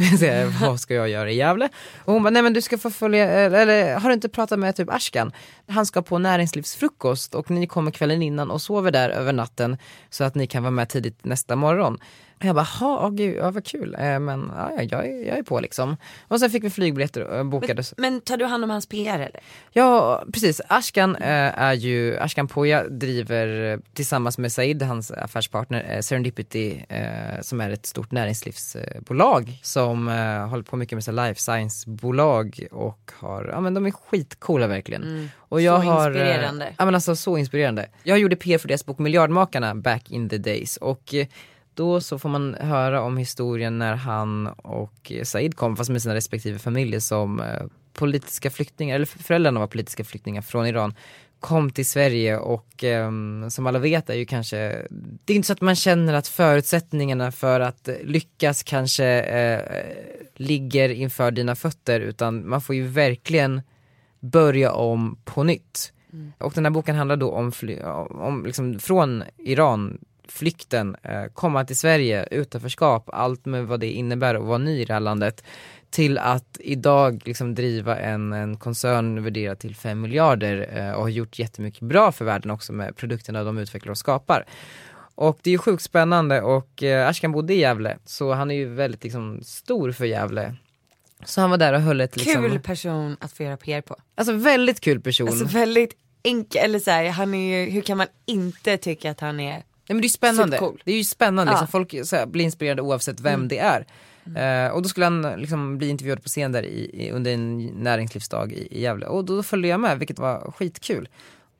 Vad 0.62 0.80
ska 0.80 0.94
jag 0.94 1.10
göra 1.10 1.32
i 1.32 1.36
Gävle? 1.36 1.70
Och 2.06 2.14
hon 2.14 2.24
bara, 2.24 2.30
nej 2.30 2.42
men 2.42 2.54
du 2.54 2.62
ska 2.62 2.78
få 2.78 2.90
följa, 2.90 3.46
eh, 3.46 3.62
eller 3.62 3.96
har 3.96 4.10
du 4.10 4.14
inte 4.14 4.30
pratat 4.30 4.60
med 4.60 4.76
typ 4.76 4.90
Ashkan? 4.90 5.32
Han 5.68 5.86
ska 5.86 6.02
på 6.02 6.18
näringslivsfrukost 6.18 7.36
och 7.36 7.52
ni 7.52 7.68
kommer 7.68 7.92
kvällen 7.92 8.22
innan 8.22 8.52
och 8.52 8.62
sover 8.62 8.92
där 8.92 9.10
över 9.10 9.34
natten 9.34 9.78
så 10.10 10.24
att 10.24 10.36
ni 10.36 10.48
kan 10.48 10.64
vara 10.64 10.72
med 10.72 10.90
tidigt 10.90 11.26
nästa 11.26 11.56
morgon. 11.56 12.00
Och 12.44 12.48
jag 12.48 12.56
bara, 12.56 12.64
ha, 12.64 13.08
oh, 13.08 13.12
gud, 13.12 13.36
ja, 13.36 13.52
vad 13.52 13.66
kul, 13.66 13.96
eh, 14.00 14.20
men 14.20 14.52
ja, 14.56 14.72
ja, 14.78 14.82
jag, 14.82 15.06
är, 15.06 15.28
jag 15.28 15.38
är 15.38 15.44
på 15.44 15.60
liksom. 15.60 15.98
Och 16.28 16.40
sen 16.40 16.50
fick 16.50 16.64
vi 16.64 16.70
flygbiljetter 16.70 17.24
och 17.24 17.46
bokade. 17.46 17.84
Men 17.98 18.22
tar 18.22 18.38
du 18.38 18.46
hand 18.46 18.64
om 18.64 18.70
hans 18.70 18.86
PR 18.86 19.16
eller? 19.16 19.40
Ja 19.72 20.24
precis, 20.34 20.62
Ashkan 20.68 21.16
eh, 21.16 21.60
är 21.60 21.74
ju, 21.74 22.18
Ashkan 22.18 22.48
Poya 22.48 22.84
driver 22.88 23.72
eh, 23.72 23.80
tillsammans 23.94 24.38
med 24.38 24.52
Said, 24.52 24.82
hans 24.82 25.12
affärspartner, 25.12 25.86
eh, 25.90 26.00
Serendipity 26.00 26.84
eh, 26.90 27.42
som 27.42 27.62
är 27.62 27.70
ett 27.70 27.86
stort 27.86 28.12
näringslivsbolag 28.12 29.60
som 29.62 30.08
eh, 30.08 30.48
håller 30.48 30.64
på 30.64 30.76
mycket 30.76 30.96
med 30.96 31.04
så 31.04 31.12
här 31.12 31.28
life 31.28 31.42
science-bolag 31.42 32.68
och 32.72 33.12
har, 33.20 33.50
ja 33.52 33.60
men 33.60 33.74
de 33.74 33.86
är 33.86 33.92
skitcoola 33.92 34.68
verkligen. 34.68 35.30
Och 35.38 35.62
jag 35.62 35.76
Mm. 35.76 35.88
Så 35.88 35.92
har, 35.92 36.12
eh, 36.12 36.18
inspirerande. 36.18 36.74
Ja 36.78 36.86
men 36.86 36.96
alltså 36.96 37.16
så 37.16 37.38
inspirerande. 37.38 37.88
Jag 38.04 38.20
gjorde 38.20 38.36
PR 38.36 38.58
för 38.58 38.68
deras 38.68 38.86
bok 38.86 39.00
Miljardmakarna 39.00 39.76
back 39.76 40.12
in 40.12 40.30
the 40.30 40.38
days 40.38 40.78
och 40.78 41.14
eh, 41.14 41.28
då 41.76 42.02
så 42.02 42.20
får 42.20 42.30
man 42.30 42.54
höra 42.54 43.02
om 43.02 43.18
historien 43.18 43.78
när 43.78 43.96
han 43.96 44.48
och 44.48 45.12
Said 45.24 45.56
kom, 45.56 45.78
fast 45.78 45.90
med 45.90 46.02
sina 46.02 46.16
respektive 46.16 46.60
familjer 46.60 47.00
som 47.00 47.40
eh, 47.40 47.64
politiska 47.94 48.50
flyktingar, 48.50 48.96
eller 48.96 49.06
föräldrarna 49.06 49.60
var 49.60 49.68
politiska 49.68 50.04
flyktingar 50.04 50.42
från 50.42 50.68
Iran, 50.68 50.94
kom 51.40 51.72
till 51.72 51.86
Sverige 51.86 52.38
och 52.38 52.84
ehm, 52.84 53.50
som 53.50 53.68
alla 53.68 53.80
vet 53.80 54.10
är 54.10 54.14
ju 54.14 54.26
kanske, 54.26 54.88
det 55.26 55.34
är 55.34 55.36
inte 55.36 55.48
så 55.48 55.54
att 55.54 55.62
man 55.62 55.76
känner 55.76 56.14
att 56.14 56.28
förutsättningarna 56.28 57.32
för 57.32 57.60
att 57.60 57.90
lyckas 58.04 58.64
kanske 58.64 59.06
eh, 59.22 59.62
ligger 60.36 60.90
inför 60.90 61.32
dina 61.32 61.56
fötter 61.56 62.00
utan 62.00 62.50
man 62.50 62.62
får 62.62 62.76
ju 62.76 62.88
verkligen 62.88 63.62
börja 64.20 64.72
om 64.72 65.18
på 65.26 65.44
nytt. 65.44 65.94
Och 66.38 66.52
den 66.56 66.66
här 66.66 66.72
boken 66.72 66.96
handlar 66.96 67.16
då 67.16 67.32
om, 67.32 67.52
om 68.10 68.46
liksom 68.46 68.80
från 68.80 69.24
Iran, 69.38 69.98
flykten, 70.28 70.96
eh, 71.04 71.26
komma 71.34 71.66
till 71.66 71.78
Sverige, 71.78 72.28
utanförskap, 72.32 73.10
allt 73.14 73.46
med 73.46 73.68
vad 73.68 73.80
det 73.80 73.92
innebär 73.92 74.36
att 74.36 74.44
vara 74.44 74.58
ny 74.58 74.82
i 74.82 74.86
det 74.86 74.94
här 74.94 75.00
landet 75.00 75.44
till 75.90 76.18
att 76.18 76.58
idag 76.60 77.22
liksom 77.26 77.56
driva 77.56 78.00
en, 78.00 78.34
en 78.34 78.58
koncern 78.58 79.24
värderad 79.24 79.60
till 79.60 79.76
5 79.76 80.02
miljarder 80.02 80.70
eh, 80.74 80.92
och 80.92 81.02
har 81.02 81.10
gjort 81.10 81.40
jättemycket 81.40 81.82
bra 81.82 82.12
för 82.12 82.26
världen 82.26 82.52
också 82.52 82.74
med 82.74 82.96
produkterna 82.96 83.44
de 83.44 83.58
utvecklar 83.58 83.92
och 83.92 83.98
skapar. 83.98 84.46
Och 85.16 85.40
det 85.42 85.50
är 85.50 85.52
ju 85.52 85.58
sjukt 85.58 85.84
spännande 85.84 86.42
och 86.42 86.84
eh, 86.84 87.08
Ashkan 87.08 87.32
bodde 87.32 87.54
i 87.54 87.60
Gävle 87.60 87.98
så 88.06 88.34
han 88.34 88.52
är 88.52 88.56
ju 88.56 88.66
väldigt 88.74 89.04
liksom 89.04 89.42
stor 89.44 89.92
för 89.92 90.06
Gävle. 90.06 90.56
Så 91.26 91.42
han 91.42 91.50
var 91.50 91.58
där 91.58 91.74
och 91.74 91.82
höll 91.82 92.02
ett 92.02 92.16
liksom, 92.16 92.44
Kul 92.44 92.60
person 92.60 93.18
att 93.20 93.32
få 93.32 93.44
göra 93.44 93.58
PR 93.58 93.82
på. 93.82 93.96
alltså 94.16 94.34
väldigt 94.34 94.80
kul 94.80 95.02
person. 95.02 95.28
Alltså 95.28 95.46
väldigt 95.46 95.94
enkel, 96.24 96.62
eller 96.64 96.80
så 96.80 96.92
här, 96.92 97.10
han 97.10 97.34
är 97.34 97.60
ju, 97.60 97.72
hur 97.72 97.82
kan 97.82 97.98
man 97.98 98.08
inte 98.26 98.78
tycka 98.78 99.12
att 99.12 99.20
han 99.20 99.40
är 99.40 99.64
Nej 99.88 99.96
men 99.96 99.98
det 99.98 100.02
är 100.02 100.08
ju 100.08 100.10
spännande. 100.10 100.58
Supercool. 100.58 100.82
Det 100.86 100.92
är 100.92 100.98
ju 100.98 101.04
spännande, 101.04 101.52
liksom, 101.52 101.68
folk 101.68 101.96
så 102.04 102.16
här, 102.16 102.26
blir 102.26 102.46
inspirerade 102.46 102.82
oavsett 102.82 103.20
vem 103.20 103.34
Mm. 103.34 103.48
det 103.48 103.60
är. 103.60 103.86
Eh, 104.36 104.72
och 104.72 104.82
då 104.82 104.90
skulle 104.90 105.06
han 105.06 105.22
liksom 105.22 105.78
bli 105.78 105.90
intervjuad 105.90 106.24
på 106.24 106.30
scen 106.30 106.52
där 106.52 106.64
i, 106.64 106.90
i, 106.94 107.12
under 107.12 107.32
en 107.34 107.66
näringslivsdag 107.66 108.54
i, 108.54 108.68
i 108.72 108.82
Gävle 108.82 109.06
och 109.06 109.26
då 109.26 109.44
följde 109.44 109.68
jag 109.68 109.80
med 109.80 110.00
vilket 110.00 110.20
var 110.20 110.52
skitkul. 110.52 111.10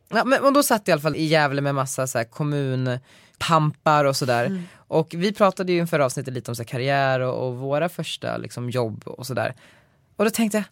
Ja, 0.10 0.26
men, 0.26 0.44
och 0.44 0.54
då 0.54 0.64
satt 0.64 0.88
jag 0.88 0.92
i 0.92 0.94
alla 0.94 1.02
fall 1.02 1.16
i 1.16 1.24
Gävle 1.24 1.62
med 1.62 1.76
massa 1.76 2.08
så 2.08 2.18
här, 2.18 2.26
kommunpampar 2.26 4.06
och 4.06 4.16
sådär. 4.16 4.46
Mm. 4.46 4.64
Och 4.76 5.14
vi 5.18 5.34
pratade 5.34 5.72
ju 5.72 5.80
inför 5.80 6.00
avsnittet 6.00 6.34
lite 6.34 6.52
om 6.52 6.56
så 6.56 6.64
här, 6.64 6.68
karriär 6.68 7.20
och, 7.20 7.48
och 7.48 7.56
våra 7.58 7.90
första 7.90 8.38
liksom, 8.38 8.70
jobb 8.70 9.04
och 9.08 9.28
sådär. 9.28 9.56
Och 10.16 10.26
då 10.26 10.32
tänkte 10.32 10.58
jag, 10.58 10.66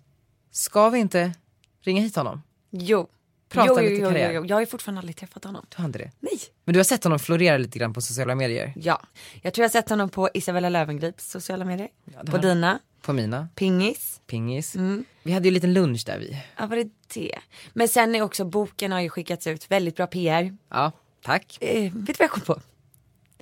ska 0.51 0.89
vi 0.89 0.99
inte 0.99 1.33
ringa 1.81 2.01
hit 2.01 2.15
honom? 2.15 2.41
Jo. 2.69 3.07
Prata 3.51 3.67
jo, 3.83 3.89
lite 3.89 4.01
jo, 4.01 4.09
karriär. 4.09 4.31
jo. 4.31 4.45
Jag 4.45 4.55
har 4.55 4.61
ju 4.61 4.65
fortfarande 4.65 4.99
aldrig 4.99 5.15
träffat 5.15 5.43
honom. 5.43 5.65
Du 5.69 5.77
har 5.77 5.85
inte 5.85 5.99
det? 5.99 6.11
Nej. 6.19 6.39
Men 6.65 6.73
du 6.73 6.79
har 6.79 6.83
sett 6.83 7.03
honom 7.03 7.19
florera 7.19 7.57
lite 7.57 7.79
grann 7.79 7.93
på 7.93 8.01
sociala 8.01 8.35
medier? 8.35 8.73
Ja, 8.75 9.01
jag 9.41 9.53
tror 9.53 9.63
jag 9.63 9.69
har 9.69 9.71
sett 9.71 9.89
honom 9.89 10.09
på 10.09 10.29
Isabella 10.33 10.69
Lövengrips 10.69 11.31
sociala 11.31 11.65
medier. 11.65 11.89
det 12.23 12.31
på 12.31 12.37
dina, 12.37 12.79
På 13.01 13.13
mina? 13.13 13.47
Pingis. 13.55 14.21
Pingis. 14.27 14.75
Mm. 14.75 15.05
Vi 15.23 15.31
hade 15.31 15.45
ju 15.45 15.49
en 15.49 15.53
liten 15.53 15.73
lunch 15.73 16.03
där 16.05 16.19
vi. 16.19 16.37
Ja, 16.57 16.65
var 16.67 16.75
det 16.75 16.89
det? 17.13 17.39
Men 17.73 17.87
sen 17.87 18.15
är 18.15 18.21
också 18.21 18.45
boken 18.45 18.91
har 18.91 18.99
ju 19.01 19.09
skickats 19.09 19.47
ut, 19.47 19.71
väldigt 19.71 19.95
bra 19.95 20.07
PR. 20.07 20.57
Ja, 20.69 20.91
tack. 21.21 21.57
Eh, 21.61 21.81
vet 21.83 21.91
du 21.93 22.13
vad 22.13 22.15
jag 22.19 22.31
kom 22.31 22.41
på? 22.41 22.61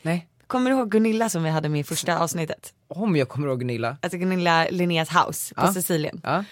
Nej. 0.01 0.27
Kommer 0.47 0.71
du 0.71 0.77
ihåg 0.77 0.91
Gunilla 0.91 1.29
som 1.29 1.43
vi 1.43 1.49
hade 1.49 1.69
med 1.69 1.79
i 1.81 1.83
första 1.83 2.19
avsnittet? 2.19 2.73
Om 2.87 3.15
jag 3.15 3.29
kommer 3.29 3.47
ihåg 3.47 3.59
Gunilla. 3.59 3.97
Alltså 4.01 4.17
Gunilla 4.17 4.67
Linneas 4.69 5.09
house 5.09 5.55
på 5.55 5.61
Ja. 5.65 5.73
Sicilien. 5.73 6.21
Ja. 6.23 6.43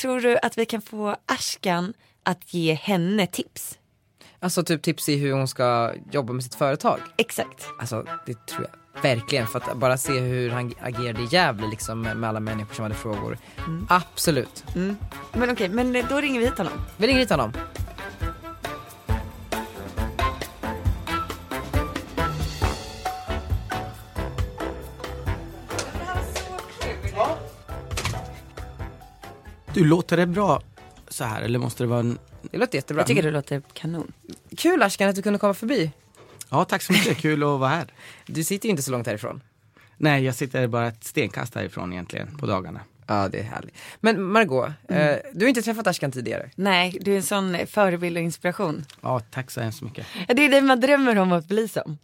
Tror 0.00 0.20
du 0.20 0.38
att 0.42 0.58
vi 0.58 0.66
kan 0.66 0.82
få 0.82 1.16
Ashkan 1.26 1.94
att 2.22 2.54
ge 2.54 2.74
henne 2.74 3.26
tips? 3.26 3.78
Alltså 4.40 4.62
typ 4.62 4.82
tips 4.82 5.08
i 5.08 5.16
hur 5.16 5.32
hon 5.32 5.48
ska 5.48 5.94
jobba 6.12 6.32
med 6.32 6.44
sitt 6.44 6.54
företag. 6.54 7.00
Exakt. 7.16 7.66
Alltså 7.78 8.06
det 8.26 8.46
tror 8.46 8.66
jag 8.72 9.02
verkligen. 9.02 9.46
För 9.46 9.58
att 9.58 9.76
bara 9.76 9.96
se 9.96 10.20
hur 10.20 10.50
han 10.50 10.74
agerade 10.80 11.22
i 11.22 11.26
Gävle 11.30 11.66
liksom 11.66 12.00
med 12.00 12.24
alla 12.24 12.40
människor 12.40 12.74
som 12.74 12.82
hade 12.82 12.94
frågor. 12.94 13.38
Absolut. 13.88 14.64
Mm. 14.74 14.96
Men 15.32 15.50
okej, 15.50 15.68
men 15.68 15.92
då 16.08 16.20
ringer 16.20 16.40
vi 16.40 16.46
hit 16.46 16.58
honom. 16.58 16.72
Vi 16.96 17.06
ringer 17.06 17.20
hit 17.20 17.30
honom. 17.30 17.52
Du, 29.74 29.84
låter 29.84 30.16
det 30.16 30.26
bra 30.26 30.62
så 31.10 31.24
här 31.24 31.42
eller 31.42 31.58
måste 31.58 31.82
det 31.82 31.86
vara 31.86 32.00
en... 32.00 32.18
Det 32.42 32.58
låter 32.58 32.78
jättebra. 32.78 33.00
Jag 33.00 33.06
tycker 33.06 33.22
det 33.22 33.30
låter 33.30 33.62
kanon. 33.72 34.12
Kul 34.56 34.82
Ashkan 34.82 35.08
att 35.08 35.16
du 35.16 35.22
kunde 35.22 35.38
komma 35.38 35.54
förbi. 35.54 35.90
Ja, 36.48 36.64
tack 36.64 36.82
så 36.82 36.92
mycket. 36.92 37.18
Kul 37.18 37.42
att 37.42 37.60
vara 37.60 37.68
här. 37.68 37.92
Du 38.26 38.44
sitter 38.44 38.66
ju 38.66 38.70
inte 38.70 38.82
så 38.82 38.90
långt 38.90 39.06
härifrån. 39.06 39.40
Nej, 39.96 40.24
jag 40.24 40.34
sitter 40.34 40.66
bara 40.66 40.88
ett 40.88 41.04
stenkast 41.04 41.54
härifrån 41.54 41.92
egentligen 41.92 42.36
på 42.36 42.46
dagarna. 42.46 42.80
Ja 43.06 43.28
det 43.28 43.38
är 43.38 43.42
härligt. 43.42 43.74
Men 44.00 44.22
Margot, 44.22 44.68
eh, 44.88 45.16
du 45.32 45.44
har 45.44 45.48
inte 45.48 45.62
träffat 45.62 45.86
Ashkan 45.86 46.12
tidigare? 46.12 46.50
Nej, 46.54 46.98
du 47.00 47.12
är 47.12 47.16
en 47.16 47.22
sån 47.22 47.56
förebild 47.66 48.16
och 48.16 48.22
inspiration. 48.22 48.84
Ja, 49.00 49.20
tack 49.20 49.50
så 49.50 49.60
hemskt 49.60 49.82
mycket. 49.82 50.06
Det 50.28 50.44
är 50.44 50.48
det 50.48 50.60
man 50.60 50.80
drömmer 50.80 51.18
om 51.18 51.32
att 51.32 51.48
bli 51.48 51.68
som. 51.68 51.98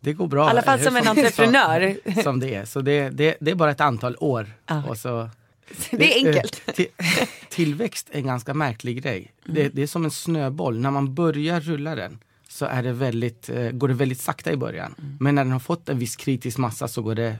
Det 0.00 0.12
går 0.12 0.26
bra. 0.26 0.46
I 0.46 0.50
alla 0.50 0.62
fall 0.62 0.80
som 0.80 0.96
en 0.96 1.08
entreprenör. 1.08 1.96
Som, 2.12 2.22
som 2.22 2.40
det 2.40 2.54
är. 2.54 2.64
Så 2.64 2.80
det, 2.80 3.10
det, 3.10 3.36
det 3.40 3.50
är 3.50 3.54
bara 3.54 3.70
ett 3.70 3.80
antal 3.80 4.16
år. 4.20 4.46
Ja. 4.66 4.82
Och 4.88 4.96
så, 4.96 5.30
Det 5.90 6.20
är 6.20 6.26
enkelt. 6.26 6.62
eh, 6.66 6.74
Till, 6.74 6.86
tillväxt 7.48 8.08
är 8.12 8.18
en 8.18 8.26
ganska 8.26 8.54
märklig 8.54 9.02
grej. 9.02 9.32
Mm. 9.44 9.54
Det, 9.54 9.68
det 9.68 9.82
är 9.82 9.86
som 9.86 10.04
en 10.04 10.10
snöboll. 10.10 10.78
När 10.78 10.90
man 10.90 11.14
börjar 11.14 11.60
rulla 11.60 11.94
den 11.94 12.18
så 12.48 12.64
är 12.64 12.82
det 12.82 12.92
väldigt, 12.92 13.48
eh, 13.48 13.70
går 13.70 13.88
det 13.88 13.94
väldigt 13.94 14.20
sakta 14.20 14.52
i 14.52 14.56
början. 14.56 14.94
Mm. 14.98 15.16
Men 15.20 15.34
när 15.34 15.44
den 15.44 15.52
har 15.52 15.60
fått 15.60 15.88
en 15.88 15.98
viss 15.98 16.16
kritisk 16.16 16.58
massa 16.58 16.88
så 16.88 17.02
går 17.02 17.14
det 17.14 17.36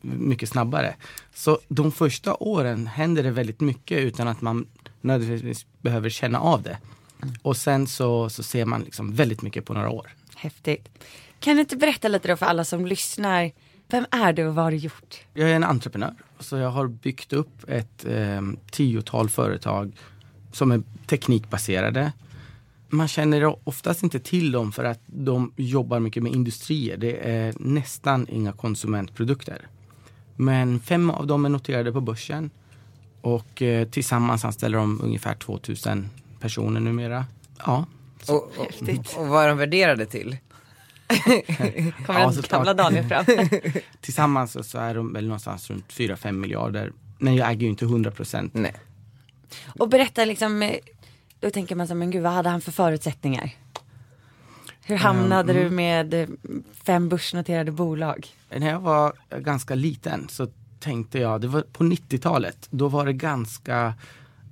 mycket 0.00 0.48
snabbare. 0.48 0.94
Så 1.34 1.58
de 1.68 1.92
första 1.92 2.34
åren 2.34 2.86
händer 2.86 3.22
det 3.22 3.30
väldigt 3.30 3.60
mycket 3.60 3.98
utan 3.98 4.28
att 4.28 4.40
man 4.40 4.66
nödvändigtvis 5.00 5.66
behöver 5.80 6.10
känna 6.10 6.40
av 6.40 6.62
det. 6.62 6.78
Mm. 7.22 7.34
Och 7.42 7.56
sen 7.56 7.86
så, 7.86 8.30
så 8.30 8.42
ser 8.42 8.64
man 8.64 8.82
liksom 8.82 9.14
väldigt 9.14 9.42
mycket 9.42 9.64
på 9.64 9.72
några 9.74 9.90
år. 9.90 10.14
Häftigt. 10.36 10.88
Kan 11.40 11.54
du 11.56 11.60
inte 11.60 11.76
berätta 11.76 12.08
lite 12.08 12.28
då 12.28 12.36
för 12.36 12.46
alla 12.46 12.64
som 12.64 12.86
lyssnar. 12.86 13.50
Vem 13.90 14.06
är 14.10 14.32
du 14.32 14.46
och 14.46 14.54
vad 14.54 14.64
har 14.64 14.70
du 14.70 14.76
gjort? 14.76 15.16
Jag 15.34 15.50
är 15.50 15.54
en 15.54 15.64
entreprenör. 15.64 16.14
Så 16.38 16.56
jag 16.56 16.70
har 16.70 16.86
byggt 16.86 17.32
upp 17.32 17.68
ett 17.68 18.04
eh, 18.04 18.42
tiotal 18.70 19.28
företag 19.28 19.92
som 20.52 20.72
är 20.72 20.82
teknikbaserade. 21.06 22.12
Man 22.88 23.08
känner 23.08 23.68
oftast 23.68 24.02
inte 24.02 24.20
till 24.20 24.52
dem 24.52 24.72
för 24.72 24.84
att 24.84 25.00
de 25.06 25.52
jobbar 25.56 26.00
mycket 26.00 26.22
med 26.22 26.32
industrier. 26.32 26.96
Det 26.96 27.30
är 27.30 27.54
nästan 27.56 28.26
inga 28.28 28.52
konsumentprodukter. 28.52 29.66
Men 30.36 30.80
fem 30.80 31.10
av 31.10 31.26
dem 31.26 31.44
är 31.44 31.48
noterade 31.48 31.92
på 31.92 32.00
börsen 32.00 32.50
och 33.20 33.62
eh, 33.62 33.88
tillsammans 33.88 34.44
anställer 34.44 34.78
de 34.78 35.00
ungefär 35.02 35.34
2000 35.34 36.08
personer 36.40 36.80
numera. 36.80 37.24
Ja, 37.66 37.86
Och, 38.28 38.34
och, 38.58 39.18
och 39.18 39.28
vad 39.28 39.44
är 39.44 39.48
de 39.48 39.58
värderade 39.58 40.06
till? 40.06 40.36
Kommer 42.06 42.20
Ja, 42.20 42.32
såklart. 42.32 42.76
Daniel 42.76 43.08
fram? 43.08 43.24
tillsammans 44.00 44.68
så- 44.70 44.78
är 44.78 44.94
de 44.94 45.12
väl 45.12 45.24
någonstans 45.26 45.70
runt 45.70 45.92
4-5 45.92 46.32
miljarder. 46.32 46.92
Men 47.18 47.34
jag 47.34 47.50
äger 47.50 47.62
ju 47.62 47.68
inte 47.68 47.84
100 47.84 48.10
procent. 48.10 48.54
Nej. 48.54 48.74
och 49.78 49.88
berätta 49.88 50.24
liksom, 50.24 50.62
eh, 50.62 50.74
då 51.40 51.50
tänker 51.50 51.74
man 51.76 51.88
så 51.88 51.94
men 51.94 52.10
gud 52.10 52.22
vad 52.22 52.32
hade 52.32 52.48
han 52.48 52.60
för 52.60 52.72
förutsättningar? 52.72 53.50
Hur 54.84 54.96
hamnade 54.96 55.52
du 55.52 55.70
med 55.70 56.14
eh, 56.14 56.28
fem 56.84 57.08
börsnoterade 57.08 57.72
bolag? 57.72 58.26
När 58.50 58.68
jag 58.70 58.80
var 58.80 59.12
ganska 59.40 59.74
liten 59.74 60.28
så 60.28 60.48
tänkte 60.80 61.18
jag, 61.18 61.40
det 61.40 61.48
var 61.48 61.60
på 61.62 61.84
90-talet, 61.84 62.66
då 62.70 62.88
var 62.88 63.06
det 63.06 63.12
ganska 63.12 63.94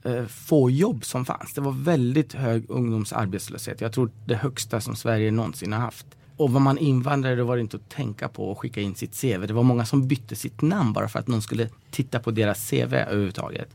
eh, 0.04 0.26
få 0.26 0.70
jobb 0.70 1.04
som 1.04 1.24
fanns. 1.24 1.54
Det 1.54 1.60
var 1.60 1.72
väldigt 1.72 2.32
hög 2.34 2.64
ungdomsarbetslöshet. 2.70 3.80
Jag 3.80 3.92
tror 3.92 4.10
det 4.24 4.34
högsta 4.36 4.80
som 4.80 4.96
Sverige 4.96 5.30
någonsin 5.30 5.72
har 5.72 5.80
haft. 5.80 6.06
Och 6.36 6.52
var 6.52 6.60
man 6.60 6.78
invandrare 6.78 7.36
då 7.36 7.44
var 7.44 7.56
det 7.56 7.60
inte 7.60 7.76
att 7.76 7.88
tänka 7.88 8.28
på 8.28 8.52
att 8.52 8.58
skicka 8.58 8.80
in 8.80 8.94
sitt 8.94 9.20
CV. 9.20 9.46
Det 9.46 9.54
var 9.54 9.62
många 9.62 9.84
som 9.84 10.08
bytte 10.08 10.36
sitt 10.36 10.62
namn 10.62 10.92
bara 10.92 11.08
för 11.08 11.18
att 11.18 11.28
någon 11.28 11.42
skulle 11.42 11.68
titta 11.90 12.20
på 12.20 12.30
deras 12.30 12.70
CV 12.70 12.94
överhuvudtaget. 12.94 13.68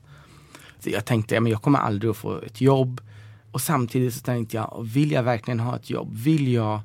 Så 0.80 0.89
jag 0.89 1.06
tänkte, 1.06 1.36
ja, 1.36 1.41
men 1.41 1.52
jag 1.52 1.62
kommer 1.62 1.80
aldrig 1.80 2.10
att 2.10 2.17
få 2.17 2.41
ett 2.41 2.62
jobb. 2.62 3.02
Och 3.52 3.62
samtidigt 3.62 4.13
så 4.13 4.19
tänkte 4.19 4.58
jag, 4.58 4.88
vill 4.93 5.12
jag 5.12 5.24
verkligen 5.24 5.60
ha 5.60 5.76
ett 5.76 5.89
jobb? 5.89 6.17
Vill 6.17 6.54
jag 6.54 6.80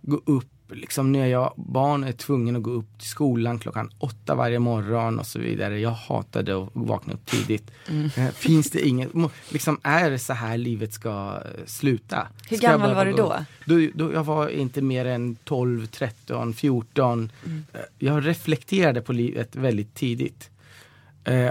gå 0.00 0.20
upp, 0.24 0.50
liksom 0.72 1.12
när 1.12 1.26
jag 1.26 1.52
barn 1.56 2.04
är 2.04 2.12
tvungen 2.12 2.56
att 2.56 2.62
gå 2.62 2.70
upp 2.70 2.98
till 2.98 3.08
skolan 3.08 3.58
klockan 3.58 3.90
åtta 3.98 4.34
varje 4.34 4.58
morgon 4.58 5.18
och 5.18 5.26
så 5.26 5.38
vidare. 5.38 5.78
Jag 5.80 5.90
hatade 5.90 6.62
att 6.62 6.68
vakna 6.72 7.12
upp 7.14 7.26
tidigt. 7.26 7.70
Eh, 8.16 8.26
Finns 8.34 8.70
det 8.70 8.86
inget, 8.88 9.08
liksom 9.48 9.80
är 9.82 10.10
det 10.10 10.18
så 10.18 10.32
här 10.32 10.58
livet 10.58 10.92
ska 10.92 11.42
eh, 11.44 11.64
sluta? 11.66 12.28
Hur 12.48 12.56
Ska 12.56 12.66
gammal 12.66 12.94
var 12.94 13.04
du 13.04 13.12
då? 13.12 13.36
då? 13.64 13.88
Då 13.94 14.12
jag 14.12 14.24
var 14.24 14.48
inte 14.48 14.82
mer 14.82 15.04
än 15.04 15.36
12, 15.44 15.86
13, 15.86 16.52
14. 16.54 17.32
Eh, 17.72 17.80
Jag 17.98 18.26
reflekterade 18.26 19.00
på 19.00 19.12
livet 19.12 19.56
väldigt 19.56 19.94
tidigt. 19.94 20.50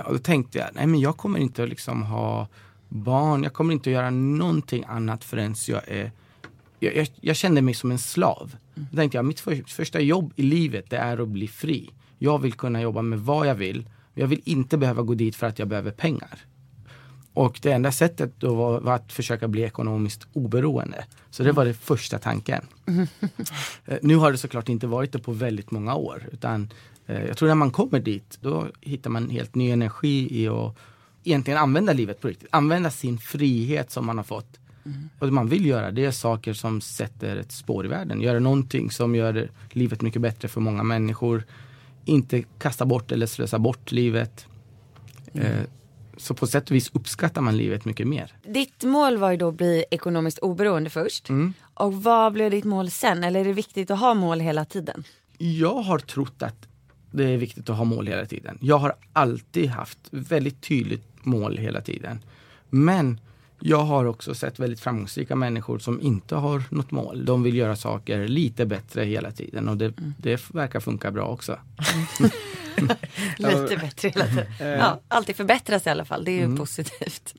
Och 0.06 0.14
då 0.14 0.20
tänkte 0.20 0.58
jag, 0.58 0.68
nej 0.74 0.88
men 0.88 1.00
jag 1.00 1.18
kommer 1.18 1.40
inte 1.40 1.64
att 1.64 1.70
liksom 1.70 2.04
ha 2.04 2.48
barn, 2.90 3.44
jag 3.44 3.54
kommer 3.54 3.74
inte 3.74 3.90
att 3.90 3.94
göra 3.94 4.10
någonting 4.10 4.84
annat 4.88 5.24
förrän 5.24 5.56
jag 5.68 5.82
är 5.88 6.12
jag, 6.80 6.96
jag, 6.96 7.08
jag 7.22 7.36
kände 7.36 7.62
mig 7.62 7.74
som 7.74 7.92
en 7.92 8.00
slav. 8.00 8.56
Då 8.92 8.98
tänkte 8.98 9.18
jag, 9.18 9.26
mitt 9.26 9.40
för, 9.40 9.64
första 9.68 10.00
jobb 10.00 10.34
i 10.36 10.42
livet 10.42 10.90
det 10.90 10.98
är 10.98 11.18
att 11.18 11.28
bli 11.28 11.48
fri. 11.48 11.90
Jag 12.18 12.40
vill 12.40 12.54
kunna 12.54 12.82
jobba 12.82 13.02
med 13.02 13.20
vad 13.20 13.48
jag 13.48 13.56
vill. 13.56 13.90
Jag 14.14 14.28
vill 14.28 14.42
inte 14.46 14.78
behöva 14.78 15.02
gå 15.02 15.14
dit 15.14 15.36
för 15.36 15.48
att 15.48 15.60
jag 15.60 15.68
behöver 15.68 15.92
pengar. 15.92 16.40
Och 17.34 17.60
det 17.62 17.72
enda 17.72 17.92
sättet 17.92 18.34
då 18.40 18.56
var, 18.56 18.80
var 18.80 18.96
att 18.96 19.14
försöka 19.14 19.48
bli 19.48 19.62
ekonomiskt 19.62 20.28
oberoende. 20.34 21.06
Så 21.30 21.44
det 21.44 21.52
var 21.52 21.66
den 21.66 21.74
första 21.74 22.20
tanken. 22.20 22.66
Eh, 23.86 23.98
nu 24.02 24.16
har 24.16 24.32
det 24.32 24.38
såklart 24.38 24.70
inte 24.70 24.88
varit 24.88 25.12
det 25.12 25.20
på 25.20 25.32
väldigt 25.32 25.72
många 25.72 25.96
år. 25.96 26.30
Utan 26.32 26.70
eh, 27.06 27.26
jag 27.26 27.38
tror 27.38 27.48
när 27.48 27.56
man 27.56 27.72
kommer 27.72 28.00
dit, 28.00 28.38
då 28.42 28.68
hittar 28.82 29.10
man 29.10 29.30
helt 29.30 29.56
ny 29.56 29.72
energi 29.72 30.42
i 30.42 30.48
att 30.48 30.76
egentligen 31.24 31.60
använda 31.60 31.94
livet 31.94 32.22
på 32.22 32.28
riktigt. 32.28 32.48
Använda 32.52 32.92
sin 32.92 33.18
frihet 33.18 33.92
som 33.92 34.06
man 34.06 34.18
har 34.18 34.24
fått. 34.24 34.60
Och 35.20 35.28
det 35.28 35.34
man 35.34 35.48
vill 35.48 35.66
göra 35.66 35.92
det 35.92 36.06
är 36.06 36.12
saker 36.12 36.54
som 36.54 36.82
sätter 36.82 37.36
ett 37.36 37.52
spår 37.52 37.86
i 37.86 37.88
världen. 37.88 38.22
Göra 38.22 38.40
någonting 38.40 38.92
som 38.92 39.16
gör 39.16 39.52
livet 39.72 40.02
mycket 40.02 40.22
bättre 40.22 40.48
för 40.48 40.62
många 40.62 40.84
människor. 40.84 41.44
Inte 42.06 42.44
kasta 42.58 42.86
bort 42.86 43.12
eller 43.12 43.26
slösa 43.26 43.60
bort 43.60 43.92
livet. 43.92 44.48
Eh, 45.34 45.62
så 46.18 46.34
på 46.34 46.48
sätt 46.48 46.70
och 46.70 46.76
vis 46.76 46.90
uppskattar 46.94 47.42
man 47.42 47.58
livet 47.58 47.86
mycket 47.86 48.08
mer. 48.08 48.34
Ditt 48.48 48.84
mål 48.84 49.18
var 49.18 49.32
ju 49.32 49.38
då 49.38 49.48
att 49.48 49.56
bli 49.56 49.86
ekonomiskt 49.92 50.40
oberoende 50.40 50.90
först. 50.90 51.30
Mm. 51.30 51.54
Och 51.74 52.04
vad 52.04 52.34
blev 52.34 52.52
ditt 52.52 52.66
mål 52.66 52.92
sen? 52.92 53.24
Eller 53.24 53.40
är 53.40 53.46
det 53.46 53.54
viktigt 53.54 53.92
att 53.92 54.00
ha 54.00 54.14
mål 54.14 54.40
hela 54.40 54.66
tiden? 54.66 55.04
Jag 55.38 55.76
har 55.76 56.00
trott 56.00 56.42
att 56.42 56.68
det 57.12 57.24
är 57.24 57.38
viktigt 57.38 57.70
att 57.70 57.78
ha 57.78 57.84
mål 57.84 58.08
hela 58.08 58.26
tiden. 58.26 58.58
Jag 58.62 58.78
har 58.78 58.94
alltid 59.14 59.70
haft 59.70 60.00
väldigt 60.12 60.62
tydligt 60.62 61.26
mål 61.26 61.58
hela 61.58 61.82
tiden. 61.82 62.20
Men 62.70 63.20
jag 63.60 63.84
har 63.84 64.06
också 64.06 64.34
sett 64.36 64.60
väldigt 64.60 64.80
framgångsrika 64.80 65.36
människor 65.36 65.80
som 65.80 66.02
inte 66.02 66.36
har 66.36 66.64
något 66.70 66.92
mål. 66.92 67.26
De 67.26 67.44
vill 67.44 67.56
göra 67.56 67.76
saker 67.76 68.28
lite 68.28 68.66
bättre 68.66 69.04
hela 69.06 69.32
tiden 69.32 69.70
och 69.70 69.78
det, 69.78 69.94
det 70.18 70.50
verkar 70.54 70.80
funka 70.80 71.12
bra 71.12 71.26
också. 71.26 71.58
Lite 73.38 73.78
bättre 73.82 74.10
hela 74.10 74.26
tiden. 74.26 74.46
Ja, 74.80 75.02
alltid 75.08 75.36
förbättras 75.36 75.88
i 75.88 75.90
alla 75.90 76.06
fall. 76.06 76.24
Det 76.26 76.32
är 76.32 76.38
ju 76.38 76.44
Mm. 76.44 76.58
positivt. 76.58 77.34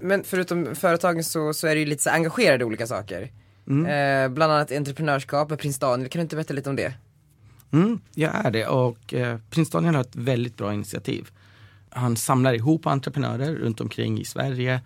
Men 0.00 0.24
förutom 0.24 0.74
företagen 0.74 1.24
så, 1.24 1.52
så 1.54 1.66
är 1.66 1.74
det 1.74 1.80
ju 1.80 1.86
lite 1.86 2.02
så 2.02 2.10
engagerade 2.10 2.62
i 2.62 2.66
olika 2.66 2.86
saker. 2.86 3.22
Eh, 3.22 4.28
bland 4.28 4.52
annat 4.52 4.72
entreprenörskap 4.72 5.50
med 5.50 5.58
prins 5.58 5.78
Daniel, 5.78 6.08
kan 6.10 6.18
du 6.18 6.22
inte 6.22 6.36
berätta 6.36 6.54
lite 6.54 6.70
om 6.70 6.76
det? 6.76 6.94
Mm, 7.72 8.00
jag 8.14 8.34
är 8.46 8.50
det 8.50 8.66
och 8.66 9.14
eh, 9.14 9.38
prins 9.50 9.70
Daniel 9.70 9.94
har 9.94 10.00
ett 10.02 10.16
väldigt 10.16 10.56
bra 10.56 10.74
initiativ. 10.74 11.28
Han 11.90 12.16
samlar 12.16 12.54
ihop 12.54 12.86
entreprenörer 12.86 13.54
runt 13.54 13.80
omkring 13.80 14.20
i 14.20 14.24
Sverige 14.24 14.80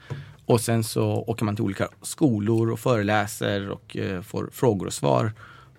och 0.47 0.61
sen 0.61 0.84
så 0.84 1.24
åker 1.26 1.45
man 1.45 1.57
till 1.57 1.64
olika 1.64 1.88
skolor 2.03 2.70
och 2.70 2.80
föreläser 2.80 3.70
och 3.70 3.97
eh, 3.97 4.22
får 4.22 4.49
frågor 4.53 4.86
och 4.86 4.92
svar. 4.92 5.32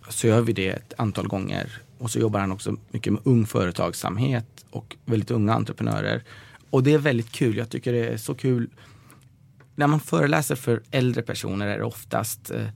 Så 0.09 0.27
gör 0.27 0.41
vi 0.41 0.53
det 0.53 0.69
ett 0.69 0.93
antal 0.97 1.27
gånger. 1.27 1.81
Och 1.97 2.11
så 2.11 2.19
jobbar 2.19 2.39
han 2.39 2.51
också 2.51 2.75
mycket 2.91 3.13
med 3.13 3.21
ung 3.25 3.45
företagsamhet 3.45 4.65
och 4.69 4.95
väldigt 5.05 5.31
unga 5.31 5.53
entreprenörer. 5.53 6.23
Och 6.69 6.83
det 6.83 6.93
är 6.93 6.97
väldigt 6.97 7.31
kul. 7.31 7.57
Jag 7.57 7.69
tycker 7.69 7.93
det 7.93 8.07
är 8.07 8.17
så 8.17 8.35
kul. 8.35 8.69
När 9.75 9.87
man 9.87 9.99
föreläser 9.99 10.55
för 10.55 10.81
äldre 10.91 11.21
personer 11.21 11.67
är 11.67 11.77
det 11.77 11.83
oftast 11.83 12.51
eh, 12.51 12.67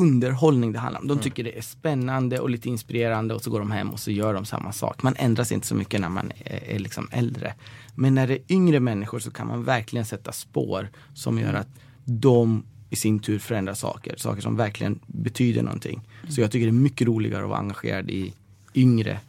underhållning 0.00 0.72
det 0.72 0.78
handlar 0.78 1.00
om. 1.00 1.08
De 1.08 1.18
tycker 1.18 1.44
det 1.44 1.58
är 1.58 1.62
spännande 1.62 2.40
och 2.40 2.50
lite 2.50 2.68
inspirerande 2.68 3.34
och 3.34 3.42
så 3.42 3.50
går 3.50 3.58
de 3.58 3.70
hem 3.70 3.90
och 3.90 4.00
så 4.00 4.10
gör 4.10 4.34
de 4.34 4.44
samma 4.44 4.72
sak. 4.72 5.02
Man 5.02 5.14
ändras 5.16 5.52
inte 5.52 5.66
så 5.66 5.74
mycket 5.74 6.00
när 6.00 6.08
man 6.08 6.32
är, 6.44 6.74
är 6.74 6.78
liksom 6.78 7.08
äldre. 7.12 7.54
Men 7.94 8.14
när 8.14 8.26
det 8.26 8.34
är 8.34 8.42
yngre 8.48 8.80
människor 8.80 9.18
så 9.18 9.30
kan 9.30 9.46
man 9.46 9.64
verkligen 9.64 10.04
sätta 10.04 10.32
spår 10.32 10.88
som 11.14 11.38
gör 11.38 11.54
att 11.54 11.68
de 12.04 12.62
i 12.90 12.96
sin 12.96 13.18
tur 13.18 13.38
förändrar 13.38 13.74
saker. 13.74 14.14
Saker 14.16 14.42
som 14.42 14.56
verkligen 14.56 15.00
betyder 15.06 15.62
någonting. 15.62 16.00
Så 16.28 16.40
jag 16.40 16.50
tycker 16.50 16.66
det 16.66 16.70
är 16.70 16.72
mycket 16.72 17.06
roligare 17.06 17.42
att 17.42 17.48
vara 17.48 17.58
engagerad 17.58 18.10
i 18.10 18.34
yngre 18.74 19.20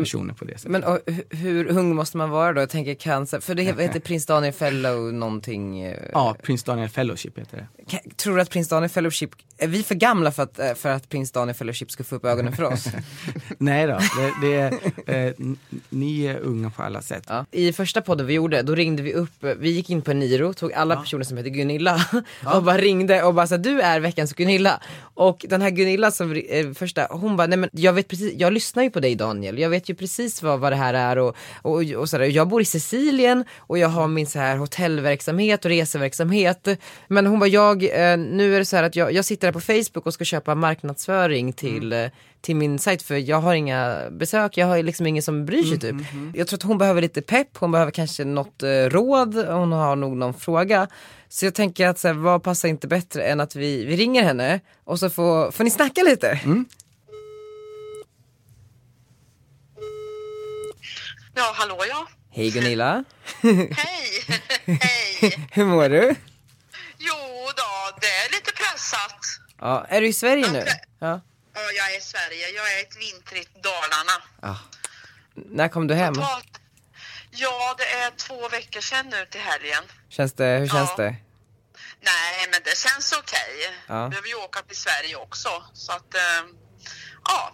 personer 0.00 0.34
på 0.34 0.44
det 0.44 0.52
sättet. 0.58 0.70
Men 0.70 0.84
och, 0.84 0.98
hu- 1.06 1.34
hur 1.36 1.66
ung 1.66 1.94
måste 1.94 2.16
man 2.16 2.30
vara 2.30 2.52
då? 2.52 2.60
Jag 2.60 2.70
tänker 2.70 2.94
cancer, 2.94 3.40
för 3.40 3.54
det 3.54 3.62
heter 3.62 4.00
prins 4.00 4.26
Daniel 4.26 4.52
Fellow 4.52 5.14
någonting. 5.14 5.80
eh, 5.80 5.98
Ja, 6.12 6.36
Prins 6.42 6.62
Daniel 6.64 6.88
Fellowship 6.88 7.38
heter 7.38 7.56
det. 7.86 8.00
Tror 8.16 8.36
du 8.36 8.42
att 8.42 8.50
prins 8.50 8.68
Daniel 8.68 8.90
Fellowship, 8.90 9.30
är 9.58 9.68
vi 9.68 9.82
för 9.82 9.94
gamla 9.94 10.32
för 10.32 10.42
att, 10.42 10.58
eh, 10.58 10.74
för 10.74 10.88
att 10.88 11.08
prins 11.08 11.32
Daniel 11.32 11.54
Fellowship 11.54 11.90
ska 11.90 12.04
få 12.04 12.16
upp 12.16 12.24
ögonen 12.24 12.52
för 12.52 12.62
oss? 12.62 12.86
Nej 13.58 13.86
då, 13.86 13.98
det, 14.18 14.32
det 14.48 14.54
är, 15.06 15.26
eh, 15.26 15.32
ni 15.88 16.24
är 16.26 16.38
unga 16.38 16.70
på 16.70 16.82
alla 16.82 17.02
sätt. 17.02 17.24
Ja. 17.28 17.44
I 17.50 17.72
första 17.72 18.02
podden 18.02 18.26
vi 18.26 18.34
gjorde, 18.34 18.62
då 18.62 18.74
ringde 18.74 19.02
vi 19.02 19.12
upp, 19.14 19.44
eh, 19.44 19.50
vi 19.58 19.70
gick 19.70 19.90
in 19.90 20.02
på 20.02 20.10
Eniro, 20.10 20.52
tog 20.52 20.72
alla 20.72 20.96
personer 20.96 21.24
som 21.24 21.36
heter 21.36 21.50
Gunilla 21.50 22.00
och 22.54 22.62
bara 22.62 22.78
ringde 22.78 23.22
och 23.22 23.34
bara 23.34 23.46
sa 23.46 23.56
du 23.56 23.80
är 23.80 24.00
veckans 24.00 24.32
Gunilla. 24.32 24.80
Och 25.14 25.44
den 25.48 25.62
här 25.62 25.70
Gunilla 25.70 26.10
som 26.10 26.32
eh, 26.32 26.72
första, 26.72 27.06
hon 27.10 27.36
bara 27.36 27.46
nej 27.46 27.58
men 27.58 27.70
jag 27.72 27.92
vet 27.92 28.08
precis, 28.08 28.32
jag 28.36 28.52
lyssnar 28.52 28.82
ju 28.82 28.90
på 28.90 29.00
dig 29.00 29.14
Daniel, 29.14 29.58
jag 29.58 29.70
vet 29.70 29.85
ju 29.88 29.94
precis 29.94 30.42
vad, 30.42 30.60
vad 30.60 30.72
det 30.72 30.76
här 30.76 30.94
är 30.94 31.18
och, 31.18 31.36
och, 31.62 31.82
och 31.82 32.08
sådär. 32.08 32.24
Jag 32.24 32.48
bor 32.48 32.62
i 32.62 32.64
Sicilien 32.64 33.44
och 33.56 33.78
jag 33.78 33.88
har 33.88 34.08
min 34.08 34.26
så 34.26 34.38
här 34.38 34.56
hotellverksamhet 34.56 35.64
och 35.64 35.68
reseverksamhet. 35.68 36.68
Men 37.08 37.26
hon 37.26 37.38
bara 37.38 37.48
jag, 37.48 37.84
eh, 37.84 38.18
nu 38.18 38.54
är 38.54 38.58
det 38.58 38.64
så 38.64 38.76
här 38.76 38.82
att 38.82 38.96
jag, 38.96 39.12
jag 39.12 39.24
sitter 39.24 39.46
här 39.46 39.52
på 39.52 39.60
Facebook 39.60 40.06
och 40.06 40.14
ska 40.14 40.24
köpa 40.24 40.54
marknadsföring 40.54 41.52
till 41.52 41.92
eh, 41.92 42.06
till 42.46 42.56
min 42.56 42.78
sajt 42.78 43.02
för 43.02 43.14
jag 43.14 43.40
har 43.40 43.54
inga 43.54 44.10
besök, 44.10 44.56
jag 44.56 44.66
har 44.66 44.82
liksom 44.82 45.06
ingen 45.06 45.22
som 45.22 45.46
bryr 45.46 45.62
sig 45.62 45.78
typ. 45.78 45.96
Jag 46.34 46.46
tror 46.46 46.56
att 46.56 46.62
hon 46.62 46.78
behöver 46.78 47.00
lite 47.00 47.22
pepp, 47.22 47.56
hon 47.56 47.72
behöver 47.72 47.92
kanske 47.92 48.24
något 48.24 48.62
eh, 48.62 48.68
råd, 48.68 49.34
hon 49.34 49.72
har 49.72 49.96
nog 49.96 50.16
någon 50.16 50.34
fråga. 50.34 50.88
Så 51.28 51.46
jag 51.46 51.54
tänker 51.54 51.88
att 51.88 51.98
så 51.98 52.08
här, 52.08 52.14
vad 52.14 52.42
passar 52.42 52.68
inte 52.68 52.88
bättre 52.88 53.22
än 53.22 53.40
att 53.40 53.56
vi, 53.56 53.84
vi 53.84 53.96
ringer 53.96 54.22
henne 54.22 54.60
och 54.84 54.98
så 54.98 55.10
får, 55.10 55.50
får 55.50 55.64
ni 55.64 55.70
snacka 55.70 56.02
lite. 56.02 56.40
Ja, 61.36 61.52
hallå 61.56 61.84
ja. 61.88 62.06
Hej 62.32 62.50
Gunilla, 62.50 63.04
Hej! 63.42 64.24
Hej! 64.80 65.48
hur 65.52 65.64
mår 65.64 65.88
du? 65.88 66.14
Jo 66.98 67.14
då, 67.56 67.98
det 68.00 68.06
är 68.06 68.30
lite 68.32 68.52
pressat. 68.52 69.20
Ja, 69.60 69.86
är 69.88 70.00
du 70.00 70.06
i 70.06 70.12
Sverige 70.12 70.50
nu? 70.52 70.64
Ja. 70.98 71.20
Ja, 71.54 71.60
jag 71.76 71.94
är 71.94 71.98
i 71.98 72.00
Sverige. 72.00 72.48
Jag 72.50 72.72
är 72.72 72.78
i 72.78 72.82
ett 72.82 72.96
vintrigt 72.96 73.50
Dalarna. 73.62 74.22
ja. 74.42 74.58
När 75.34 75.68
kom 75.68 75.86
du 75.86 75.94
hem? 75.94 76.14
Ja, 77.30 77.74
det 77.78 77.84
är 77.92 78.10
två 78.10 78.48
veckor 78.48 78.80
sedan 78.80 79.08
nu 79.08 79.26
till 79.30 79.40
helgen. 79.40 79.84
Känns 80.08 80.32
det, 80.32 80.44
hur 80.44 80.68
känns 80.68 80.90
Ja. 80.98 81.04
det? 81.04 81.16
Nej, 82.00 82.48
men 82.50 82.60
det 82.64 82.76
känns 82.78 83.12
okej. 83.12 83.74
Ja. 83.88 84.08
Behöver 84.08 84.28
ju 84.28 84.34
åka 84.34 84.62
till 84.62 84.76
Sverige 84.76 85.16
också. 85.16 85.48
Så 85.72 85.92
att, 85.92 86.14
eh, 86.14 86.42
ja. 87.24 87.52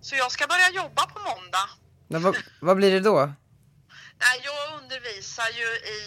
Så 0.00 0.16
jag 0.16 0.32
ska 0.32 0.46
börja 0.46 0.70
jobba 0.70 1.06
på 1.06 1.18
måndag. 1.18 1.68
Men 2.08 2.22
vad, 2.22 2.36
vad 2.60 2.76
blir 2.76 2.90
det 2.92 3.00
då? 3.00 3.32
Nej, 4.18 4.40
jag 4.44 4.82
undervisar 4.82 5.48
ju 5.48 5.66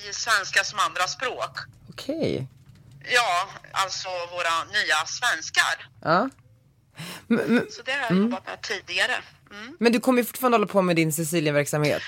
i 0.10 0.14
svenska 0.14 0.64
som 0.64 0.80
andra 0.80 1.08
språk. 1.08 1.58
Okej. 1.90 2.48
Ja, 3.12 3.50
alltså 3.72 4.10
våra 4.10 4.64
nya 4.64 5.06
svenskar. 5.06 5.90
Ja. 6.02 6.30
Men, 7.28 7.54
men, 7.56 7.68
Så 7.72 7.82
det 7.82 7.92
har 7.92 8.00
jag 8.00 8.18
jobbat 8.18 8.46
med 8.46 8.62
tidigare. 8.62 9.16
Mm. 9.52 9.78
men 9.80 9.92
du 9.92 10.00
kommer 10.00 10.22
ju 10.22 10.26
fortfarande 10.26 10.58
hålla 10.58 10.68
på 10.68 10.82
med 10.82 10.96
din 10.96 11.14
Sicilienverksamhet? 11.14 12.04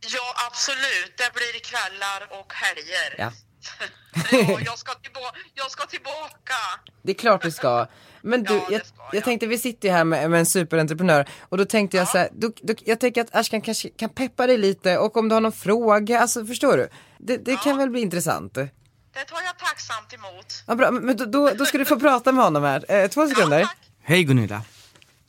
Ja, 0.00 0.34
absolut. 0.46 1.12
Det 1.16 1.30
blir 1.34 1.60
kvällar 1.60 2.40
och 2.40 2.52
helger. 2.52 3.14
Ja. 3.18 3.32
ja, 4.32 4.58
jag 4.64 4.78
ska, 4.78 4.92
tillba- 4.92 5.34
jag 5.54 5.70
ska 5.70 5.86
tillbaka. 5.86 6.54
Det 7.02 7.12
är 7.12 7.14
klart 7.14 7.42
du 7.42 7.50
ska. 7.50 7.86
Men 8.22 8.42
du, 8.42 8.54
Ja, 8.54 8.64
det 8.68 8.72
jag, 8.74 8.86
ska 8.86 8.96
jag 8.98 9.14
jag. 9.14 9.24
tänkte 9.24 9.46
vi 9.46 9.58
sitter 9.58 9.88
ju 9.88 9.94
här 9.94 10.04
med, 10.04 10.30
med 10.30 10.40
en 10.40 10.46
superentreprenör 10.46 11.28
och 11.48 11.58
då 11.58 11.64
tänkte 11.64 11.96
jag 11.96 12.08
så 12.08 12.18
här, 12.18 12.28
du, 12.32 12.52
du, 12.62 12.74
jag 12.84 13.00
tänker 13.00 13.20
att 13.20 13.34
Ashkan 13.34 13.60
kanske 13.60 13.88
kan 13.88 14.08
peppa 14.10 14.46
dig 14.46 14.58
lite 14.58 14.98
och 14.98 15.16
om 15.16 15.28
du 15.28 15.34
har 15.34 15.40
någon 15.40 15.52
fråga, 15.52 16.20
alltså 16.20 16.46
förstår 16.46 16.76
du? 16.76 16.88
Det, 17.18 17.36
det 17.36 17.56
kan 17.56 17.78
väl 17.78 17.90
bli 17.90 18.00
intressant? 18.00 18.54
Det 18.54 19.24
tar 19.24 19.42
jag 19.42 19.58
tacksamt 19.58 20.12
emot. 20.12 20.62
Ja, 20.66 20.74
bra, 20.74 20.90
men 20.90 21.16
då, 21.16 21.24
då, 21.24 21.50
då 21.50 21.66
ska 21.66 21.78
du 21.78 21.84
få 21.84 22.00
prata 22.00 22.32
med 22.32 22.44
honom 22.44 22.62
här, 22.62 22.84
eh, 22.92 23.08
två 23.08 23.26
sekunder. 23.28 23.58
Ja. 23.60 23.68
Hej 24.02 24.24
Gunilla, 24.24 24.62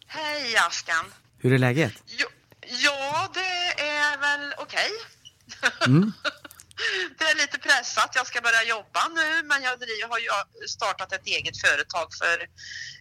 Hej 0.08 0.56
Askan. 0.68 1.06
hur 1.40 1.54
är 1.54 1.58
läget? 1.58 1.94
Jo, 2.06 2.28
ja, 2.84 3.30
det 3.34 3.82
är 3.84 4.18
väl 4.18 4.54
okej. 4.58 4.90
Mm. 5.86 6.12
det 7.17 7.23
är 7.23 7.36
lite 7.36 7.57
pressat. 7.57 8.11
Jag 8.15 8.28
ska 8.28 8.41
börja 8.41 8.63
jobba 8.63 9.07
nu, 9.07 9.43
men 9.43 9.63
jag 9.63 10.07
har 10.09 10.19
ju 10.19 10.30
startat 10.67 11.13
ett 11.13 11.28
eget 11.28 11.61
företag 11.61 12.13
för 12.13 12.47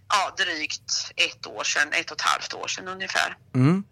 ja, 0.08 0.34
drygt 0.38 1.12
ett 1.16 1.46
år 1.46 1.64
sedan, 1.64 1.88
ett 1.92 2.10
och 2.10 2.16
ett 2.16 2.20
halvt 2.22 2.54
år 2.54 2.68
sedan 2.68 2.88
ungefär. 2.88 3.36
Mm. 3.54 3.84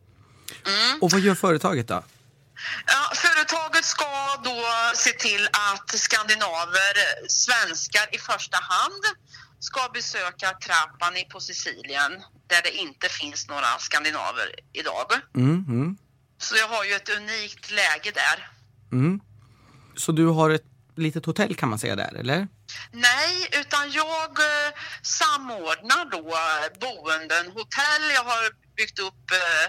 Och 1.00 1.10
vad 1.10 1.20
gör 1.20 1.34
företaget 1.34 1.88
då? 1.88 2.02
Ja, 2.86 3.12
företaget 3.14 3.84
ska 3.84 4.36
då 4.44 4.64
se 4.94 5.10
till 5.10 5.48
att 5.52 5.98
skandinaver, 5.98 6.94
svenskar 7.28 8.14
i 8.14 8.18
första 8.18 8.56
hand, 8.56 9.02
ska 9.60 9.88
besöka 9.94 10.52
Trapani 10.52 11.24
på 11.24 11.40
Sicilien 11.40 12.22
där 12.46 12.62
det 12.62 12.70
inte 12.70 13.08
finns 13.08 13.48
några 13.48 13.78
skandinaver 13.78 14.54
idag. 14.72 15.12
Mm, 15.36 15.64
mm, 15.68 15.96
Så 16.38 16.56
jag 16.56 16.68
har 16.68 16.84
ju 16.84 16.92
ett 16.92 17.08
unikt 17.08 17.70
läge 17.70 18.10
där. 18.14 18.48
mm. 18.92 19.20
Så 19.96 20.12
du 20.12 20.26
har 20.26 20.50
ett 20.50 20.64
litet 20.96 21.26
hotell 21.26 21.54
kan 21.56 21.68
man 21.68 21.78
säga 21.78 21.96
där, 21.96 22.14
eller? 22.14 22.48
Nej, 22.92 23.48
utan 23.60 23.90
jag 23.90 24.30
eh, 24.38 24.72
samordnar 25.02 26.04
då 26.10 26.22
boenden, 26.80 27.46
hotell. 27.46 28.04
Jag 28.14 28.24
har 28.24 28.50
byggt 28.76 28.98
upp 28.98 29.30
eh, 29.30 29.64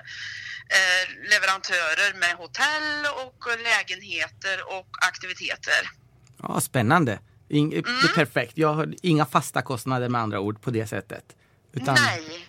eh, 0.78 1.30
leverantörer 1.32 2.20
med 2.20 2.36
hotell 2.36 3.06
och 3.26 3.48
lägenheter 3.64 4.78
och 4.78 4.90
aktiviteter. 5.08 5.90
Ja, 6.42 6.62
spännande. 6.62 7.20
Det 7.48 7.58
Mm. 7.58 7.78
är 7.78 8.14
perfekt. 8.16 8.58
Jag 8.58 8.74
har 8.74 8.94
inga 9.02 9.26
fasta 9.26 9.62
kostnader 9.62 10.10
med 10.10 10.22
andra 10.22 10.40
ord 10.40 10.62
på 10.62 10.72
det 10.72 10.88
sättet. 10.88 11.24
Utan, 11.74 11.96
Nej. 11.96 12.48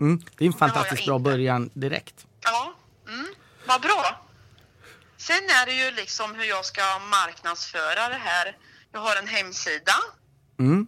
Mm, 0.00 0.22
det 0.38 0.44
är 0.44 0.46
en 0.46 0.52
fantastiskt 0.52 1.06
bra 1.06 1.18
början 1.18 1.70
direkt. 1.74 2.26
Ja, 2.44 2.74
mm, 3.08 3.26
vad 3.66 3.80
bra. 3.80 4.26
Sen 5.26 5.50
är 5.50 5.66
det 5.66 5.72
ju 5.72 5.90
liksom 5.90 6.34
hur 6.34 6.44
jag 6.44 6.64
ska 6.64 6.98
marknadsföra 6.98 8.08
det 8.08 8.20
här. 8.24 8.56
Jag 8.92 9.00
har 9.00 9.16
en 9.16 9.28
hemsida 9.28 9.94
Mm. 10.58 10.86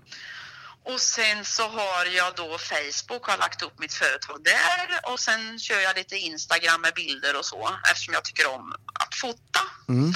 och 0.84 1.00
sen 1.00 1.44
så 1.44 1.68
har 1.68 2.04
jag 2.04 2.34
då 2.34 2.58
Facebook, 2.58 3.26
har 3.26 3.38
lagt 3.38 3.62
upp 3.62 3.78
mitt 3.78 3.94
företag 3.94 4.44
där 4.44 5.12
och 5.12 5.20
sen 5.20 5.58
kör 5.58 5.80
jag 5.80 5.96
lite 5.96 6.16
Instagram 6.16 6.80
med 6.80 6.94
bilder 6.94 7.38
och 7.38 7.44
så 7.44 7.78
eftersom 7.90 8.14
jag 8.14 8.24
tycker 8.24 8.46
om 8.50 8.72
att 9.00 9.14
fota. 9.14 9.60
Mm. 9.88 10.14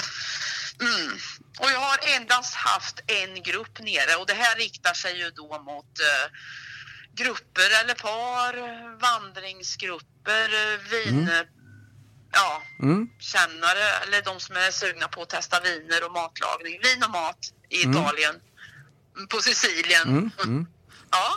Mm. 0.81 1.17
Och 1.59 1.71
jag 1.71 1.79
har 1.79 1.99
endast 2.15 2.53
haft 2.55 2.99
en 3.07 3.43
grupp 3.43 3.79
nere 3.79 4.15
och 4.15 4.25
det 4.25 4.33
här 4.33 4.55
riktar 4.55 4.93
sig 4.93 5.17
ju 5.17 5.29
då 5.29 5.61
mot 5.61 5.99
eh, 5.99 6.31
grupper 7.13 7.81
eller 7.81 7.93
par, 7.93 8.53
vandringsgrupper, 8.99 10.77
vin... 10.77 11.29
Ja, 12.31 12.61
Mm. 12.79 13.09
kännare 13.19 13.85
eller 14.07 14.21
de 14.33 14.39
som 14.39 14.55
är 14.55 14.71
sugna 14.71 15.07
på 15.07 15.21
att 15.21 15.29
testa 15.29 15.57
viner 15.59 16.05
och 16.05 16.11
matlagning. 16.11 16.79
Vin 16.83 17.03
och 17.03 17.11
mat 17.11 17.53
i 17.69 17.75
Italien, 17.81 18.35
på 19.29 19.37
Sicilien. 19.41 20.07
Mm. 20.09 20.29
Mm. 20.43 20.67
Ja, 21.11 21.27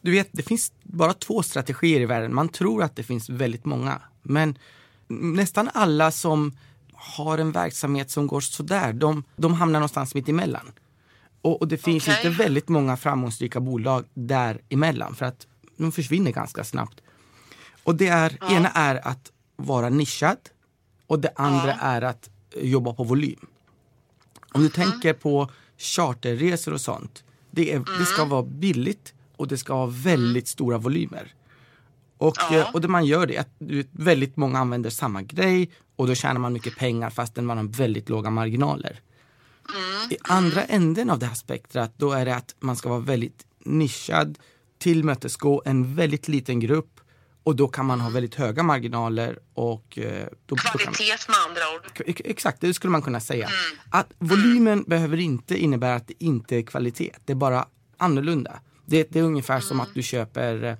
Du 0.00 0.10
vet, 0.10 0.28
det 0.32 0.42
finns 0.42 0.72
bara 0.82 1.14
två 1.14 1.42
strategier 1.42 2.00
i 2.00 2.06
världen. 2.06 2.34
Man 2.34 2.48
tror 2.48 2.82
att 2.82 2.96
det 2.96 3.02
finns 3.02 3.28
väldigt 3.28 3.64
många. 3.64 4.02
Men 4.22 4.58
nästan 5.08 5.70
alla 5.74 6.10
som 6.10 6.58
har 6.94 7.38
en 7.38 7.52
verksamhet 7.52 8.10
som 8.10 8.26
går 8.26 8.40
sådär, 8.40 8.92
de, 8.92 9.24
de 9.36 9.54
hamnar 9.54 9.80
någonstans 9.80 10.14
mitt 10.14 10.28
emellan. 10.28 10.72
Och, 11.42 11.60
och 11.60 11.68
det 11.68 11.78
finns 11.78 12.08
Okej. 12.08 12.16
inte 12.16 12.42
väldigt 12.42 12.68
många 12.68 12.96
framgångsrika 12.96 13.60
bolag 13.60 14.04
däremellan 14.14 15.14
för 15.14 15.26
att 15.26 15.46
de 15.76 15.92
försvinner 15.92 16.30
ganska 16.32 16.64
snabbt. 16.64 17.00
Och 17.82 17.94
det 17.94 18.08
är, 18.08 18.52
ena 18.52 18.70
är 18.70 19.08
att 19.08 19.32
vara 19.58 19.88
nischad 19.88 20.38
och 21.06 21.18
det 21.18 21.32
andra 21.36 21.72
är 21.74 22.02
att 22.02 22.30
jobba 22.56 22.92
på 22.92 23.04
volym. 23.04 23.46
Om 24.52 24.62
du 24.62 24.68
tänker 24.68 25.12
på 25.12 25.50
charterresor 25.78 26.72
och 26.74 26.80
sånt. 26.80 27.24
Det, 27.50 27.72
är, 27.72 27.84
det 27.98 28.04
ska 28.06 28.24
vara 28.24 28.42
billigt 28.42 29.14
och 29.36 29.48
det 29.48 29.58
ska 29.58 29.72
ha 29.74 29.86
väldigt 29.86 30.48
stora 30.48 30.78
volymer. 30.78 31.34
Och, 32.18 32.36
Ja. 32.50 32.56
eh, 32.56 32.74
och 32.74 32.80
det 32.80 32.88
man 32.88 33.06
gör 33.06 33.26
det 33.26 33.36
är 33.36 33.40
att 33.40 33.54
väldigt 33.90 34.36
många 34.36 34.58
använder 34.58 34.90
samma 34.90 35.22
grej 35.22 35.70
och 35.96 36.06
då 36.06 36.14
tjänar 36.14 36.40
man 36.40 36.52
mycket 36.52 36.76
pengar 36.76 37.10
fastän 37.10 37.46
man 37.46 37.56
har 37.56 37.64
väldigt 37.64 38.08
låga 38.08 38.30
marginaler. 38.30 39.00
I 40.10 40.16
andra 40.22 40.62
änden 40.64 41.10
av 41.10 41.18
det 41.18 41.26
här 41.26 41.34
spektrat 41.34 41.92
då 41.96 42.12
är 42.12 42.24
det 42.24 42.34
att 42.36 42.54
man 42.60 42.76
ska 42.76 42.88
vara 42.88 43.00
väldigt 43.00 43.46
nischad, 43.64 44.38
tillmötesgå 44.78 45.62
en 45.64 45.94
väldigt 45.94 46.28
liten 46.28 46.60
grupp 46.60 46.97
och 47.48 47.56
då 47.56 47.68
kan 47.68 47.86
man 47.86 48.00
ha 48.00 48.10
väldigt 48.10 48.34
höga 48.34 48.62
marginaler 48.62 49.38
och 49.54 49.98
eh, 49.98 50.26
då, 50.46 50.54
då 50.54 50.56
kan, 50.56 50.78
kvalitet 50.78 51.28
med 51.28 51.36
andra 51.48 51.60
ord. 51.74 52.08
Ex- 52.08 52.22
Exakt, 52.24 52.60
det 52.60 52.74
skulle 52.74 52.90
man 52.90 53.02
kunna 53.02 53.20
säga. 53.20 53.48
Att 53.90 54.12
volymen 54.18 54.84
behöver 54.86 55.16
inte 55.16 55.58
innebära 55.58 55.94
att 55.94 56.08
det 56.08 56.14
inte 56.24 56.56
är 56.56 56.62
kvalitet. 56.62 57.10
Det 57.24 57.32
är 57.32 57.36
bara 57.36 57.66
annorlunda. 57.96 58.60
Det, 58.86 59.12
det 59.12 59.18
är 59.18 59.22
ungefär 59.22 59.60
som 59.60 59.80
att 59.80 59.94
du 59.94 60.02
köper, 60.02 60.64
eh, 60.64 60.74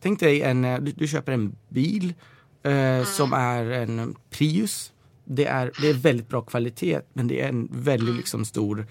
tänk 0.00 0.20
dig 0.20 0.42
en, 0.42 0.64
eh, 0.64 0.80
du, 0.80 0.92
du 0.92 1.08
köper 1.08 1.32
en 1.32 1.56
bil 1.68 2.14
eh, 2.62 3.04
som 3.04 3.32
är 3.32 3.64
en 3.64 4.16
Prius. 4.30 4.92
Det 5.24 5.46
är, 5.46 5.72
det 5.80 5.88
är 5.88 5.94
väldigt 5.94 6.28
bra 6.28 6.42
kvalitet 6.42 7.00
men 7.12 7.28
det 7.28 7.42
är 7.42 7.48
en 7.48 7.68
väldigt 7.72 8.16
liksom 8.16 8.44
stor 8.44 8.86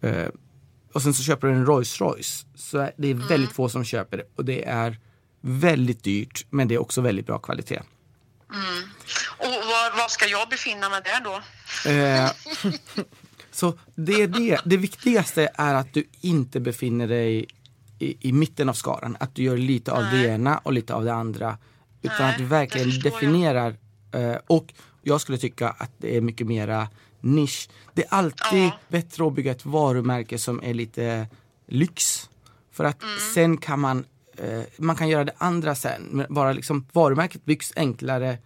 eh, 0.00 0.28
och 0.92 1.02
sen 1.02 1.14
så 1.14 1.22
köper 1.22 1.48
du 1.48 1.54
en 1.54 1.66
Rolls 1.66 2.00
Royce. 2.00 2.46
Så 2.54 2.88
det 2.96 3.10
är 3.10 3.14
väldigt 3.14 3.52
få 3.52 3.68
som 3.68 3.84
köper 3.84 4.16
det 4.16 4.24
och 4.36 4.44
det 4.44 4.64
är 4.64 4.98
väldigt 5.44 6.02
dyrt 6.04 6.46
men 6.50 6.68
det 6.68 6.74
är 6.74 6.78
också 6.78 7.00
väldigt 7.00 7.26
bra 7.26 7.38
kvalitet. 7.38 7.80
Och 9.38 9.46
var, 9.48 9.96
var 9.96 10.08
ska 10.08 10.26
jag 10.26 10.48
befinna 10.48 10.88
mig 10.88 11.00
där 11.04 11.20
då? 11.24 11.40
Eh, 11.90 12.30
så 13.50 13.78
det 13.94 14.12
är 14.22 14.26
det. 14.26 14.60
Det 14.64 14.76
viktigaste 14.76 15.48
är 15.54 15.74
att 15.74 15.94
du 15.94 16.04
inte 16.20 16.60
befinner 16.60 17.08
dig 17.08 17.46
i, 17.98 18.28
i 18.28 18.32
mitten 18.32 18.68
av 18.68 18.72
skaran. 18.74 19.16
Att 19.20 19.34
du 19.34 19.42
gör 19.42 19.56
lite 19.56 19.92
av 19.92 20.04
det 20.12 20.26
ena 20.26 20.58
och 20.58 20.72
lite 20.72 20.94
av 20.94 21.04
det 21.04 21.14
andra. 21.14 21.58
Utan 22.02 22.16
Nej, 22.20 22.30
att 22.32 22.38
du 22.38 22.44
verkligen 22.44 22.90
förstår 22.90 23.12
jag. 23.12 23.20
definierar. 23.20 23.76
Eh, 24.12 24.36
och 24.46 24.74
jag 25.02 25.20
skulle 25.20 25.38
tycka 25.38 25.68
att 25.68 25.90
det 25.98 26.16
är 26.16 26.20
mycket 26.20 26.46
mera 26.46 26.88
nisch. 27.20 27.68
Det 27.94 28.02
är 28.04 28.14
alltid 28.14 28.64
Ja. 28.64 28.78
bättre 28.88 29.26
att 29.26 29.32
bygga 29.34 29.52
ett 29.52 29.64
varumärke 29.66 30.38
som 30.38 30.62
är 30.62 30.74
lite 30.74 31.26
lyx. 31.68 32.28
För 32.72 32.84
att 32.84 33.02
Mm. 33.02 33.14
sen 33.34 33.56
kan 33.56 33.80
man, 33.80 34.04
eh, 34.36 34.62
man 34.76 34.96
kan 34.96 35.08
göra 35.08 35.24
det 35.24 35.32
andra 35.38 35.74
sen. 35.74 36.26
Bara 36.28 36.52
liksom, 36.52 36.86
varumärket 36.92 37.44
byggs 37.44 37.72
enklare 37.76 38.38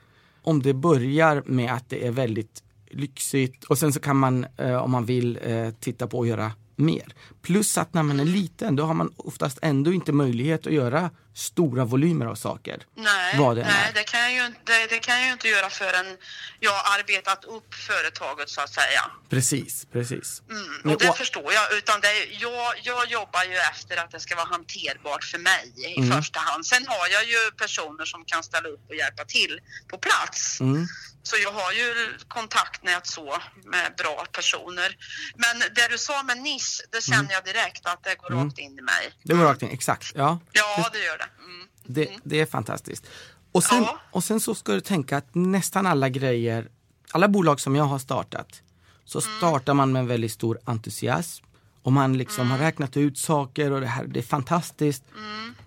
om 0.43 0.63
det 0.63 0.75
börjar 0.75 1.43
med 1.47 1.73
att 1.73 1.89
det 1.89 2.07
är 2.07 2.11
väldigt 2.11 2.63
lyxigt 2.91 3.65
och 3.65 3.79
sen 3.79 3.93
så 3.93 4.01
kan 4.01 4.17
man 4.17 4.47
eh, 4.57 4.77
om 4.77 4.91
man 4.91 5.05
vill 5.05 5.39
eh, 5.43 5.71
titta 5.71 6.07
på 6.07 6.19
och 6.19 6.27
göra 6.27 6.53
mer. 6.77 7.15
Plus 7.43 7.79
att 7.79 7.95
när 7.95 8.03
man 8.03 8.21
är 8.21 8.25
liten 8.25 8.77
då 8.77 8.85
har 8.85 8.95
man 8.95 9.13
oftast 9.17 9.59
ändå 9.63 9.93
inte 9.93 10.13
möjlighet 10.13 10.67
att 10.67 10.73
göra 10.73 11.11
stora 11.37 11.85
volymer 11.85 12.27
av 12.27 12.35
saker. 12.35 12.83
Nej, 12.95 13.39
Vad 13.39 13.57
det 13.57 13.63
nej 13.63 13.91
det, 13.95 14.03
kan 14.05 14.21
jag 14.21 14.33
ju, 14.33 14.47
inte- 14.47 14.61
det, 14.65 14.87
det 14.87 14.99
kan 14.99 15.17
jag 15.19 15.27
ju 15.27 15.33
inte 15.33 15.49
göra 15.49 15.71
förrän 15.71 16.17
jag 16.61 16.73
har 16.73 16.99
arbetat 16.99 17.45
upp 17.45 17.75
företaget 17.75 18.49
så 18.49 18.61
att 18.61 18.73
säga. 18.75 19.11
Precis, 19.31 19.87
precis. 19.93 20.43
Mm, 20.51 20.63
Men- 20.85 20.95
och 20.95 21.01
det 21.01 21.09
och- 21.09 21.17
förstår 21.17 21.53
jag. 21.53 21.73
Utan 21.79 22.01
det, 22.01 22.25
jag, 22.25 22.75
jag 22.83 23.11
jobbar 23.11 23.45
ju 23.45 23.57
efter 23.57 23.97
att 23.97 24.11
det 24.11 24.21
ska 24.21 24.37
vara 24.37 24.47
hanterbart 24.47 25.25
för 25.25 25.39
mig 25.39 25.73
i 25.77 26.01
Mm. 26.01 26.17
första 26.17 26.41
hand. 26.41 26.67
Sen 26.67 26.87
har 26.87 27.09
jag 27.09 27.25
ju 27.25 27.51
personer 27.59 28.05
som 28.05 28.25
kan 28.25 28.43
ställa 28.43 28.69
upp 28.69 28.85
och 28.89 28.95
hjälpa 28.95 29.25
till 29.25 29.61
på 29.91 29.99
plats. 29.99 30.61
Mm. 30.61 30.87
Så 31.29 31.37
jag 31.45 31.53
har 31.53 31.73
ju 31.73 31.89
kontaktnät 32.29 33.07
så 33.07 33.37
med 33.65 33.93
bra 33.99 34.27
personer. 34.33 34.91
Men 35.37 35.59
det 35.75 35.89
du 35.91 35.99
sa 35.99 36.23
med 36.23 36.39
nisch, 36.39 36.81
det 36.93 37.03
känner 37.05 37.21
Mm. 37.21 37.33
jag 37.33 37.45
direkt 37.45 37.87
att 37.87 38.03
det 38.05 38.15
går 38.15 38.31
rakt 38.31 38.59
in 38.59 38.79
i 38.79 38.83
mig. 38.83 39.05
Det 39.23 39.35
går 39.35 39.45
rakt 39.45 39.63
in, 39.63 39.69
exakt. 39.71 40.13
Ja, 40.15 40.39
Ja, 40.53 40.89
det 40.93 40.99
gör 41.05 41.19
det. 41.19 41.29
Mm. 41.39 41.67
det, 41.85 42.09
det 42.25 42.41
är 42.41 42.47
fantastiskt. 42.47 43.05
Och 43.53 43.65
sen, 43.65 43.83
Ja. 43.83 44.01
och 44.11 44.25
sen 44.25 44.41
så 44.41 44.55
ska 44.55 44.73
du 44.73 44.81
tänka 44.81 45.17
att 45.17 45.35
nästan 45.35 45.87
alla 45.87 46.09
grejer, 46.09 46.69
alla 47.11 47.29
bolag 47.29 47.61
som 47.61 47.77
jag 47.77 47.85
har 47.85 47.99
startat, 47.99 48.63
så 49.05 49.21
Mm. 49.21 49.37
startar 49.39 49.75
man 49.75 49.93
med 49.93 50.01
en 50.01 50.07
väldigt 50.07 50.33
stor 50.33 50.59
entusiasm. 50.65 51.45
Och 51.83 51.93
man 51.93 52.19
liksom 52.19 52.41
Mm. 52.47 52.51
har 52.51 52.59
räknat 52.59 52.97
ut 52.97 53.19
saker 53.19 53.71
och 53.73 53.81
det 53.81 53.87
här 53.87 54.05
det 54.05 54.21
är 54.21 54.23
fantastiskt. 54.23 55.03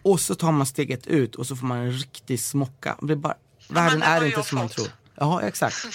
Och 0.02 0.20
så 0.20 0.36
tar 0.36 0.52
man 0.52 0.66
steget 0.66 1.08
ut 1.08 1.36
och 1.36 1.48
så 1.48 1.56
får 1.56 1.66
man 1.66 1.78
en 1.78 1.92
riktig 1.92 2.40
smocka. 2.40 2.96
Det 3.02 3.14
är 3.14 3.18
bara, 3.18 3.36
världen 3.68 4.02
är 4.04 4.26
inte 4.26 4.44
som 4.44 4.58
man 4.58 4.70
tror. 4.70 4.88
Ja, 5.20 5.42
exakt. 5.42 5.76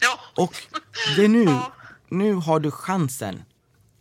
Ja. 0.00 0.20
Och 0.42 0.54
det 1.16 1.24
är 1.24 1.28
nu, 1.28 1.44
Ja. 1.44 1.72
nu 2.08 2.34
har 2.34 2.60
du 2.60 2.70
chansen 2.70 3.42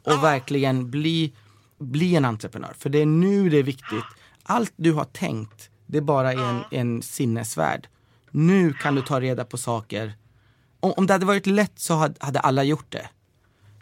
att 0.05 0.23
verkligen 0.23 0.91
bli, 0.91 1.33
bli 1.79 2.15
en 2.15 2.25
entreprenör. 2.25 2.73
För 2.79 2.89
det 2.89 3.01
är 3.01 3.05
nu 3.05 3.49
det 3.49 3.57
är 3.57 3.63
viktigt. 3.63 4.03
Allt 4.43 4.73
du 4.75 4.91
har 4.93 5.05
tänkt, 5.05 5.69
det 5.85 5.97
är 5.97 6.01
bara 6.01 6.31
en, 6.31 6.63
en 6.71 7.01
sinnesvärld. 7.01 7.87
Nu 8.31 8.73
kan 8.73 8.95
du 8.95 9.01
ta 9.01 9.21
reda 9.21 9.45
på 9.45 9.57
saker. 9.57 10.13
Om, 10.79 10.93
om 10.97 11.07
det 11.07 11.13
hade 11.13 11.25
varit 11.25 11.45
lätt 11.47 11.79
så 11.79 12.13
hade, 12.19 12.39
alla 12.39 12.63
gjort 12.63 12.91
det. 12.91 13.09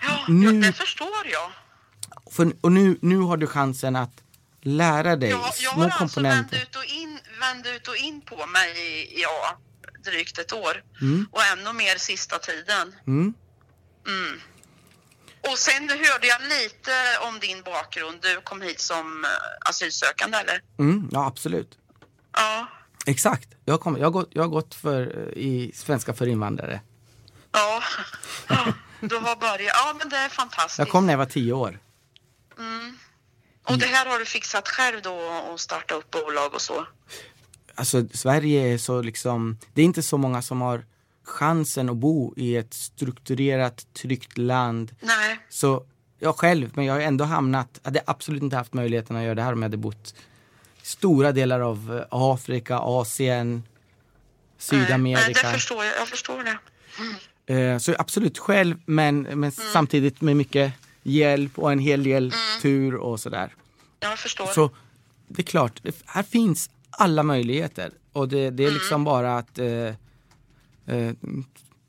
Ja, 0.02 0.20
Nu- 0.28 0.62
det 0.62 0.74
förstår 0.74 1.28
jag. 1.32 1.52
För, 2.34 2.52
och 2.62 2.72
nu, 2.72 2.98
nu 3.02 3.18
har 3.18 3.38
du 3.38 3.48
chansen 3.48 3.96
att 3.96 4.24
lära 4.62 5.16
dig 5.16 5.30
Jag, 5.30 5.40
jag 5.40 5.54
små 5.56 5.82
har 5.84 5.90
alltså 5.90 6.22
vänt 6.22 6.36
komponenter. 6.50 6.62
ut, 6.70 6.76
och 6.76 6.86
in, 6.86 7.20
vänt 7.40 7.66
ut 7.68 7.88
och 7.88 7.96
in 7.96 8.22
på 8.22 8.36
mig 8.36 9.14
ja, 9.22 9.58
drygt 10.04 10.38
ett 10.38 10.54
år. 10.54 10.84
Och 11.32 11.42
ännu 11.44 11.74
mer 11.74 11.98
sista 11.98 12.40
tiden. 12.40 12.96
Mm. 13.08 13.34
Mm. 14.08 14.42
Och 15.52 15.58
sen 15.58 15.90
hörde 15.90 16.28
jag 16.28 16.42
lite 16.42 16.92
om 17.28 17.40
din 17.40 17.62
bakgrund. 17.64 18.22
Du 18.22 18.42
kom 18.42 18.62
hit 18.62 18.80
som 18.80 19.26
eh, 19.26 19.70
asylsökande 19.70 20.38
eller? 20.38 20.62
Mm, 20.80 21.10
ja, 21.12 21.26
absolut. 21.26 21.78
Ja. 22.34 22.68
Exakt. 23.06 23.50
Jag, 23.66 23.82
kom, 23.82 23.98
jag, 23.98 24.04
har 24.04 24.12
gått, 24.12 24.30
jag 24.32 24.44
har 24.44 24.50
gått 24.50 24.76
för, 24.76 25.02
eh, 25.02 25.44
i 25.44 25.72
Svenska 25.76 26.14
för 26.14 26.28
invandrare. 26.28 26.82
Ja. 27.52 27.84
ja. 28.48 28.74
Du 29.02 29.16
har 29.16 29.36
börjat. 29.36 29.76
Ja, 29.76 29.96
men 30.00 30.10
det 30.10 30.18
är 30.18 30.30
fantastiskt. 30.30 30.80
Jag 30.80 30.90
kom 30.90 31.06
när 31.06 31.14
jag 31.14 31.18
var 31.18 31.26
tio 31.26 31.54
år. 31.54 31.80
Och 33.70 33.78
det 33.78 33.86
här 33.86 34.06
har 34.06 34.20
du 34.20 34.26
fixat 34.26 34.68
själv 34.68 35.02
då 35.02 35.14
och 35.52 35.60
starta 35.60 35.96
upp 35.96 36.12
bolag 36.12 36.54
och 36.54 36.62
så? 36.62 36.88
Alltså 37.80 38.08
Sverige 38.14 38.74
är 38.74 38.78
så 38.78 39.02
liksom, 39.02 39.58
det 39.74 39.82
är 39.82 39.86
inte 39.86 40.02
så 40.04 40.18
många 40.18 40.42
som 40.42 40.62
har 40.62 40.86
chansen 41.24 41.90
att 41.90 41.96
bo 41.98 42.34
i 42.38 42.56
ett 42.56 42.74
strukturerat, 42.74 43.88
tryggt 43.94 44.38
land. 44.38 44.96
Nej. 45.02 45.40
Så 45.50 45.84
jag 46.20 46.36
själv, 46.36 46.72
men 46.74 46.86
jag 46.86 46.94
har 46.94 47.02
ändå 47.02 47.26
hamnat, 47.26 47.80
hade 47.84 48.02
absolut 48.06 48.44
inte 48.44 48.56
haft 48.56 48.74
möjligheten 48.74 49.16
att 49.16 49.24
göra 49.24 49.36
det 49.36 49.42
här 49.42 49.54
om 49.54 49.60
jag 49.62 49.66
hade 49.70 49.78
bott 49.78 50.16
stora 50.82 51.32
delar 51.32 51.60
av 51.60 51.98
eh, 51.98 52.06
Afrika, 52.10 52.78
Asien, 52.80 53.54
Nej, 53.54 53.64
Sydamerika. 54.58 55.42
det 55.48 55.54
förstår 55.54 55.86
jag. 55.86 55.94
Jag 56.00 56.08
förstår 56.08 56.44
det. 56.44 56.58
Eh, 57.54 57.78
Så 57.78 57.96
absolut 58.00 58.38
själv, 58.40 58.76
men, 58.86 59.22
men 59.22 59.34
Mm. 59.34 59.52
samtidigt 59.52 60.22
med 60.22 60.38
mycket 60.38 60.74
hjälp 61.04 61.60
och 61.60 61.72
en 61.72 61.80
hel 61.80 62.04
del 62.04 62.34
tur 62.62 62.96
och 62.96 63.20
sådär. 63.20 63.54
Jag 64.00 64.20
förstår. 64.20 64.46
Så 64.48 64.70
det 65.28 65.42
är 65.42 65.46
klart, 65.46 65.82
här 66.06 66.24
finns 66.24 66.70
alla 66.92 67.24
möjligheter 67.24 67.92
och 68.14 68.28
det, 68.28 68.50
det 68.50 68.66
är 68.66 68.72
liksom 68.72 69.04
bara 69.04 69.38
att 69.38 69.60
eh, 69.60 69.88
eh, 70.86 71.14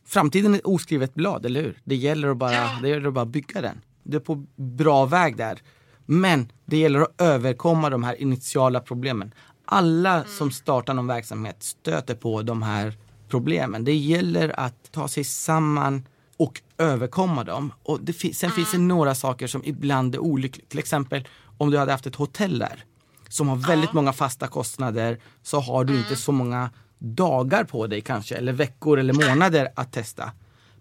framtiden 0.07 0.55
är 0.55 0.59
ett 0.59 0.65
oskrivet 0.65 1.15
blad, 1.15 1.47
eller 1.47 1.63
hur? 1.63 1.79
Det 1.85 1.97
gäller 1.97 2.29
att 2.29 2.37
bara, 2.37 2.81
det 2.83 2.89
gäller 2.89 3.09
att 3.09 3.15
bara 3.15 3.27
bygga 3.27 3.61
den. 3.61 3.81
Du 4.03 4.17
är 4.17 4.21
på 4.21 4.47
bra 4.57 5.07
väg 5.07 5.37
där. 5.37 5.59
Men 6.07 6.53
det 6.65 6.77
gäller 6.77 7.01
att 7.01 7.21
överkomma 7.21 7.91
de 7.91 8.05
här 8.05 8.23
initiala 8.23 8.81
problemen. 8.81 9.35
Alla 9.65 10.25
som 10.25 10.51
startar 10.51 10.95
någon 10.95 11.07
verksamhet 11.07 11.63
stöter 11.63 12.15
på 12.15 12.43
de 12.43 12.63
här 12.63 12.95
problemen. 13.29 13.85
Det 13.85 13.95
gäller 13.95 14.61
att 14.61 14.93
ta 14.93 15.09
sig 15.09 15.25
samman 15.25 16.07
och 16.37 16.61
överkomma 16.79 17.45
dem. 17.45 17.73
Och 17.83 17.99
det 18.03 18.13
sen 18.35 18.51
finns 18.51 18.73
det 18.73 18.79
några 18.79 19.15
saker 19.15 19.47
som 19.47 19.63
ibland 19.65 20.15
är 20.15 20.19
olyckliga. 20.19 20.67
Till 20.69 20.79
exempel 20.79 21.29
om 21.59 21.71
du 21.71 21.79
hade 21.79 21.93
haft 21.93 22.07
ett 22.07 22.17
hotell 22.17 22.59
där 22.59 22.85
som 23.31 23.49
har 23.49 23.57
väldigt 23.57 23.93
många 23.93 24.13
fasta 24.13 24.49
kostnader 24.49 25.19
så 25.43 25.61
har 25.61 25.85
du 25.85 25.99
inte 25.99 26.17
så 26.17 26.33
många 26.33 26.71
dagar 26.99 27.65
på 27.65 27.87
dig 27.87 28.01
kanske 28.01 28.37
eller 28.37 28.53
veckor 28.53 28.99
eller 28.99 29.13
månader 29.13 29.69
att 29.77 29.93
testa. 29.93 30.33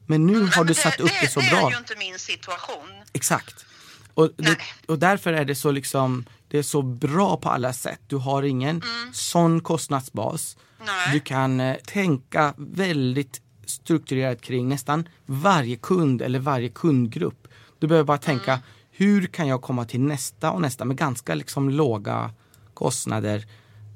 Men 0.06 0.26
nu 0.26 0.40
har 0.42 0.64
du 0.64 0.68
Men 0.68 0.76
satt 0.76 1.00
upp 1.00 1.12
det, 1.22 1.28
så 1.28 1.40
det 1.40 1.50
bra. 1.50 1.68
är 1.68 1.72
ju 1.72 1.78
inte 1.78 1.96
min 1.98 2.20
situation. 2.20 2.90
Exakt. 3.14 3.66
Och, 4.14 4.30
det, 4.38 4.58
och 4.88 5.00
därför 5.00 5.34
är 5.34 5.46
det 5.46 5.56
så 5.56 5.72
liksom 5.72 6.26
det 6.48 6.58
är 6.58 6.64
så 6.64 6.82
bra 6.82 7.38
på 7.38 7.50
alla 7.50 7.74
sätt. 7.74 8.02
Du 8.08 8.16
har 8.16 8.44
ingen 8.44 8.82
sån 9.14 9.62
kostnadsbas. 9.62 10.58
Nej. 10.80 11.14
Du 11.14 11.20
kan 11.20 11.60
eh, 11.60 11.76
tänka 11.76 12.54
väldigt 12.58 13.42
strukturerat 13.66 14.42
kring 14.42 14.70
nästan 14.70 15.10
varje 15.26 15.76
kund 15.76 16.22
eller 16.22 16.40
varje 16.40 16.70
kundgrupp. 16.70 17.48
Du 17.80 17.88
behöver 17.88 18.06
bara 18.06 18.18
tänka 18.18 18.60
hur 19.00 19.28
kan 19.28 19.48
jag 19.48 19.62
komma 19.62 19.86
till 19.86 20.02
nästa 20.02 20.52
och 20.52 20.62
nästa 20.62 20.86
med 20.86 20.98
ganska 20.98 21.36
liksom 21.36 21.70
låga 21.70 22.32
kostnader. 22.74 23.46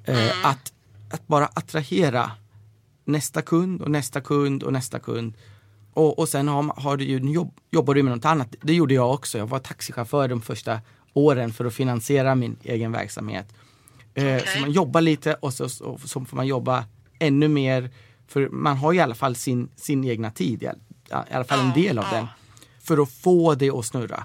Eh, 0.04 0.46
att, 0.46 0.74
att 1.12 1.28
bara 1.28 1.46
attrahera 1.46 2.32
nästa 3.06 3.42
kund 3.42 3.82
och 3.82 3.92
nästa 3.92 4.22
kund 4.22 4.64
och 4.64 4.74
nästa 4.74 5.00
kund. 5.00 5.34
Och, 5.94 6.20
och 6.20 6.30
sen 6.30 6.48
har, 6.48 6.82
har 6.82 6.98
du 6.98 7.04
ju, 7.04 7.18
jobb, 7.20 7.60
jobbar 7.72 7.94
du 7.94 8.04
med 8.04 8.16
något 8.16 8.26
annat. 8.26 8.56
Det 8.62 8.74
gjorde 8.74 8.94
jag 8.94 9.14
också. 9.14 9.38
Jag 9.38 9.48
var 9.48 9.60
taxichaufför 9.60 10.28
de 10.28 10.42
första 10.42 10.80
åren 11.14 11.54
för 11.54 11.66
att 11.66 11.74
finansiera 11.74 12.36
min 12.36 12.56
egen 12.64 12.92
verksamhet. 12.92 13.54
Eh, 14.14 14.44
Så 14.54 14.60
man 14.60 14.72
jobbar 14.72 15.02
lite 15.02 15.34
och 15.34 15.54
så, 15.54 15.70
så, 15.70 16.00
så 16.06 16.26
får 16.26 16.36
man 16.38 16.48
jobba 16.48 16.86
ännu 17.20 17.48
mer. 17.48 17.90
För 18.28 18.50
man 18.50 18.78
har 18.78 18.94
i 18.94 19.00
alla 19.00 19.16
fall 19.16 19.36
sin, 19.36 19.70
sin 19.76 20.04
egna 20.04 20.32
tid, 20.32 20.64
i 20.64 20.70
alla 21.10 21.44
fall 21.44 21.60
en 21.60 21.74
del 21.74 22.00
av 22.00 22.06
den. 22.12 22.28
För 22.80 22.98
att 23.02 23.12
få 23.12 23.56
det 23.56 23.70
att 23.70 23.86
snurra. 23.86 24.24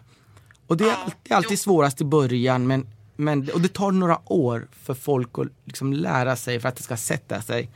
Och 0.68 0.76
det 0.76 0.84
är, 0.84 0.94
alltid, 0.94 1.14
det 1.22 1.34
är 1.34 1.36
alltid 1.36 1.60
svårast 1.60 2.00
i 2.00 2.04
början 2.04 2.66
men, 2.66 2.86
men, 3.16 3.50
och 3.50 3.60
det 3.60 3.68
tar 3.68 3.90
några 3.90 4.32
år 4.32 4.68
för 4.82 4.94
folk 4.94 5.38
att 5.38 5.46
liksom 5.64 5.92
lära 5.92 6.36
sig 6.36 6.60
för 6.60 6.68
att 6.68 6.76
det 6.76 6.82
ska 6.82 6.96
sätta 6.96 7.42
sig. 7.42 7.70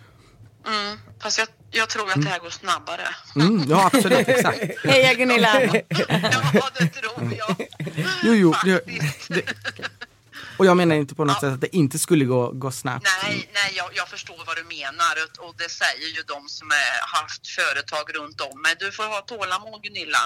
Mm. 0.67 0.99
Fast 1.23 1.39
jag, 1.39 1.49
jag 1.71 1.89
tror 1.89 2.09
att 2.11 2.23
det 2.23 2.29
här 2.29 2.39
går 2.39 2.51
snabbare. 2.51 3.09
Mm, 3.37 3.65
ja 3.69 3.91
absolut, 3.93 4.29
exakt. 4.29 4.61
Heja 4.85 5.15
Gunilla! 5.15 5.63
ja, 5.63 6.71
det 6.79 6.89
tror 6.89 7.35
jag. 7.39 7.69
Jo, 8.25 8.35
jo, 8.35 8.55
det, 8.65 8.81
det, 9.29 9.43
och 10.63 10.67
jag 10.71 10.77
menar 10.77 10.97
inte 10.97 11.15
på 11.15 11.25
något 11.25 11.41
sätt 11.41 11.53
att 11.53 11.61
det 11.61 11.77
inte 11.77 11.99
skulle 11.99 12.25
gå, 12.25 12.53
gå 12.53 12.71
snabbt. 12.71 13.07
Nej, 13.23 13.51
nej 13.55 13.73
jag, 13.77 13.89
jag 13.95 14.09
förstår 14.09 14.39
vad 14.47 14.57
du 14.57 14.65
menar 14.65 15.13
och- 15.25 15.49
och 15.49 15.55
det 15.59 15.69
säger 15.83 16.09
ju 16.17 16.23
de 16.35 16.49
som 16.49 16.69
har 16.71 17.21
haft 17.21 17.47
företag 17.49 18.05
runt 18.19 18.41
om 18.41 18.63
mig. 18.63 18.75
Du 18.81 18.93
får 18.93 19.05
ha 19.05 19.21
tålamod 19.21 19.83
Gunilla. 19.83 20.25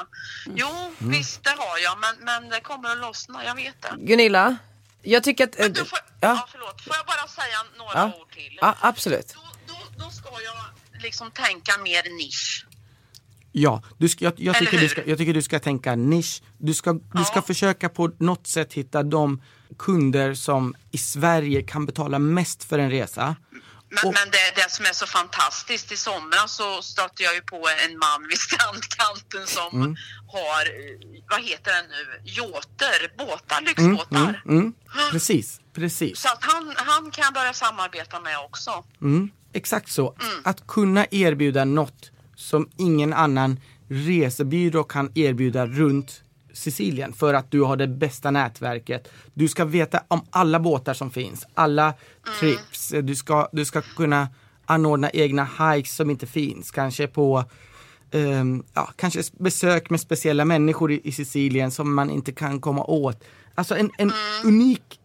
Jo, 0.55 0.69
Mm. 1.01 1.11
visst 1.13 1.45
det 1.45 1.51
har 1.59 1.79
jag, 1.79 1.99
men, 1.99 2.15
men 2.25 2.49
det 2.51 2.61
kommer 2.61 2.89
att 2.93 2.99
lossna, 2.99 3.45
jag 3.45 3.55
vet 3.55 3.83
det. 3.83 3.93
Gunilla, 3.99 4.57
jag 5.03 5.23
tycker 5.25 5.45
att... 5.45 5.59
Men 5.59 5.73
du 5.73 5.85
får, 5.85 5.99
ja. 6.21 6.29
ja, 6.29 6.49
förlåt, 6.53 6.81
får 6.85 6.97
jag 6.97 7.07
bara 7.07 7.27
säga 7.29 7.59
några 7.79 7.93
Ja. 7.95 8.21
ord 8.21 8.31
till? 8.35 8.59
ja, 8.61 8.75
absolut. 8.81 9.35
Då, 9.35 9.41
då, 9.75 10.05
då 10.05 10.11
ska 10.11 10.29
jag 10.45 11.03
liksom 11.03 11.31
tänka 11.31 11.79
mer 11.79 12.03
nisch. 12.19 12.67
Ja, 13.53 13.83
du 13.99 14.09
ska, 14.09 14.25
jag, 14.25 14.35
jag, 14.37 14.57
tycker 14.59 14.79
du 14.81 14.89
ska, 14.89 15.05
jag 15.07 15.19
tycker 15.19 15.35
du 15.35 15.43
ska 15.43 15.59
tänka 15.61 15.97
nisch. 15.97 16.43
Du 16.59 16.75
ska, 16.75 16.93
du 16.93 17.25
ska 17.25 17.35
Ja. 17.39 17.43
försöka 17.43 17.89
på 17.89 18.11
något 18.19 18.47
sätt 18.47 18.73
hitta 18.73 19.03
de 19.03 19.43
kunder 19.79 20.35
som 20.35 20.75
i 20.91 20.99
Sverige 20.99 21.63
kan 21.63 21.87
betala 21.87 22.19
mest 22.19 22.65
för 22.65 22.79
en 22.79 22.91
resa. 22.91 23.37
Men, 23.89 24.05
men 24.05 24.31
det, 24.31 24.63
det 24.63 24.71
som 24.71 24.85
är 24.87 24.93
så 24.93 25.07
fantastiskt, 25.07 25.93
i 25.93 25.97
somras 25.97 26.57
så 26.57 26.83
stötte 26.83 27.23
jag 27.23 27.35
ju 27.35 27.41
på 27.41 27.57
en 27.57 27.99
man 27.99 28.29
vid 28.29 28.39
strandkanten 28.49 29.47
som 29.47 29.81
Mm. 29.83 29.97
har, 30.29 30.63
eh, 30.67 31.23
vad 31.31 31.43
heter 31.43 31.73
det 31.73 31.83
nu, 31.89 32.31
yachter, 32.31 33.17
båtar, 33.19 33.61
lyxbåtar. 33.61 34.43
Mm, 34.49 34.73
precis, 35.13 35.61
precis. 35.75 36.19
Så 36.21 36.29
att 36.29 36.39
han, 36.45 36.73
han 36.77 37.11
kan 37.11 37.33
börja 37.33 37.53
samarbeta 37.53 38.21
med 38.21 38.39
också. 38.39 38.85
Mm, 39.01 39.31
exakt 39.53 39.91
så. 39.93 40.17
Att 40.45 40.67
kunna 40.67 41.07
erbjuda 41.11 41.65
något 41.65 42.11
som 42.37 42.69
ingen 42.79 43.13
annan 43.13 43.61
resebyrå 43.89 44.85
kan 44.85 45.13
erbjuda 45.15 45.67
runt 45.67 46.23
Sicilien 46.57 47.13
för 47.13 47.35
att 47.35 47.51
du 47.51 47.63
har 47.63 47.77
det 47.77 47.89
bästa 47.89 48.31
nätverket. 48.31 49.09
Du 49.35 49.49
ska 49.49 49.65
veta 49.65 50.03
om 50.09 50.21
alla 50.31 50.61
båtar 50.61 50.95
som 50.95 51.11
finns, 51.11 51.47
alla 51.55 51.95
trips. 52.41 52.95
Du 53.03 53.15
ska, 53.15 53.49
du 53.53 53.65
ska 53.65 53.81
kunna 53.81 54.29
anordna 54.67 55.11
egna 55.11 55.49
hikes 55.61 55.97
som 55.97 56.11
inte 56.11 56.27
finns. 56.27 56.71
Kanske 56.71 57.07
på 57.07 57.45
ehm, 58.11 58.65
ja, 58.75 58.91
kanske 58.97 59.23
besök 59.39 59.91
med 59.91 60.01
speciella 60.01 60.45
människor 60.45 60.93
i, 60.93 61.01
i 61.05 61.13
Sicilien 61.13 61.71
som 61.71 61.95
man 61.95 62.11
inte 62.11 62.33
kan 62.33 62.61
komma 62.61 62.85
åt. 62.85 63.25
Alltså 63.55 63.77
en, 63.77 63.91
en 63.99 64.13
unik 64.45 65.01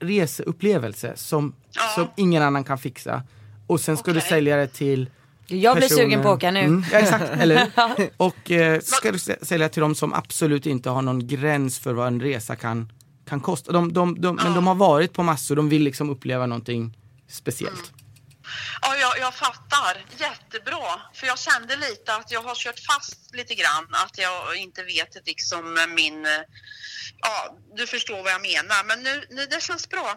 reseupplevelse 0.00 1.12
som, 1.16 1.54
som 1.94 2.06
ingen 2.16 2.42
annan 2.42 2.64
kan 2.64 2.78
fixa. 2.78 3.22
Och 3.66 3.80
sen 3.80 3.96
ska 3.96 4.12
du 4.12 4.18
Okej. 4.18 4.28
sälja 4.28 4.56
det 4.56 4.66
till 4.66 5.10
Jag 5.46 5.76
blir 5.76 5.88
personer- 5.88 6.02
sugen 6.04 6.22
på 6.22 6.28
att 6.28 6.36
åka 6.36 6.50
nu. 6.50 6.60
Mm, 6.60 6.84
ja, 6.92 6.98
exakt, 6.98 7.24
eller? 7.38 7.70
Och 8.16 8.50
eh, 8.50 8.80
ska 8.80 9.12
du 9.12 9.18
sä- 9.18 9.44
sälja 9.44 9.68
till 9.68 9.80
dem 9.80 9.94
som 9.94 10.12
absolut 10.14 10.66
inte 10.66 10.90
har 10.90 11.02
någon 11.02 11.26
gräns 11.26 11.78
för 11.78 11.92
vad 11.92 12.06
en 12.06 12.20
resa 12.20 12.56
kan, 12.56 12.92
kan 13.28 13.40
kosta. 13.40 13.72
De, 13.72 13.92
de, 13.92 14.20
de, 14.20 14.36
Men 14.36 14.54
de 14.54 14.66
har 14.66 14.74
varit 14.74 15.12
på 15.12 15.22
massor, 15.22 15.56
de 15.56 15.68
vill 15.68 15.82
liksom 15.82 16.10
uppleva 16.10 16.46
någonting 16.46 16.98
speciellt. 17.28 17.92
Ja, 18.82 18.96
jag, 18.96 19.18
jag 19.18 19.34
fattar. 19.34 20.04
Jättebra. 20.18 21.00
För 21.14 21.26
jag 21.26 21.38
kände 21.38 21.76
lite 21.76 22.14
att 22.14 22.30
jag 22.32 22.42
har 22.42 22.54
kört 22.54 22.78
fast 22.78 23.34
lite 23.34 23.54
grann. 23.54 23.86
Att 24.04 24.18
jag 24.18 24.56
inte 24.56 24.82
vet 24.82 25.26
liksom 25.26 25.78
min... 25.96 26.26
Ja, 27.20 27.56
du 27.76 27.86
förstår 27.86 28.22
vad 28.22 28.32
jag 28.32 28.42
menar. 28.42 28.84
Men 28.84 29.02
nu, 29.02 29.24
nu 29.30 29.46
det 29.46 29.62
känns 29.62 29.88
bra. 29.88 30.14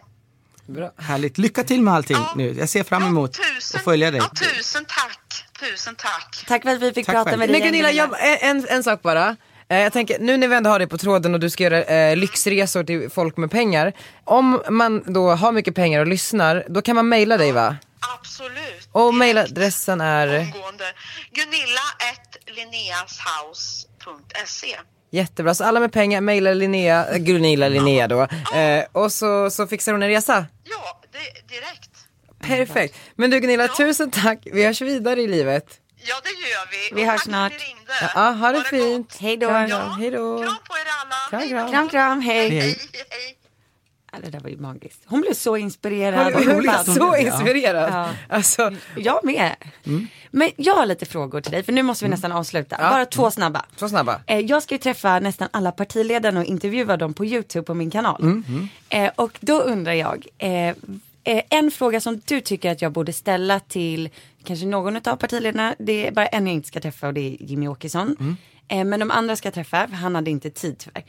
Bra. 0.66 0.92
Härligt, 0.98 1.38
lycka 1.38 1.64
till 1.64 1.82
med 1.82 1.94
allting 1.94 2.16
Ja. 2.16 2.32
nu. 2.36 2.54
Jag 2.58 2.68
ser 2.68 2.84
fram 2.84 3.02
emot 3.02 3.38
Ja, 3.38 3.44
tusen, 3.54 3.78
att 3.78 3.84
följa 3.84 4.10
dig. 4.10 4.20
Ja, 4.20 4.28
tusen 4.28 4.84
tack. 4.84 5.17
Tusen 5.60 5.94
tack. 5.94 6.44
Tack 6.48 6.62
för 6.62 6.70
att 6.70 6.82
vi 6.82 6.92
fick 6.92 7.06
Tack 7.06 7.14
prata 7.14 7.30
själv. 7.30 7.38
med 7.38 7.48
dig 7.48 7.60
Men 7.60 7.68
Gunilla, 7.68 7.90
jag, 7.90 8.10
en, 8.40 8.66
en 8.68 8.84
sak 8.84 9.02
bara. 9.02 9.36
Eh, 9.68 9.78
Jag 9.78 9.92
tänker, 9.92 10.18
nu 10.18 10.36
när 10.36 10.48
vi 10.48 10.56
ändå 10.56 10.70
har 10.70 10.78
dig 10.78 10.88
på 10.88 10.98
tråden 10.98 11.34
och 11.34 11.40
du 11.40 11.50
ska 11.50 11.64
göra 11.64 11.82
eh, 11.84 12.16
lyxresor 12.16 12.84
till 12.84 13.10
folk 13.10 13.36
med 13.36 13.50
pengar. 13.50 13.92
Om 14.24 14.62
man 14.70 15.02
då 15.06 15.30
har 15.30 15.52
mycket 15.52 15.74
pengar 15.74 16.00
och 16.00 16.06
lyssnar, 16.06 16.64
då 16.68 16.82
kan 16.82 16.96
man 16.96 17.08
mejla 17.08 17.36
dig 17.36 17.52
va? 17.52 17.76
Absolut. 18.18 18.88
Och 18.92 19.14
mejladressen 19.14 20.00
är 20.00 20.26
Omgående. 20.38 20.84
Gunilla 21.32 21.80
linneashouse.se 22.46 24.76
jättebra, 25.10 25.54
så 25.54 25.64
alla 25.64 25.80
med 25.80 25.92
pengar 25.92 26.20
mejlar 26.20 26.54
Linnea, 26.54 27.18
Gunilla 27.18 27.68
Linnea 27.68 28.08
då. 28.08 28.22
Eh, 28.54 28.84
och 28.92 29.12
så, 29.12 29.50
så 29.50 29.66
fixar 29.66 29.92
hon 29.92 30.02
en 30.02 30.08
resa. 30.08 30.46
Ja, 30.64 31.00
det, 31.12 31.48
direkt. 31.54 31.87
Perfekt. 32.40 32.96
Men 33.14 33.30
du 33.30 33.40
Gunilla, 33.40 33.68
tusen 33.68 34.10
tack. 34.10 34.38
Vi 34.52 34.64
hörs 34.66 34.80
vidare 34.82 35.20
i 35.22 35.26
livet. 35.26 35.80
Ja, 35.96 36.14
det 36.22 36.28
gör 36.30 36.70
vi. 36.70 36.94
Vi 37.02 37.02
Och 37.08 37.12
hörs 37.12 37.20
snart. 37.22 37.52
Ja, 38.14 38.30
ha 38.30 38.52
det 38.52 38.64
fint. 38.64 39.08
gott. 39.12 39.20
Hej 39.20 39.36
då. 39.36 39.48
Kram, 39.48 39.68
Ja. 39.68 39.78
Hej 39.98 40.10
då. 40.10 40.38
Kram 40.42 40.56
på 40.68 40.74
er 40.76 40.86
alla. 41.02 41.16
Kram, 41.40 41.48
kram. 41.48 41.70
Kram 41.70 41.88
kram, 41.88 42.20
hej. 42.20 42.48
Hej. 42.50 42.60
Hej. 43.10 43.34
Ja, 44.12 44.18
det 44.24 44.30
där 44.30 44.40
var 44.40 44.50
ju 44.50 44.56
magiskt. 44.56 45.02
Hon 45.06 45.20
blev 45.20 45.34
så 45.34 45.56
inspirerad. 45.56 46.32
Hon 46.34 46.48
och 46.56 46.58
blev 46.62 46.84
så 46.84 47.16
inspirerad. 47.16 47.92
Ja. 47.92 48.10
Alltså, 48.36 48.72
Jag 48.96 49.24
med. 49.24 49.56
Men 50.30 50.50
jag 50.56 50.74
har 50.74 50.86
lite 50.86 51.06
frågor 51.06 51.40
till 51.40 51.52
dig 51.52 51.62
för 51.62 51.72
nu 51.72 51.82
måste 51.82 52.04
vi 52.04 52.08
nästan 52.08 52.32
avsluta. 52.32 52.76
Ja. 52.80 52.90
Bara 52.90 53.06
två 53.06 53.30
snabba. 53.30 53.64
så 53.76 53.88
snabba. 53.88 54.20
Eh, 54.26 54.38
Jag 54.38 54.62
ska 54.62 54.74
ju 54.74 54.78
träffa 54.78 55.18
nästan 55.20 55.48
alla 55.50 55.72
partiledarna 55.72 56.40
och 56.40 56.46
intervjua 56.46 56.96
dem 56.96 57.14
på 57.14 57.24
YouTube 57.24 57.64
på 57.64 57.74
min 57.74 57.90
kanal. 57.90 58.42
Eh, 58.88 59.10
och 59.16 59.38
då 59.40 59.60
undrar 59.60 59.92
jag, 59.92 60.26
eh, 60.38 60.74
en 61.50 61.70
fråga 61.70 62.00
som 62.00 62.20
du 62.24 62.40
tycker 62.40 62.72
att 62.72 62.82
jag 62.82 62.92
borde 62.92 63.12
ställa 63.12 63.60
till 63.60 64.08
kanske 64.44 64.66
någon 64.66 64.96
av 64.96 65.16
partiledarna, 65.16 65.74
det 65.78 66.06
är 66.06 66.12
bara 66.12 66.26
en 66.26 66.46
jag 66.46 66.54
inte 66.54 66.68
ska 66.68 66.80
träffa 66.80 67.06
och 67.06 67.14
det 67.14 67.20
är 67.20 67.42
Jimmy 67.42 67.68
Åkesson. 67.68 68.36
Eh, 68.68 68.84
men 68.84 69.00
de 69.00 69.10
andra 69.10 69.36
ska 69.36 69.46
jag 69.46 69.54
träffa, 69.54 69.88
för 69.88 69.96
han 69.96 70.14
hade 70.14 70.30
inte 70.30 70.50
tid 70.50 70.78
tyvärr. 70.78 71.04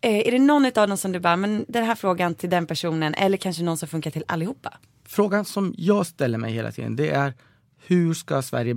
Eh, 0.00 0.28
är 0.28 0.30
det 0.30 0.38
någon 0.38 0.66
av 0.66 0.88
dem 0.88 0.96
som 0.96 1.12
du 1.12 1.20
bara, 1.20 1.36
men 1.36 1.64
den 1.68 1.84
här 1.84 1.94
frågan 1.94 2.34
till 2.34 2.50
den 2.50 2.66
personen 2.66 3.14
eller 3.14 3.36
kanske 3.36 3.62
någon 3.62 3.76
som 3.76 3.88
funkar 3.88 4.10
till 4.10 4.24
allihopa? 4.28 4.78
Frågan 5.04 5.44
som 5.44 5.74
jag 5.78 6.06
ställer 6.06 6.38
mig 6.38 6.52
hela 6.52 6.72
tiden 6.72 6.96
det 6.96 7.10
är 7.10 7.34
hur 7.86 8.14
ska 8.14 8.42
Sverige 8.42 8.76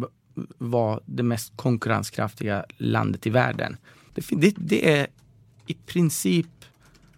vara 0.58 1.00
det 1.06 1.24
mest 1.24 1.54
konkurrenskraftiga 1.56 2.66
landet 2.78 3.28
i 3.28 3.30
världen? 3.30 3.78
Det, 4.14 4.26
det, 4.30 4.54
det 4.58 4.92
är 4.94 5.08
i 5.68 5.74
princip 5.74 6.61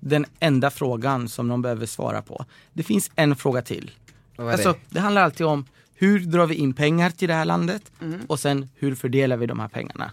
den 0.06 0.26
enda 0.40 0.70
frågan 0.70 1.30
som 1.30 1.48
de 1.48 1.62
behöver 1.62 1.86
svara 1.86 2.22
på. 2.22 2.46
Det 2.74 2.84
finns 2.84 3.12
en 3.16 3.36
fråga 3.36 3.62
till. 3.62 3.92
Alltså, 4.36 4.76
det? 4.90 5.00
handlar 5.00 5.22
alltid 5.22 5.46
om 5.46 5.66
hur 5.96 6.20
drar 6.20 6.46
vi 6.46 6.56
in 6.56 6.74
pengar 6.74 7.10
till 7.10 7.28
det 7.28 7.34
här 7.34 7.46
landet 7.46 7.92
och 8.28 8.40
sen 8.40 8.70
hur 8.76 8.96
fördelar 8.96 9.38
vi 9.38 9.46
de 9.46 9.60
här 9.60 9.68
pengarna. 9.68 10.12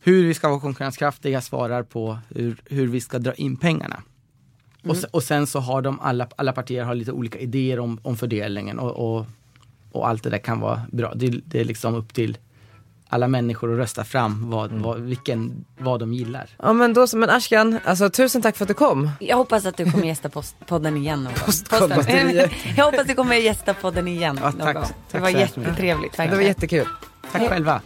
Hur 0.00 0.26
vi 0.26 0.34
ska 0.34 0.48
vara 0.48 0.60
konkurrenskraftiga 0.60 1.40
svarar 1.40 1.82
på 1.82 2.18
hur, 2.28 2.56
hur 2.64 2.86
vi 2.86 3.00
ska 3.00 3.18
dra 3.18 3.34
in 3.34 3.56
pengarna. 3.56 4.02
Och, 4.82 4.96
sen, 4.96 5.10
och 5.12 5.22
sen 5.22 5.46
så 5.46 5.60
har 5.60 5.82
de 5.82 6.00
alla, 6.00 6.28
alla 6.36 6.52
partier 6.52 6.84
har 6.84 6.94
lite 6.94 7.12
olika 7.12 7.38
idéer 7.38 7.78
om, 7.78 7.98
om 8.02 8.16
fördelningen 8.16 8.78
och, 8.78 9.16
och, 9.16 9.26
och 9.92 10.08
allt 10.08 10.22
det 10.22 10.30
där 10.30 10.38
kan 10.38 10.60
vara 10.60 10.82
bra. 10.92 11.14
Det, 11.14 11.28
det 11.28 11.60
är 11.60 11.64
liksom 11.64 11.94
upp 11.94 12.14
till 12.14 12.38
alla 13.08 13.28
människor 13.28 13.72
att 13.72 13.78
rösta 13.78 14.04
fram 14.04 14.50
vad, 14.50 14.72
vad, 14.72 14.98
vilken, 15.00 15.64
vad 15.78 16.00
de 16.00 16.12
gillar. 16.14 16.50
Ja 16.58 16.72
men 16.72 16.94
då 16.94 17.06
så, 17.06 17.16
men 17.16 17.30
Ashkan, 17.30 17.78
alltså 17.84 18.10
tusen 18.10 18.42
tack 18.42 18.56
för 18.56 18.64
att 18.64 18.68
du 18.68 18.74
kom. 18.74 19.10
Jag 19.20 19.36
hoppas 19.36 19.66
att 19.66 19.76
du 19.76 19.90
kommer 19.90 20.06
gästa 20.06 20.28
post- 20.28 20.56
podden 20.66 20.96
igen 20.96 21.24
någon 21.24 21.32
gång. 21.32 21.90
Jag 22.76 22.84
hoppas 22.84 23.00
att 23.00 23.08
du 23.08 23.14
kommer 23.14 23.36
gästa 23.36 23.74
podden 23.74 24.08
igen 24.08 24.38
Ja, 24.42 24.50
någon 24.50 24.60
tack- 24.60 24.74
gång. 24.74 24.82
tack 24.84 24.94
Det 25.10 25.18
var 25.18 25.30
så 25.30 25.38
hemskt 25.38 25.56
mycket. 25.56 25.70
jättetrevligt 25.70 26.12
Det 26.12 26.18
var 26.18 26.24
verkligen. 26.26 26.46
jättekul. 26.48 26.86
Tack 27.32 27.48
själva. 27.48 27.80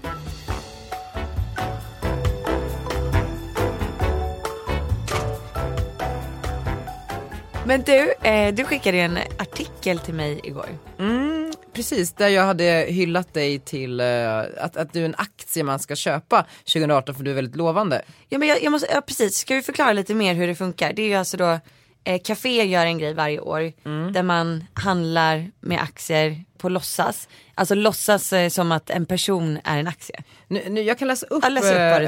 Men 7.64 7.82
du, 7.82 8.12
eh, 8.28 8.54
du 8.54 8.64
skickade 8.64 8.96
ju 8.96 9.02
en 9.02 9.18
artikel 9.38 9.98
till 9.98 10.14
mig 10.14 10.40
igår. 10.44 10.68
Mm, 10.98 11.47
precis, 11.78 12.12
där 12.12 12.28
jag 12.28 12.42
hade 12.42 12.86
hyllat 12.88 13.34
dig 13.34 13.58
till 13.58 14.00
eh, 14.00 14.38
att, 14.38 14.76
att 14.76 14.92
du 14.92 15.00
är 15.00 15.04
en 15.04 15.14
aktie 15.18 15.64
man 15.64 15.78
ska 15.78 15.96
köpa 15.96 16.46
2018 16.64 17.14
för 17.14 17.24
du 17.24 17.30
är 17.30 17.34
väldigt 17.34 17.56
lovande. 17.56 18.02
Ja 18.28 18.38
men 18.38 18.48
jag, 18.48 18.62
jag 18.62 18.70
måste, 18.70 18.88
ja 18.92 19.00
precis, 19.00 19.36
ska 19.36 19.54
vi 19.54 19.62
förklara 19.62 19.92
lite 19.92 20.14
mer 20.14 20.34
hur 20.34 20.46
det 20.46 20.54
funkar? 20.54 20.92
Det 20.92 21.02
är 21.02 21.06
ju 21.06 21.14
alltså 21.14 21.36
då, 21.36 21.58
eh, 22.04 22.20
Café 22.24 22.64
gör 22.64 22.86
en 22.86 22.98
grej 22.98 23.14
varje 23.14 23.40
år 23.40 23.72
där 24.12 24.22
man 24.22 24.64
handlar 24.74 25.50
med 25.60 25.80
aktier 25.82 26.44
på 26.58 26.68
låtsas. 26.68 27.28
Alltså 27.54 27.74
låtsas 27.74 28.32
eh, 28.32 28.48
som 28.48 28.72
att 28.72 28.90
en 28.90 29.06
person 29.06 29.58
är 29.64 29.78
en 29.78 29.86
aktie. 29.86 30.22
Nu, 30.48 30.68
nu, 30.68 30.82
jag 30.82 30.98
kan 30.98 31.08
läsa 31.08 31.26
upp, 31.26 31.42
Ja, 31.42 31.48
läs 31.48 31.64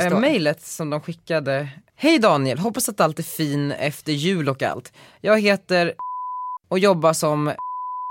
upp 0.06 0.12
eh, 0.12 0.18
mejlet 0.18 0.62
som 0.62 0.90
de 0.90 1.00
skickade. 1.00 1.68
Hej 1.96 2.18
Daniel, 2.18 2.58
hoppas 2.58 2.88
att 2.88 3.00
allt 3.00 3.18
är 3.18 3.22
fin 3.22 3.72
efter 3.72 4.12
jul 4.12 4.48
och 4.48 4.62
allt. 4.62 4.92
Jag 5.20 5.40
heter 5.40 5.94
och 6.68 6.78
jobbar 6.78 7.12
som 7.12 7.52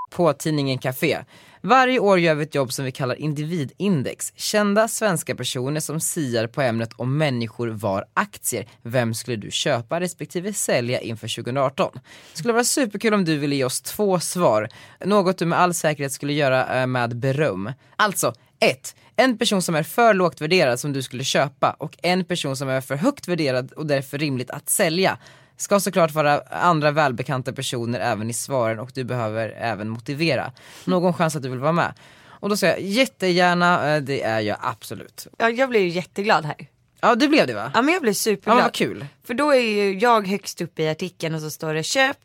på 0.10 0.34
tidningen 0.34 0.78
Café. 0.78 1.18
Varje 1.62 1.99
år 1.99 2.20
gör 2.20 2.36
vi 2.36 2.43
ett 2.43 2.55
jobb 2.55 2.74
som 2.74 2.86
vi 2.86 2.91
kallar 2.91 3.16
individindex. 3.16 4.34
Kända 4.36 4.88
svenska 4.88 5.36
personer 5.36 5.80
som 5.80 5.99
siar 5.99 6.47
på 6.47 6.62
ämnet 6.62 6.93
om 6.95 7.18
människor 7.18 7.68
var 7.68 8.05
aktier. 8.14 8.68
Vem 8.82 9.14
skulle 9.14 9.38
du 9.38 9.51
köpa 9.51 9.99
respektive 9.99 10.53
sälja 10.53 11.01
inför 11.01 11.36
2018? 11.36 11.91
Det 12.32 12.38
skulle 12.38 12.53
vara 12.53 12.64
superkul 12.64 13.14
om 13.14 13.26
du 13.26 13.38
ville 13.38 13.55
ge 13.55 13.64
oss 13.64 13.82
två 13.82 14.20
svar. 14.20 14.70
Något 15.05 15.38
du 15.38 15.45
med 15.45 15.60
all 15.60 15.74
säkerhet 15.74 16.12
skulle 16.12 16.34
göra 16.34 16.82
eh, 16.82 16.88
med 16.88 17.18
beröm. 17.18 17.72
Alltså, 17.95 18.34
1. 18.60 18.95
En 19.16 19.38
person 19.38 19.62
som 19.62 19.76
är 19.76 19.84
för 19.84 20.14
lågt 20.14 20.41
värderad 20.41 20.80
som 20.80 20.93
du 20.93 21.01
skulle 21.01 21.24
köpa 21.24 21.76
och 21.80 21.97
en 22.03 22.26
person 22.26 22.57
som 22.57 22.70
är 22.70 22.82
för 22.82 22.95
högt 22.95 23.28
värderad 23.28 23.72
och 23.72 23.86
därför 23.86 24.18
rimligt 24.18 24.49
att 24.49 24.70
sälja. 24.70 25.18
Ska 25.60 25.80
såklart 25.80 26.12
vara 26.12 26.41
andra 26.41 26.91
välbekanta 26.91 27.53
personer 27.53 27.99
även 27.99 28.30
i 28.30 28.34
svaren 28.34 28.80
och 28.80 28.91
du 28.93 29.03
behöver 29.03 29.49
även 29.49 29.89
motivera. 29.89 30.51
Någon 30.86 31.14
chans 31.14 31.36
att 31.36 31.43
du 31.43 31.49
vill 31.49 31.60
vara 31.60 31.72
med? 31.72 31.93
Och 32.26 32.49
då 32.49 32.57
säger 32.57 32.74
jag 32.74 32.82
jättegärna, 32.84 33.95
eh, 33.95 34.01
det 34.01 34.24
är 34.24 34.39
jag 34.39 34.57
absolut. 34.62 35.28
Ja, 35.38 35.49
jag 35.49 35.70
blev 35.70 35.82
ju 35.82 35.88
jätteglad 35.89 36.45
här. 36.45 36.55
Ja 37.01 37.16
du 37.16 37.28
blev 37.28 37.47
det 37.47 37.53
va? 37.53 37.72
Ja 37.74 37.82
men 37.82 37.93
jag 37.93 38.01
blev 38.01 38.12
Ja 38.12 38.16
superglad. 38.16 38.55
men 38.55 38.64
vad 38.64 38.74
kul. 38.74 39.05
För 39.24 39.34
då 39.34 39.51
är 39.51 39.60
ju 39.60 39.99
jag 39.99 40.28
högst 40.28 40.62
upp 40.62 40.80
i 40.80 40.88
artikeln 40.89 41.36
och 41.36 41.41
så 41.41 41.49
står 41.49 41.74
det 41.74 41.84
köp 41.84 42.18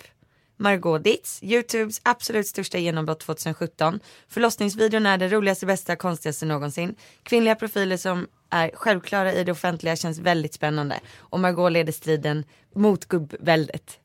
Margot 0.57 1.05
Ditz, 1.05 1.39
Youtubes 1.43 2.01
absolut 2.03 2.47
största 2.47 2.79
genombrott 2.79 3.21
2017. 3.21 4.01
Förlossningsvideon 4.29 5.07
är 5.07 5.19
det 5.19 5.29
roligaste, 5.29 5.67
bästa, 5.67 5.97
konstigaste 5.97 6.47
någonsin. 6.47 6.95
Kvinnliga 7.23 7.55
profiler 7.55 7.97
som 7.97 8.27
är 8.51 8.71
självklara 8.75 9.33
i 9.33 9.45
det 9.45 9.53
offentliga 9.53 9.97
känns 9.97 10.19
väldigt 10.19 10.55
spännande. 10.55 11.01
Och 11.19 11.41
Margot 11.41 11.73
leder 11.73 11.93
striden 11.93 12.45
mot 12.75 13.05
gubbväldet. 13.05 13.99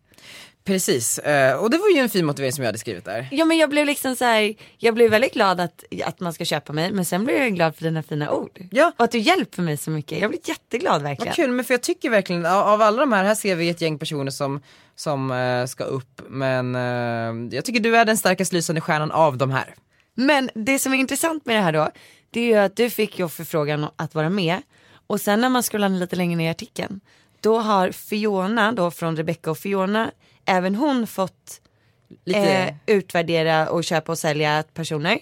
Precis, 0.70 1.20
eh, 1.20 1.56
och 1.56 1.70
det 1.70 1.78
var 1.78 1.90
ju 1.90 1.98
en 1.98 2.10
fin 2.10 2.26
motivering 2.26 2.54
som 2.54 2.64
jag 2.64 2.68
hade 2.68 2.78
skrivit 2.78 3.06
där. 3.06 3.28
Ja 3.32 3.46
men 3.46 3.58
jag 3.58 3.70
blev 3.70 3.86
liksom 3.86 4.16
så 4.16 4.26
här, 4.26 4.56
jag 4.78 4.94
blev 4.94 5.12
väldigt 5.12 5.34
glad 5.34 5.60
att, 5.60 5.84
att 6.04 6.20
man 6.20 6.34
ska 6.34 6.46
köpa 6.46 6.74
mig 6.74 6.92
men 6.92 7.06
sen 7.06 7.26
blev 7.26 7.38
jag 7.38 7.56
glad 7.56 7.76
för 7.76 7.84
dina 7.84 8.04
fina 8.04 8.32
ord. 8.32 8.60
Ja. 8.72 8.92
Och 8.98 9.04
att 9.04 9.12
du 9.12 9.18
hjälper 9.18 9.62
mig 9.62 9.78
så 9.78 9.92
mycket. 9.92 10.20
Jag 10.20 10.30
blir 10.30 10.42
jätteglad 10.44 11.02
verkligen. 11.02 11.30
Vad 11.30 11.36
kul, 11.36 11.52
men 11.52 11.66
för 11.66 11.74
jag 11.74 11.82
tycker 11.82 12.10
verkligen 12.10 12.46
av, 12.46 12.82
alla 12.82 13.00
de 13.00 13.12
här, 13.12 13.24
här 13.24 13.36
ser 13.36 13.56
vi 13.56 13.70
ett 13.70 13.82
gäng 13.82 14.00
personer 14.00 14.32
som, 14.32 14.62
som 14.96 15.32
eh, 15.32 15.66
ska 15.66 15.84
upp 15.84 16.22
men 16.28 16.76
eh, 16.76 17.56
jag 17.56 17.66
tycker 17.66 17.80
du 17.80 17.98
är 17.98 18.06
den 18.06 18.18
starkast 18.18 18.54
lysande 18.54 18.82
stjärnan 18.82 19.12
av 19.12 19.38
de 19.38 19.52
här. 19.52 19.76
Men 20.16 20.50
det 20.54 20.80
som 20.80 20.94
är 20.94 20.98
intressant 20.98 21.46
med 21.46 21.56
det 21.56 21.62
här 21.62 21.74
då, 21.74 21.90
det 22.30 22.40
är 22.40 22.46
ju 22.46 22.56
att 22.56 22.76
du 22.76 22.90
fick 22.90 23.20
ju 23.20 23.30
förfrågan 23.30 23.88
att 23.96 24.16
vara 24.16 24.30
med 24.30 24.62
och 25.08 25.22
sen 25.22 25.42
när 25.42 25.50
man 25.50 25.64
scrollar 25.64 25.90
lite 25.90 26.16
längre 26.16 26.36
ner 26.36 26.48
i 26.48 26.52
artikeln, 26.52 27.00
då 27.42 27.60
har 27.60 27.92
Fiona 27.92 28.72
då 28.72 28.92
från 28.92 29.16
Rebecca 29.16 29.52
och 29.52 29.58
Fiona, 29.58 30.12
även 30.46 30.76
hon 30.76 31.08
fått 31.08 31.62
eh, 32.26 32.74
utvärdera 32.86 33.70
och 33.70 33.84
köpa 33.84 34.12
och 34.12 34.18
sälja 34.18 34.64
personer. 34.74 35.20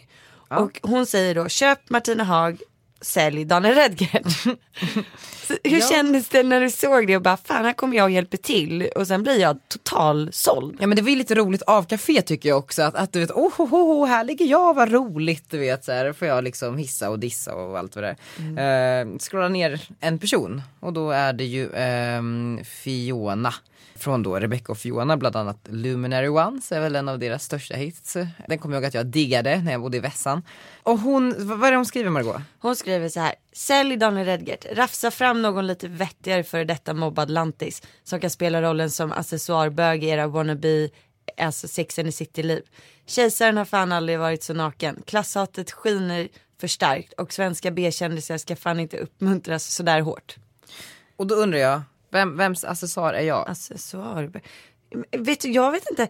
Och 0.50 0.80
hon 0.84 1.06
säger 1.06 1.36
då, 1.36 1.50
köp 1.50 1.90
Martina 1.90 2.24
Haag, 2.24 2.62
sälj 3.02 3.46
Daniel 3.46 3.76
Redgert. 3.76 4.46
Hur 5.64 5.90
kändes 5.90 6.30
det 6.30 6.44
när 6.44 6.62
du 6.62 6.70
såg 6.70 7.08
det 7.08 7.16
och 7.16 7.22
bara, 7.22 7.38
fan 7.38 7.66
här 7.66 7.74
kommer 7.74 7.98
jag 7.98 8.04
och 8.04 8.12
hjälper 8.12 8.38
till 8.38 8.90
och 8.96 9.08
sen 9.08 9.24
blir 9.24 9.40
jag 9.40 9.58
total 9.68 10.30
såld. 10.34 10.78
Ja 10.80 10.88
men 10.88 10.96
det 10.96 11.02
var 11.02 11.10
ju 11.10 11.16
lite 11.16 11.36
roligt 11.36 11.62
av 11.62 11.84
café 11.84 12.22
tycker 12.22 12.50
jag 12.50 12.58
också 12.58 12.82
att, 12.84 12.96
att 12.96 13.14
du 13.14 13.20
vet, 13.20 13.32
oh, 13.32 13.62
oh, 13.62 13.74
oh, 13.74 14.08
här 14.08 14.24
ligger 14.24 14.46
jag, 14.46 14.74
vad 14.74 14.92
roligt 14.92 15.50
du 15.50 15.58
vet 15.58 15.86
så 15.86 15.92
här 15.92 16.14
får 16.14 16.28
jag 16.28 16.44
liksom 16.44 16.78
hissa 16.78 17.10
och 17.10 17.20
dissa 17.20 17.56
och 17.56 17.78
allt 17.78 17.96
vad 17.96 18.04
det 18.04 18.16
är. 18.58 19.02
Eh, 19.02 19.18
scrolla 19.20 19.50
ner 19.50 19.82
en 20.00 20.20
person 20.20 20.62
och 20.80 20.94
då 20.94 21.12
är 21.12 21.34
det 21.34 21.46
ju 21.46 21.70
ehm, 21.74 22.60
Fiona. 22.66 23.54
Från 24.00 24.24
då 24.24 24.40
Rebecca 24.40 24.72
och 24.72 24.78
Fiona, 24.78 25.18
bland 25.18 25.36
annat 25.36 25.68
Luminary 25.70 26.28
Ones 26.28 26.72
är 26.72 26.80
väl 26.82 26.96
en 26.96 27.10
av 27.10 27.20
deras 27.20 27.44
största 27.44 27.76
hits. 27.76 28.18
Den 28.48 28.60
kommer 28.60 28.76
jag 28.76 28.82
ihåg 28.82 28.88
att 28.88 28.94
jag 28.94 29.06
diggade 29.06 29.62
när 29.62 29.72
jag 29.72 29.82
bodde 29.82 29.98
i 29.98 30.00
Vässan. 30.00 30.42
Och 30.84 31.00
hon, 31.00 31.36
vad 31.38 31.64
är 31.64 31.72
det 31.72 31.78
hon 31.78 31.86
skriver 31.86 32.10
Margot? 32.10 32.42
Hon 32.60 32.76
skriver 32.76 33.10
så 33.10 33.20
här. 33.20 33.36
Sälj 33.54 33.98
Daniel 33.98 34.26
Redgert. 34.26 34.66
Rafsa 34.74 35.12
fram 35.12 35.42
någon 35.42 35.68
lite 35.68 35.88
vettigare 35.88 36.44
för 36.44 36.66
detta 36.66 36.94
mobbad 36.94 37.30
lantis. 37.30 37.82
Som 38.04 38.20
kan 38.20 38.30
spela 38.30 38.62
rollen 38.62 38.92
som 38.92 39.12
accessoarbög 39.12 40.04
i 40.04 40.08
era 40.08 40.28
wannabe, 40.28 40.90
alltså 41.38 41.68
Sex 41.68 42.00
and 42.00 42.08
the 42.08 42.12
City-liv. 42.12 42.64
Kejsaren 43.06 43.58
har 43.58 43.66
fan 43.66 43.92
aldrig 43.92 44.20
varit 44.20 44.44
så 44.44 44.54
naken. 44.54 45.04
Klasshatet 45.06 45.72
skiner 45.72 46.28
för 46.60 46.68
starkt 46.68 47.14
och 47.14 47.34
svenska 47.34 47.72
B-kändisar 47.72 48.38
ska 48.38 48.56
fan 48.56 48.80
inte 48.80 48.98
uppmuntras 48.98 49.76
sådär 49.76 50.02
hårt. 50.02 50.36
Och 51.16 51.28
då 51.28 51.36
undrar 51.36 51.60
jag, 51.60 51.82
vem, 52.12 52.38
vems 52.38 52.64
accessoar 52.64 53.14
är 53.14 53.22
jag? 53.22 53.50
Accessoarbög. 53.50 54.44
Vet 55.12 55.42
du, 55.42 55.52
jag 55.52 55.72
vet 55.72 55.90
inte. 55.90 56.08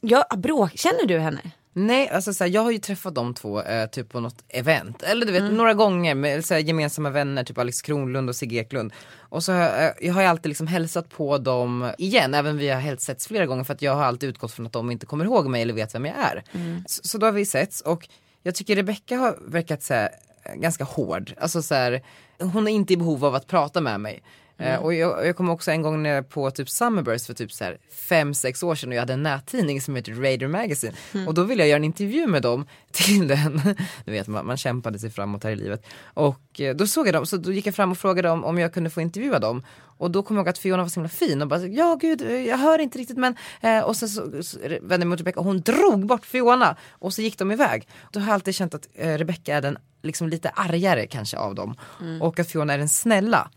Jag, 0.00 0.24
bråk, 0.36 0.78
känner 0.78 1.06
du 1.06 1.18
henne? 1.18 1.40
Nej, 1.72 2.08
alltså 2.08 2.34
så 2.34 2.44
här, 2.44 2.50
jag 2.50 2.62
har 2.62 2.70
ju 2.70 2.78
träffat 2.78 3.14
de 3.14 3.34
två 3.34 3.62
eh, 3.62 3.86
typ 3.86 4.08
på 4.08 4.20
något 4.20 4.44
event, 4.48 5.02
eller 5.02 5.26
du 5.26 5.32
vet 5.32 5.52
några 5.52 5.74
gånger 5.74 6.14
med 6.14 6.44
så 6.44 6.54
här, 6.54 6.60
gemensamma 6.60 7.10
vänner, 7.10 7.44
typ 7.44 7.58
Alex 7.58 7.82
Kronlund 7.82 8.28
och 8.28 8.36
Sigge 8.36 8.56
Eklund. 8.56 8.92
Och 9.18 9.44
så 9.44 9.52
har 9.52 9.60
jag, 9.60 9.84
eh, 9.84 9.92
jag 10.00 10.14
har 10.14 10.22
ju 10.22 10.28
alltid 10.28 10.48
liksom 10.48 10.66
hälsat 10.66 11.08
på 11.08 11.38
dem 11.38 11.92
igen, 11.98 12.34
även 12.34 12.56
vi 12.56 12.68
har 12.68 12.80
helt 12.80 13.00
setts 13.00 13.26
flera 13.26 13.46
gånger 13.46 13.64
för 13.64 13.74
att 13.74 13.82
jag 13.82 13.94
har 13.94 14.04
alltid 14.04 14.28
utgått 14.28 14.52
från 14.52 14.66
att 14.66 14.72
de 14.72 14.90
inte 14.90 15.06
kommer 15.06 15.24
ihåg 15.24 15.48
mig 15.48 15.62
eller 15.62 15.74
vet 15.74 15.94
vem 15.94 16.04
jag 16.04 16.16
är. 16.18 16.44
Så, 16.86 17.00
så 17.04 17.18
då 17.18 17.26
har 17.26 17.32
vi 17.32 17.46
setts 17.46 17.80
och 17.80 18.08
jag 18.42 18.54
tycker 18.54 18.76
Rebecca 18.76 19.16
har 19.16 19.38
verkat 19.46 19.82
så 19.82 19.94
här, 19.94 20.10
eh, 20.42 20.54
ganska 20.54 20.84
hård, 20.84 21.34
alltså 21.40 21.62
så 21.62 21.74
här, 21.74 22.02
hon 22.38 22.68
är 22.68 22.72
inte 22.72 22.92
i 22.92 22.96
behov 22.96 23.24
av 23.24 23.34
att 23.34 23.46
prata 23.46 23.80
med 23.80 24.00
mig. 24.00 24.22
Eh, 24.60 24.76
och 24.82 24.94
jag, 24.94 25.26
jag 25.26 25.36
kommer 25.36 25.52
också 25.52 25.70
en 25.70 25.82
gång 25.82 26.06
jag 26.06 26.28
på 26.28 26.50
typ 26.50 26.70
Summerburst 26.70 27.26
för 27.26 27.34
typ 27.34 27.52
så 27.52 27.64
här 27.64 27.78
fem 27.92 28.34
sex 28.34 28.62
år 28.62 28.74
sedan 28.74 28.88
och 28.88 28.94
jag 28.94 29.00
hade 29.00 29.12
en 29.12 29.22
nättidning 29.22 29.80
som 29.80 29.96
heter 29.96 30.12
Raider 30.12 30.48
Magazine. 30.48 30.92
Och 31.26 31.34
då 31.34 31.42
ville 31.42 31.62
jag 31.62 31.68
göra 31.68 31.76
en 31.76 31.84
intervju 31.84 32.26
med 32.26 32.42
dem 32.42 32.66
till 32.92 33.28
den. 33.28 33.60
Du 34.04 34.12
vet 34.12 34.26
man, 34.26 34.46
man 34.46 34.56
kämpade 34.56 34.98
sig 34.98 35.10
framåt 35.10 35.44
här 35.44 35.50
i 35.50 35.56
livet. 35.56 35.86
Och 36.04 36.60
eh, 36.60 36.76
då 36.76 36.86
såg 36.86 37.06
jag 37.06 37.14
dem, 37.14 37.26
så 37.26 37.36
då 37.36 37.52
gick 37.52 37.66
jag 37.66 37.74
fram 37.74 37.90
och 37.90 37.98
frågade 37.98 38.28
dem 38.28 38.44
om 38.44 38.58
jag 38.58 38.74
kunde 38.74 38.90
få 38.90 39.00
intervjua 39.00 39.38
dem. 39.38 39.62
Och 40.00 40.10
då 40.10 40.22
kom 40.22 40.36
jag 40.36 40.42
ihåg 40.42 40.48
att 40.48 40.58
Fiona 40.58 40.82
var 40.82 40.88
så 40.88 41.00
himla 41.00 41.08
fin 41.08 41.42
och 41.42 41.48
bara 41.48 41.66
ja 41.66 41.98
gud 42.00 42.20
jag 42.20 42.58
hör 42.58 42.78
inte 42.78 42.98
riktigt 42.98 43.18
men 43.18 43.36
eh, 43.60 43.80
och 43.80 43.96
sen 43.96 44.08
så, 44.08 44.42
så 44.42 44.58
vände 44.58 44.78
jag 44.80 44.98
mig 44.98 45.04
mot 45.04 45.20
Rebecca 45.20 45.40
och 45.40 45.46
hon 45.46 45.60
drog 45.60 46.06
bort 46.06 46.26
Fiona 46.26 46.76
och 46.90 47.14
så 47.14 47.22
gick 47.22 47.38
de 47.38 47.52
iväg. 47.52 47.88
Då 48.10 48.20
har 48.20 48.26
jag 48.26 48.34
alltid 48.34 48.54
känt 48.54 48.74
att 48.74 48.88
eh, 48.94 49.18
Rebecca 49.18 49.54
är 49.54 49.60
den 49.60 49.78
liksom 50.02 50.28
lite 50.28 50.48
argare 50.48 51.06
kanske 51.06 51.36
av 51.36 51.54
dem 51.54 51.76
och 52.20 52.38
att 52.38 52.50
Fiona 52.50 52.72
är 52.74 52.78
den 52.78 52.88
snälla. 52.88 53.50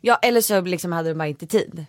Ja 0.00 0.18
eller 0.22 0.40
så 0.40 0.60
liksom 0.60 0.92
hade 0.92 1.08
de 1.08 1.14
bara 1.18 1.28
inte 1.28 1.46
tid. 1.46 1.86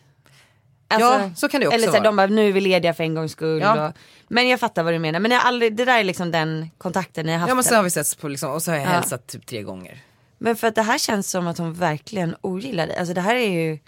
Ja, 0.90 1.32
så 1.36 1.50
kan 1.50 1.62
det 1.62 1.68
också 1.68 1.76
Eller 1.76 1.88
så 1.88 1.92
här, 1.94 2.00
vara. 2.00 2.10
de 2.10 2.16
bara, 2.16 2.28
nu 2.28 2.48
är 2.48 2.52
vi 2.52 2.62
lediga 2.62 2.94
för 2.94 3.04
en 3.04 3.16
gångs 3.16 3.32
skull. 3.32 3.62
Ja. 3.62 3.88
Och, 3.88 3.94
men 4.28 4.48
jag 4.50 4.60
fattar 4.60 4.84
vad 4.84 4.94
du 4.94 5.00
menar. 5.00 5.20
Men 5.20 5.32
jag 5.32 5.42
aldrig, 5.46 5.76
det 5.76 5.86
där 5.86 6.00
är 6.00 6.04
liksom 6.04 6.32
den 6.32 6.70
kontakten 6.78 7.26
ni 7.26 7.32
har 7.32 7.40
haft. 7.40 7.50
Ja 7.50 7.56
men 7.56 7.64
sen 7.64 7.76
har 7.76 7.84
vi 7.84 7.90
setts 7.90 8.16
på 8.16 8.28
liksom, 8.28 8.52
och 8.52 8.62
så 8.64 8.72
har 8.72 8.78
jag 8.78 8.86
Ja. 8.86 8.90
hälsat 8.90 9.28
typ 9.28 9.46
tre 9.46 9.62
gånger. 9.64 10.04
Men 10.38 10.56
för 10.56 10.68
att 10.68 10.76
det 10.76 10.82
här 10.82 10.98
känns 10.98 11.30
som 11.32 11.48
att 11.48 11.58
hon 11.58 11.74
verkligen 11.74 12.36
ogillar 12.42 12.88
dig. 12.88 12.98
Alltså 12.98 13.14
det 13.14 13.22
här 13.22 13.36
är 13.36 13.50
ju, 13.50 13.80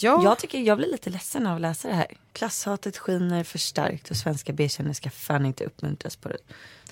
Ja. 0.00 0.20
Jag 0.24 0.38
tycker 0.38 0.58
jag 0.60 0.78
blir 0.78 0.88
lite 0.88 1.10
ledsen 1.10 1.46
av 1.46 1.54
att 1.54 1.60
läsa 1.60 1.88
det 1.88 1.94
här. 1.94 2.06
Klasshatet 2.32 2.98
skiner 2.98 3.44
för 3.44 3.58
starkt 3.58 4.10
och 4.10 4.16
svenska 4.16 4.52
B-kännare 4.52 4.94
ska 4.94 5.10
fan 5.10 5.46
inte 5.46 5.64
uppmuntras 5.64 6.16
på 6.16 6.28
det 6.28 6.36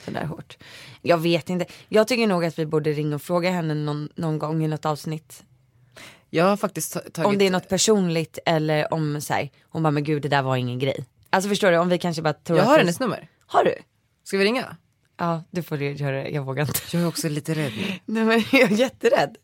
så 0.04 0.10
där 0.10 0.24
hårt. 0.24 0.56
Jag 1.02 1.18
vet 1.18 1.50
inte. 1.50 1.66
Jag 1.88 2.08
tycker 2.08 2.26
nog 2.26 2.44
att 2.44 2.58
vi 2.58 2.66
borde 2.66 2.92
ringa 2.92 3.14
och 3.14 3.22
fråga 3.22 3.50
henne 3.50 3.74
någon, 3.74 4.08
någon 4.14 4.38
gång 4.38 4.64
i 4.64 4.68
något 4.68 4.84
avsnitt. 4.86 5.42
Jag 6.30 6.44
har 6.44 6.56
faktiskt 6.56 6.92
ta- 6.92 7.00
tagit... 7.00 7.26
Om 7.26 7.38
det 7.38 7.46
är 7.46 7.50
något 7.50 7.68
personligt 7.68 8.38
eller 8.46 8.92
om 8.94 9.20
så 9.20 9.34
här, 9.34 9.50
hon 9.62 9.82
bara 9.82 9.90
men 9.90 10.04
gud 10.04 10.22
det 10.22 10.28
där 10.28 10.42
var 10.42 10.56
ingen 10.56 10.78
grej. 10.78 11.04
Alltså 11.30 11.48
förstår 11.48 11.70
du 11.70 11.78
om 11.78 11.88
vi 11.88 11.98
kanske 11.98 12.22
bara 12.22 12.32
tror 12.32 12.58
Jag 12.58 12.62
att 12.62 12.68
har 12.68 12.74
vi- 12.76 12.80
hennes 12.80 13.00
nummer. 13.00 13.28
Har 13.46 13.64
du? 13.64 13.74
Ska 14.24 14.38
vi 14.38 14.44
ringa? 14.44 14.76
Ja 15.16 15.42
du 15.50 15.62
får 15.62 15.82
göra 15.82 16.22
det, 16.22 16.28
jag 16.28 16.42
vågar 16.42 16.62
inte. 16.62 16.80
Jag 16.92 17.02
är 17.02 17.08
också 17.08 17.28
lite 17.28 17.54
rädd 17.54 17.72
nu. 17.76 17.98
Nej 18.04 18.24
men 18.24 18.44
jag 18.60 18.72
är 18.72 18.76
jätterädd. 18.76 19.36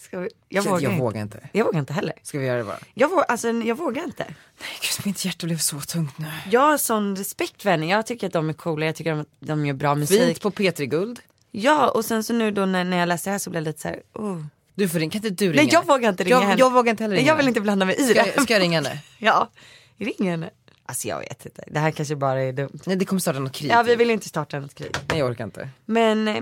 Ska 0.00 0.18
vi? 0.18 0.28
Jag, 0.48 0.62
vågar, 0.62 0.80
jag 0.80 0.92
inte. 0.92 1.02
vågar 1.02 1.22
inte. 1.22 1.48
Jag 1.52 1.64
vågar 1.64 1.80
inte 1.80 1.92
heller. 1.92 2.12
Ska 2.22 2.38
vi 2.38 2.46
göra 2.46 2.58
det 2.58 2.64
bara? 2.64 2.78
Jag, 2.94 3.08
vågar, 3.08 3.24
alltså, 3.24 3.50
jag 3.50 3.74
vågar 3.76 4.04
inte. 4.04 4.24
Nej 4.60 4.68
gud 4.82 5.06
mitt 5.06 5.24
hjärta 5.24 5.46
blev 5.46 5.58
så 5.58 5.80
tungt 5.80 6.18
nu. 6.18 6.26
Jag 6.50 6.60
har 6.60 6.78
sån 6.78 7.16
respekt 7.16 7.62
för 7.62 7.70
henne. 7.70 7.86
Jag 7.86 8.06
tycker 8.06 8.26
att 8.26 8.32
de 8.32 8.48
är 8.48 8.52
coola. 8.52 8.86
Jag 8.86 8.94
tycker 8.96 9.12
att 9.12 9.26
de 9.40 9.66
gör 9.66 9.74
bra 9.74 9.94
musik. 9.94 10.22
Fint 10.22 10.40
på 10.40 10.50
P3 10.50 10.84
Guld. 10.84 11.20
Ja 11.50 11.90
och 11.90 12.04
sen 12.04 12.24
så 12.24 12.32
nu 12.32 12.50
då 12.50 12.66
när, 12.66 12.84
när 12.84 12.96
jag 12.96 13.08
läste 13.08 13.30
det 13.30 13.32
här 13.32 13.38
så 13.38 13.50
blev 13.50 13.60
jag 13.62 13.66
lite 13.68 13.80
så 13.80 13.88
här, 13.88 14.02
oh. 14.14 14.44
Du 14.74 14.88
får 14.88 14.98
ringa, 14.98 15.10
kan 15.10 15.26
inte 15.26 15.44
du 15.44 15.52
ringa? 15.52 15.62
Nej 15.62 15.72
jag 15.72 15.86
vågar 15.86 16.08
inte 16.08 16.24
ringa 16.24 16.34
jag, 16.36 16.40
henne. 16.40 16.58
Jag 16.60 16.72
vågar 16.72 16.90
inte 16.90 17.02
heller 17.04 17.14
Nej, 17.14 17.22
ringa. 17.22 17.32
Jag 17.32 17.36
vill 17.36 17.48
inte 17.48 17.60
blanda 17.60 17.86
mig 17.86 17.96
i 17.98 18.04
Ska, 18.14 18.22
det. 18.24 18.42
ska 18.42 18.52
jag 18.52 18.60
ringa 18.62 18.80
henne? 18.82 18.98
Ja, 19.18 19.50
ring 19.98 20.28
henne. 20.30 20.50
Alltså 20.86 21.08
jag 21.08 21.18
vet 21.18 21.46
inte. 21.46 21.64
Det 21.66 21.78
här 21.78 21.90
kanske 21.90 22.16
bara 22.16 22.42
är 22.42 22.52
dumt. 22.52 22.78
Nej 22.86 22.96
det 22.96 23.04
kommer 23.04 23.20
starta 23.20 23.38
något 23.38 23.52
krig. 23.52 23.70
Ja 23.70 23.82
vi 23.82 23.96
vill 23.96 24.10
inte 24.10 24.28
starta 24.28 24.58
något 24.60 24.74
krig. 24.74 24.96
Nej 25.08 25.18
jag 25.18 25.30
orkar 25.30 25.44
inte. 25.44 25.68
Men 25.84 26.28
eh, 26.28 26.40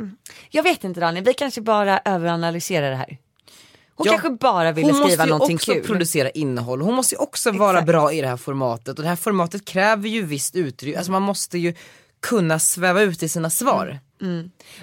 jag 0.51 0.63
vet 0.63 0.85
inte 0.85 1.01
Daniel, 1.01 1.25
vi 1.25 1.35
kanske 1.35 1.61
bara 1.61 1.99
överanalyserar 2.05 2.91
det 2.91 2.97
här. 2.97 3.19
Hon 3.95 4.07
Ja, 4.07 4.13
kanske 4.13 4.31
bara 4.31 4.73
ville 4.73 4.87
Hon 4.93 4.95
skriva 4.95 5.07
måste 5.09 5.23
ju 5.25 5.29
någonting 5.31 5.57
också 5.57 5.73
kul. 5.73 5.83
producera 5.85 6.31
innehåll. 6.31 6.81
Hon 6.81 6.95
måste 6.95 7.15
ju 7.15 7.19
också 7.19 7.51
vara 7.53 7.71
Exakt. 7.71 7.87
bra 7.87 8.13
i 8.13 8.21
det 8.21 8.29
här 8.29 8.37
formatet. 8.37 8.99
Och 8.99 9.03
det 9.03 9.09
här 9.09 9.17
formatet 9.17 9.65
kräver 9.65 10.09
ju 10.09 10.23
visst 10.23 10.57
utrymme. 10.57 10.97
Alltså 10.97 11.13
man 11.13 11.23
måste 11.23 11.59
ju 11.59 11.75
kunna 12.21 12.59
sväva 12.59 13.03
ut 13.03 13.23
i 13.23 13.29
sina 13.29 13.51
svar. 13.51 13.99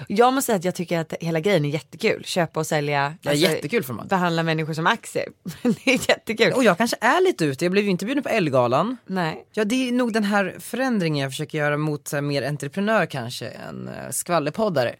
Jag 0.08 0.32
måste 0.32 0.46
säga 0.46 0.56
att 0.56 0.64
jag 0.64 0.74
tycker 0.74 0.98
att 0.98 1.14
hela 1.20 1.40
grejen 1.40 1.64
är 1.64 1.68
jättekul. 1.68 2.24
Köpa 2.24 2.60
och 2.60 2.66
sälja. 2.66 3.04
alltså, 3.04 3.18
Ja, 3.30 3.34
jättekul 3.34 3.84
format. 3.84 4.08
Behandla 4.08 4.42
människor 4.42 4.74
som 4.74 4.86
aktier. 4.86 5.28
det 5.62 5.90
är 5.94 6.08
jättekul. 6.10 6.52
Och 6.52 6.64
jag 6.64 6.78
kanske 6.78 6.96
är 7.00 7.20
lite 7.20 7.44
ute, 7.44 7.64
jag 7.64 7.72
blev 7.72 7.84
ju 7.84 7.90
inte 7.90 8.04
bjuden 8.04 8.22
på 8.22 8.28
Ellegalan. 8.28 8.96
Nej. 9.06 9.46
Ja 9.52 9.64
det 9.64 9.88
är 9.88 9.92
nog 9.92 10.12
den 10.12 10.24
här 10.24 10.56
förändringen 10.58 11.22
jag 11.22 11.32
försöker 11.32 11.58
göra 11.58 11.76
mot 11.76 12.12
här, 12.12 12.20
mer 12.20 12.42
entreprenör 12.42 13.06
kanske 13.06 13.48
än 13.48 13.88
uh, 13.88 14.10
skvallerpoddare. 14.10 14.94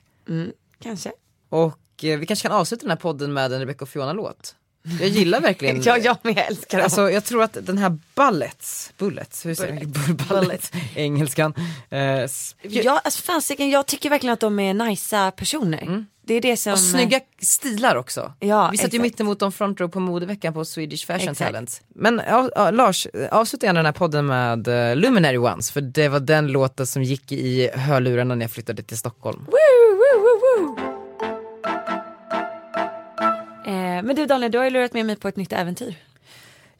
Kanske. 0.83 1.13
Och 1.49 2.05
eh, 2.05 2.19
vi 2.19 2.27
kanske 2.27 2.49
kan 2.49 2.57
avsluta 2.57 2.81
den 2.81 2.91
här 2.91 2.97
podden 2.97 3.33
med 3.33 3.53
en 3.53 3.61
Rebecca 3.61 3.85
och 3.85 3.89
Fiona-låt. 3.89 4.55
Jag 5.01 5.09
gillar 5.09 5.41
verkligen 5.41 5.83
Ja, 5.85 5.99
jag 5.99 6.17
med 6.23 6.45
älskar 6.49 6.79
dem. 6.79 6.85
Alltså 6.85 7.11
jag 7.11 7.25
tror 7.25 7.43
att 7.43 7.57
den 7.63 7.79
här 7.79 7.99
Bullets, 8.15 8.93
Bullets, 8.99 9.47
hur 9.47 9.55
säger 9.55 9.75
man? 9.75 9.93
Bullet. 9.93 10.29
Bullets, 10.29 10.73
engelskan. 10.95 11.55
Eh, 11.91 12.01
Ja, 12.63 13.01
alltså 13.05 13.23
fasiken, 13.23 13.71
jag 13.71 13.87
tycker 13.87 14.11
verkligen 14.11 14.33
att 14.33 14.41
de 14.41 14.59
är 14.59 14.75
nicea 14.75 15.31
personer. 15.31 16.05
Det 16.23 16.35
är 16.35 16.41
det 16.41 16.57
som... 16.57 16.73
och 16.73 16.79
snygga 16.79 17.21
stilar 17.43 17.97
också. 17.97 18.33
Ja, 18.41 18.69
Vi 18.73 18.79
satt 18.79 18.85
ju 18.85 18.87
exakt. 18.87 19.03
mitt 19.03 19.21
emot 19.21 19.39
dem 19.39 19.53
front 19.53 19.81
row 19.81 19.89
på 19.89 20.01
modeveckan 20.01 20.55
på 20.55 20.65
Swedish 20.65 21.07
Fashion 21.07 21.29
Exakt. 21.29 21.39
Talent. 21.39 21.83
Men 21.89 22.23
ja, 22.29 22.51
ja, 22.55 22.71
Lars, 22.71 23.07
avsluta 23.31 23.67
gärna 23.67 23.79
den 23.79 23.87
här 23.87 23.93
podden 23.93 24.27
med 24.27 24.69
uh, 24.69 24.97
Luminary 24.97 25.37
Ones, 25.39 25.71
för 25.71 25.81
det 25.81 26.09
var 26.09 26.21
den 26.21 26.47
låten 26.47 26.87
som 26.87 27.03
gick 27.03 27.33
i 27.33 27.71
hörlurarna 27.75 28.35
när 28.35 28.45
jag 28.45 28.51
flyttade 28.51 28.83
till 28.83 28.99
Stockholm. 28.99 29.39
Woo, 29.47 29.97
woo, 29.97 30.77
woo, 30.77 30.98
men 34.03 34.17
du 34.17 34.27
Daniel, 34.27 34.53
du 34.53 34.59
har 34.59 34.65
ju 34.65 34.71
lurat 34.71 34.93
med 34.93 35.07
mig 35.07 35.17
på 35.17 35.29
ett 35.29 35.37
nytt 35.37 35.53
äventyr. 35.53 35.95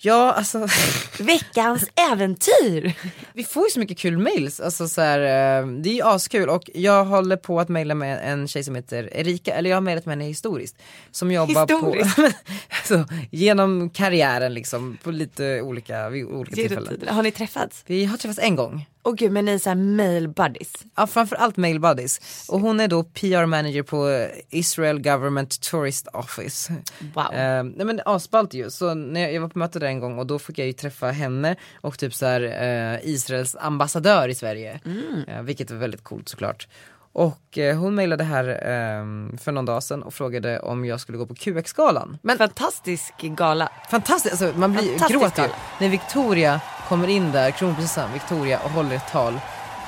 Ja, 0.01 0.33
alltså 0.33 0.67
Veckans 1.19 1.85
äventyr! 2.11 2.93
vi 3.33 3.45
får 3.45 3.65
ju 3.65 3.71
så 3.71 3.81
mycket 3.81 3.99
kul 3.99 4.19
mails, 4.19 4.61
alltså 4.61 4.89
så 4.89 5.01
här, 5.01 5.19
eh, 5.19 5.67
det 5.67 5.91
är 5.91 5.95
ju 5.95 6.03
askul 6.03 6.49
och 6.49 6.71
jag 6.75 7.05
håller 7.05 7.37
på 7.37 7.61
att 7.61 7.69
mejla 7.69 7.95
med 7.95 8.33
en 8.33 8.49
tjej 8.49 8.65
som 8.65 8.75
heter 8.75 9.09
Erika, 9.13 9.55
eller 9.55 9.71
jag 9.71 9.77
har 9.77 9.81
mejlat 9.81 10.07
med 10.07 10.13
henne 10.13 10.25
historiskt. 10.25 10.77
Som 11.11 11.33
jobbar 11.33 11.61
Historiskt? 11.61 12.17
på, 12.17 12.23
alltså, 12.69 13.15
genom 13.31 13.91
karriären 13.91 14.55
liksom, 14.55 14.99
på 15.03 15.11
lite 15.11 15.63
olika, 15.63 16.09
vid 16.09 16.25
olika 16.25 16.55
tillfällen. 16.55 17.09
Har 17.09 17.23
ni 17.23 17.31
träffats? 17.31 17.85
Vi 17.87 18.05
har 18.05 18.17
träffats 18.17 18.39
en 18.43 18.57
gång. 18.57 18.87
Åh 19.09 19.15
gud, 19.15 19.33
men 19.33 19.45
ni 19.45 19.53
är 19.53 19.59
såhär 19.59 19.77
mail 19.77 20.29
buddies. 20.29 20.73
Ja, 20.97 21.07
framförallt 21.07 21.57
mail 21.57 21.81
buddies. 21.81 22.21
Och 22.49 22.61
hon 22.61 22.81
är 22.81 22.89
då 22.89 23.05
PR 23.05 23.47
manager 23.47 23.83
på 23.83 24.29
Israel 24.51 25.03
Government 25.03 25.61
Tourist 25.61 26.09
Office. 26.13 26.75
Wow. 27.15 27.25
Eh, 27.25 27.63
nej 27.65 27.87
men 27.87 28.01
asballt 28.05 28.55
ju, 28.55 28.71
så 28.71 28.95
när 28.95 29.21
jag, 29.21 29.33
jag 29.33 29.41
var 29.41 29.49
på 29.49 29.59
möte 29.59 29.79
där 29.79 29.87
en 29.87 30.01
gång 30.01 30.19
och 30.19 30.27
då 30.27 30.39
fick 30.39 30.59
jag 30.59 30.67
ju 30.67 30.73
träffa 30.73 31.07
henne 31.07 31.57
och 31.81 31.99
typ 31.99 32.15
så 32.15 32.27
här, 32.27 32.41
eh, 32.41 33.09
Israels 33.09 33.57
ambassadör 33.61 34.29
i 34.29 34.35
Sverige. 34.35 34.81
Eh, 35.29 35.43
vilket 35.43 35.71
var 35.71 35.79
väldigt 35.79 36.05
coolt 36.05 36.29
såklart. 36.29 36.69
Och 37.13 37.59
eh, 37.59 37.79
hon 37.79 37.95
mejlade 37.95 38.25
här 38.25 38.49
eh, 38.49 39.39
för 39.39 39.53
någon 39.53 39.65
dag 39.65 39.83
sedan 39.83 40.03
och 40.03 40.15
frågade 40.15 40.61
om 40.61 40.85
jag 40.85 41.01
skulle 41.01 41.19
gå 41.19 41.27
på 41.27 41.35
QX-galan. 41.35 42.19
Men 42.23 42.39
Fantastisk 42.39 43.15
gala. 43.23 43.69
fantastiskt, 43.91 44.43
alltså, 44.43 44.59
man 44.59 44.73
blir 44.73 44.99
Fantastisk 44.99 45.21
gråter. 45.21 45.51
När 45.81 45.89
Victoria 45.89 46.61
kommer 46.89 47.09
in 47.09 47.33
där, 47.33 47.51
kronprinsessan 47.51 48.13
Victoria 48.13 48.61
och 48.61 48.71
håller 48.71 48.97
ett 48.97 49.11
tal. 49.11 49.41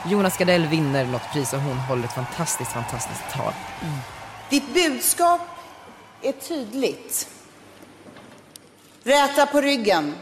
Jonas 0.07 0.37
Gardell 0.39 0.67
vinner 0.67 1.05
något 1.05 1.33
pris 1.33 1.53
och 1.53 1.61
hon 1.61 1.77
håller 1.77 2.05
ett 2.05 2.13
fantastiskt, 2.13 2.73
fantastiskt 2.73 3.23
tal. 3.33 3.53
Mm. 3.83 3.99
Ditt 4.51 4.75
budskap 4.75 5.41
är 6.23 6.33
tydligt. 6.33 7.29
Räta 9.03 9.47
på 9.47 9.61
ryggen. 9.61 10.15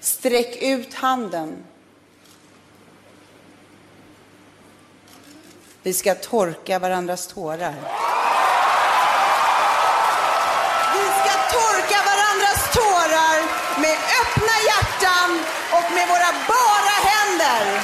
Sträck 0.00 0.62
ut 0.62 0.94
handen. 0.94 1.64
Vi 5.82 5.92
ska 5.94 6.14
torka 6.14 6.78
varandras 6.78 7.26
tårar. 7.26 7.74
Öppna 14.48 14.58
hjärtan 14.70 15.30
och 15.72 15.92
med 15.94 16.08
våra 16.08 16.32
bara 16.48 16.96
händer. 17.10 17.80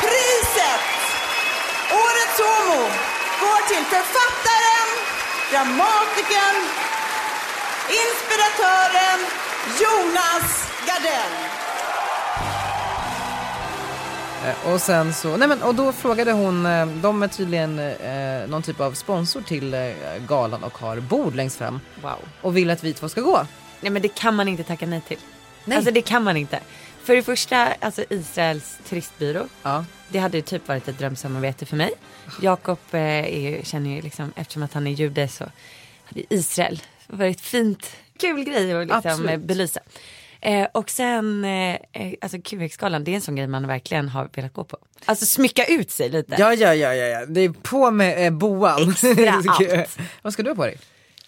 Priset 0.00 0.84
Årets 1.92 2.38
Homo 2.40 2.82
går 3.40 3.68
till 3.68 3.84
författaren, 3.84 4.88
dramatikern, 5.50 6.56
inspiratören 8.00 9.18
Jonas 9.80 10.68
Gardell. 10.86 11.36
Eh, 14.46 14.72
Och 14.72 14.80
sen 14.80 15.14
så, 15.14 15.36
nej 15.36 15.48
men 15.48 15.62
och 15.62 15.74
då 15.74 15.92
frågade 15.92 16.32
hon, 16.32 16.66
eh, 16.66 16.86
de 16.86 17.22
är 17.22 17.28
tydligen 17.28 17.78
eh, 17.78 18.48
någon 18.48 18.62
typ 18.62 18.80
av 18.80 18.92
sponsor 18.92 19.40
till 19.40 19.74
eh, 19.74 19.80
galan 20.28 20.64
och 20.64 20.78
har 20.78 21.00
bord 21.00 21.34
längst 21.34 21.58
fram. 21.58 21.80
Wow. 22.02 22.18
Och 22.40 22.56
vill 22.56 22.70
att 22.70 22.84
vi 22.84 22.92
två 22.92 23.08
ska 23.08 23.20
gå. 23.20 23.46
Nej 23.80 23.92
men 23.92 24.02
det 24.02 24.14
kan 24.14 24.34
man 24.34 24.48
inte 24.48 24.64
tacka 24.64 24.86
nej 24.86 25.00
till. 25.00 25.18
Nej. 25.64 25.76
Alltså 25.76 25.92
det 25.92 26.02
kan 26.02 26.24
man 26.24 26.36
inte. 26.36 26.60
För 27.02 27.14
det 27.16 27.22
första, 27.22 27.72
alltså 27.80 28.04
Israels 28.10 28.78
turistbyrå. 28.88 29.46
Ja. 29.62 29.84
Det 30.08 30.18
hade 30.18 30.36
ju 30.36 30.42
typ 30.42 30.68
varit 30.68 30.88
ett 30.88 30.98
drömsamarbete 30.98 31.66
för 31.66 31.76
mig. 31.76 31.90
Jakob 32.42 32.78
eh, 32.90 33.62
känner 33.62 33.90
ju 33.90 34.02
liksom, 34.02 34.32
eftersom 34.36 34.62
att 34.62 34.72
han 34.72 34.86
är 34.86 34.90
jude 34.90 35.28
så 35.28 35.44
hade 36.04 36.34
Israel 36.34 36.82
varit 37.06 37.40
fint, 37.40 37.90
kul 38.18 38.44
grej 38.44 38.72
att 38.72 38.86
liksom 38.86 39.10
Absolut. 39.10 39.30
eh, 39.30 39.38
belysa. 39.38 39.80
Eh, 40.40 40.68
och 40.72 40.90
sen, 40.90 41.44
eh, 41.44 41.74
eh, 41.92 42.12
alltså 42.20 42.38
QX-galan, 42.38 43.04
det 43.04 43.10
är 43.10 43.14
en 43.14 43.20
sån 43.20 43.36
grej 43.36 43.46
man 43.46 43.66
verkligen 43.66 44.08
har 44.08 44.28
velat 44.34 44.52
gå 44.52 44.64
på. 44.64 44.78
Alltså 45.04 45.26
smycka 45.26 45.64
ut 45.64 45.90
sig 45.90 46.08
lite. 46.08 46.36
Ja, 46.38 46.54
ja, 46.54 46.74
ja, 46.74 46.94
ja, 46.94 47.06
ja. 47.06 47.26
det 47.26 47.40
är 47.40 47.48
på 47.48 47.90
med 47.90 48.26
eh, 48.26 48.32
boan. 48.32 48.90
Extra 48.90 49.30
allt. 49.78 49.98
Vad 50.22 50.32
ska 50.32 50.42
du 50.42 50.50
ha 50.50 50.56
på 50.56 50.66
dig? 50.66 50.78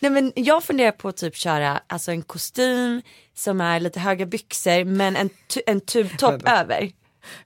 Nej 0.01 0.11
men 0.11 0.32
jag 0.36 0.64
funderar 0.64 0.92
på 0.92 1.09
att 1.09 1.16
typ 1.16 1.36
köra 1.36 1.80
alltså 1.86 2.11
en 2.11 2.22
kostym 2.22 3.03
som 3.34 3.61
är 3.61 3.80
lite 3.80 4.01
höga 4.01 4.26
byxor 4.26 4.84
men 4.84 5.16
en, 5.16 5.28
tu- 5.48 5.61
en 5.66 5.80
tubtopp 5.80 6.48
över. 6.48 6.92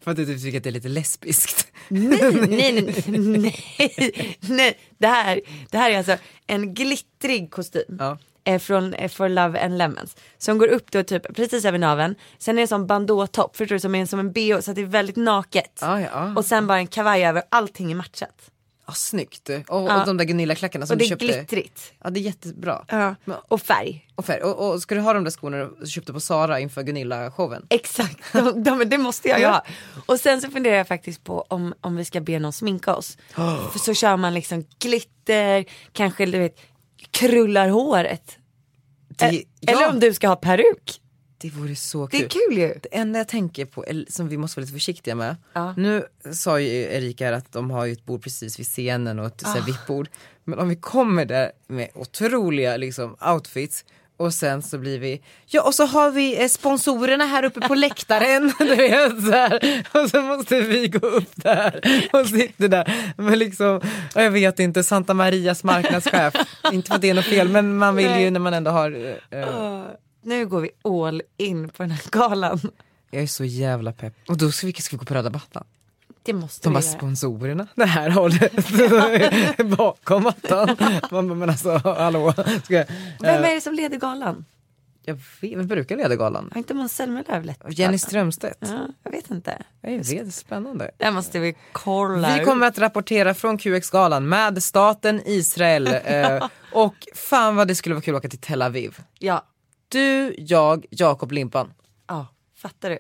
För 0.01 0.11
att 0.11 0.17
du 0.17 0.27
typ 0.27 0.43
tycker 0.43 0.59
att 0.59 0.65
det 0.65 0.71
är 0.71 0.73
lite 0.73 0.89
lesbiskt. 0.89 1.67
Nej, 1.89 2.33
nej, 2.49 2.83
nej, 3.07 3.55
nej, 3.87 4.39
nej. 4.41 4.79
Det 4.99 5.07
här, 5.07 5.41
det 5.71 5.79
här 5.79 5.91
är 5.91 5.99
alltså 5.99 6.17
en 6.47 6.75
glittrig 6.75 7.51
kostym. 7.51 7.97
Ja. 7.99 8.19
eh, 8.45 8.59
Från 8.59 8.95
eh, 8.95 9.09
For 9.11 9.29
Love 9.29 9.61
and 9.65 9.79
Lemons. 9.79 10.17
Som 10.39 10.59
går 10.59 10.69
upp 10.69 10.91
då 10.91 11.03
typ 11.03 11.35
precis 11.37 11.65
över 11.65 11.79
naveln. 11.79 12.15
Sen 12.39 12.55
är 12.55 12.57
det 12.57 12.63
en 12.63 12.69
sån 12.69 12.87
bandåtopp, 12.87 13.57
förstår 13.57 13.75
du, 13.77 13.81
som 13.81 13.95
är 13.95 14.07
som 14.07 14.21
en 14.21 14.33
bh 14.33 14.61
så 14.61 14.71
att 14.71 14.75
det 14.75 14.83
är 14.83 14.87
väldigt 14.87 15.17
naket. 15.17 15.79
Ja, 15.81 16.01
ja, 16.01 16.09
ja. 16.13 16.33
Och 16.37 16.45
sen 16.45 16.67
bara 16.67 16.79
en 16.79 16.87
kavaj 16.87 17.25
över, 17.27 17.43
allting 17.49 17.91
är 17.91 17.95
matchat. 17.97 18.51
Ja, 18.87 18.93
snyggt. 18.93 19.49
Och, 19.49 19.65
Ja. 19.69 20.01
och 20.01 20.07
de 20.07 20.17
där 20.17 20.25
Gunilla-klackarna 20.25 20.87
som 20.87 20.95
och 20.95 20.99
det 20.99 21.03
du 21.05 21.07
är 21.07 21.09
köpte. 21.09 21.25
glittrigt. 21.27 21.93
Ja, 22.05 22.11
det 22.11 22.21
är 22.21 22.23
jättebra. 22.23 22.85
Ja. 22.89 23.15
Och 23.49 23.61
färg. 23.63 24.09
Och, 24.15 24.25
färg. 24.25 24.41
Och, 24.43 24.73
och 24.73 24.83
ska 24.83 24.95
du 24.95 25.01
ha 25.01 25.13
de 25.13 25.25
där 25.25 25.31
skorna 25.31 25.57
du 25.81 25.87
köpte 25.87 26.13
på 26.13 26.21
Sara 26.21 26.61
inför 26.61 26.83
Gunilla-showen? 26.83 27.67
Exakt, 27.71 28.33
de, 28.33 28.63
de, 28.63 28.85
det 28.85 28.99
måste 28.99 29.29
jag 29.29 29.39
ju 29.41 29.47
ha. 29.47 29.65
Och 30.07 30.21
sen 30.21 30.41
så 30.41 30.51
funderar 30.51 30.77
jag 30.77 30.89
faktiskt 30.89 31.25
på 31.25 31.41
om, 31.49 31.75
om 31.81 31.97
vi 31.97 32.05
ska 32.05 32.21
be 32.21 32.39
någon 32.39 32.53
sminka 32.53 32.95
oss. 32.95 33.17
För 33.73 33.79
så 33.79 33.95
kör 33.95 34.17
man 34.17 34.35
liksom 34.35 34.65
glitter, 34.79 35.65
kanske 35.93 36.27
du 36.27 36.39
vet, 36.39 36.57
krullar 37.11 37.69
håret. 37.69 38.39
Det, 39.09 39.45
Eller 39.67 39.89
om 39.91 40.01
du 40.01 40.15
ska 40.15 40.29
ha 40.29 40.37
peruk. 40.37 41.01
Det 41.45 41.51
vore 41.51 41.77
så 41.77 42.07
Det 42.07 42.17
kul. 42.17 42.25
är 42.25 42.29
kul 42.29 42.59
ju. 42.59 42.75
Det 42.83 42.89
enda 42.97 43.19
jag 43.19 43.29
tänker 43.29 43.65
på, 43.65 43.85
som 44.09 44.29
vi 44.29 44.37
måste 44.37 44.61
vara 44.61 44.63
lite 44.65 44.73
försiktiga 44.73 45.15
med. 45.15 45.37
Ja. 45.53 45.75
Nu 45.77 46.05
sa 46.33 46.61
ju 46.61 46.69
Erika 46.83 47.35
att 47.37 47.53
de 47.53 47.71
har 47.71 47.85
ju 47.87 47.93
ett 47.93 48.05
bord 48.05 48.23
precis 48.23 48.59
vid 48.59 48.67
scenen 48.67 49.19
och 49.19 49.27
ett 49.27 49.43
här 49.47 49.61
Ah. 49.61 49.65
VIP-bord. 49.67 50.09
Men 50.45 50.59
om 50.59 50.69
vi 50.69 50.77
kommer 50.77 51.25
där 51.25 51.53
med 51.67 51.89
otroliga 51.95 52.77
liksom, 52.77 53.17
outfits 53.21 53.85
och 54.17 54.35
sen 54.35 54.63
så 54.63 54.79
blir 54.79 54.99
vi, 54.99 55.23
ja 55.47 55.63
och 55.63 55.75
så 55.75 55.85
har 55.87 56.11
vi 56.11 56.43
eh, 56.43 56.49
sponsorerna 56.49 57.25
här 57.27 57.45
uppe 57.45 57.61
på 57.61 57.75
läktaren. 57.75 58.53
du 58.59 58.75
vet, 58.75 59.25
så 59.25 59.31
här. 59.31 59.85
Och 59.93 60.11
så 60.11 60.23
måste 60.23 60.61
vi 60.61 60.89
gå 60.89 61.07
upp 61.07 61.31
där 61.35 61.81
och 62.13 62.27
sitta 62.27 62.69
där 62.69 63.13
med 63.17 63.39
liksom, 63.39 63.81
ja, 64.15 64.23
jag 64.23 64.31
vet 64.31 64.59
inte, 64.61 64.85
Santa 64.85 65.15
Marias 65.15 65.65
marknadschef. 65.65 66.35
inte 66.73 66.89
för 66.89 66.95
att 66.95 67.01
det 67.03 67.11
är 67.11 67.15
något 67.15 67.25
fel 67.25 67.49
men 67.49 67.77
man 67.77 67.97
vill 67.97 68.21
ju 68.21 68.31
när 68.31 68.41
man 68.41 68.55
ändå 68.55 68.71
har 68.71 69.17
eh, 69.31 69.41
eh, 69.41 69.83
Nu 70.25 70.47
går 70.47 70.61
vi 70.61 70.71
all 70.85 71.23
in 71.37 71.69
på 71.69 71.83
den 71.83 71.91
här 71.91 72.11
galan. 72.11 72.61
Jag 73.11 73.23
är 73.23 73.27
så 73.27 73.45
jävla 73.45 73.93
pepp. 73.93 74.15
Och 74.29 74.37
då 74.39 74.53
ska 74.53 74.67
vi, 74.67 74.73
ska 74.73 74.97
vi 74.97 74.99
gå 74.99 75.05
på 75.05 75.15
röda 75.15 75.31
mattan. 75.31 75.65
Det 76.23 76.33
måste 76.33 76.69
De 76.69 76.71
vi 76.71 76.75
bara 76.75 76.85
göra. 76.85 76.99
sponsorerna, 76.99 77.67
det 77.75 77.85
här 77.85 78.11
hållet 78.11 78.53
bakom 79.77 80.23
mattan. 80.23 80.77
Man 81.11 81.29
bara, 81.29 81.35
men 81.35 81.51
alltså 81.51 81.79
hallå. 81.85 82.33
Ska 82.65 82.75
jag, 82.75 82.87
Vem 83.21 83.45
eh, 83.45 83.51
är 83.51 83.55
det 83.55 83.61
som 83.61 83.75
leder 83.75 83.99
galan? 83.99 84.45
jag 85.07 85.15
vet, 85.15 85.59
vem 85.59 85.67
brukar 85.67 85.97
leda 85.97 86.17
galan? 86.17 86.51
Har 86.53 86.59
inte 86.59 86.75
Måns 86.75 86.97
Zelmerlöw 86.97 87.45
lett 87.45 87.59
Jenny 87.63 87.75
galan? 87.77 87.99
Strömstedt. 87.99 88.59
Ja, 88.61 88.89
jag 89.03 89.11
vet 89.11 89.31
inte. 89.31 89.63
Jag 89.81 90.05
vet, 90.05 90.35
spännande. 90.35 90.91
Det 90.97 91.11
måste 91.11 91.39
vi 91.39 91.57
kolla 91.73 92.39
Vi 92.39 92.45
kommer 92.45 92.67
att 92.67 92.79
rapportera 92.79 93.35
från 93.35 93.59
QX-galan 93.59 94.29
med 94.29 94.63
staten 94.63 95.21
Israel. 95.27 95.87
eh, 96.05 96.49
och 96.73 96.95
fan 97.15 97.57
vad 97.57 97.69
det 97.69 97.75
skulle 97.75 97.95
vara 97.95 98.03
kul 98.03 98.15
att 98.15 98.19
åka 98.19 98.29
till 98.29 98.39
Tel 98.39 98.63
Aviv. 98.63 98.99
Ja, 99.19 99.45
Du, 99.89 100.35
jag, 100.39 100.87
Jakob 100.91 101.33
Limpan. 101.33 101.73
ja, 102.09 102.27
fattar 102.57 102.91
du? 102.91 102.99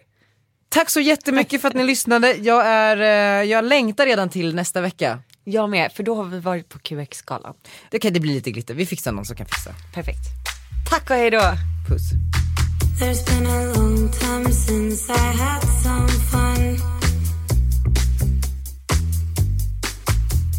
Tack 0.68 0.90
så 0.90 1.00
jättemycket 1.00 1.60
för 1.60 1.68
att 1.68 1.74
ni 1.74 1.84
lyssnade. 1.84 2.32
Jag, 2.34 2.66
är, 2.66 2.96
eh, 2.96 3.50
jag 3.50 3.64
längtar 3.64 4.06
redan 4.06 4.28
till 4.28 4.54
nästa 4.54 4.80
vecka. 4.80 5.18
Jag 5.44 5.70
med, 5.70 5.92
för 5.92 6.02
då 6.02 6.14
har 6.14 6.24
vi 6.24 6.40
varit 6.40 6.68
på 6.68 6.78
QX-galan. 6.78 7.54
Det 7.90 7.98
kan 7.98 8.12
det 8.12 8.20
bli 8.20 8.34
lite 8.34 8.50
glitter, 8.50 8.74
vi 8.74 8.86
fixar 8.86 9.12
någon 9.12 9.24
som 9.24 9.36
kan 9.36 9.46
fixa. 9.46 9.70
Perfekt. 9.94 10.24
Tack 10.90 11.10
och 11.10 11.16
hej 11.16 11.30
då! 11.30 11.42
Puss. 11.88 12.02
There's 13.00 13.24
been 13.26 13.46
a 13.46 13.74
long 13.76 14.10
time 14.12 14.52
since 14.52 15.12
I 15.12 15.36
had 15.36 15.62
some 15.82 16.08
fun. 16.08 16.78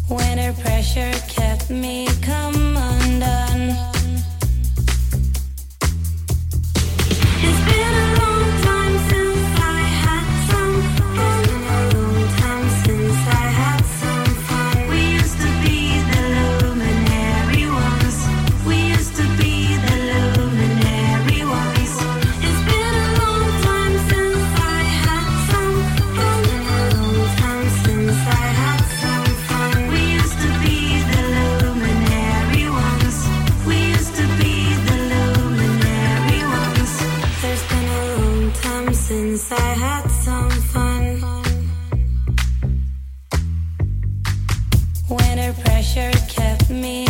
Winter 0.08 0.52
pressure 0.62 1.12
kept 1.28 1.70
me 1.70 2.06
come 2.06 2.76
undone. 2.76 3.95
Me 46.68 47.05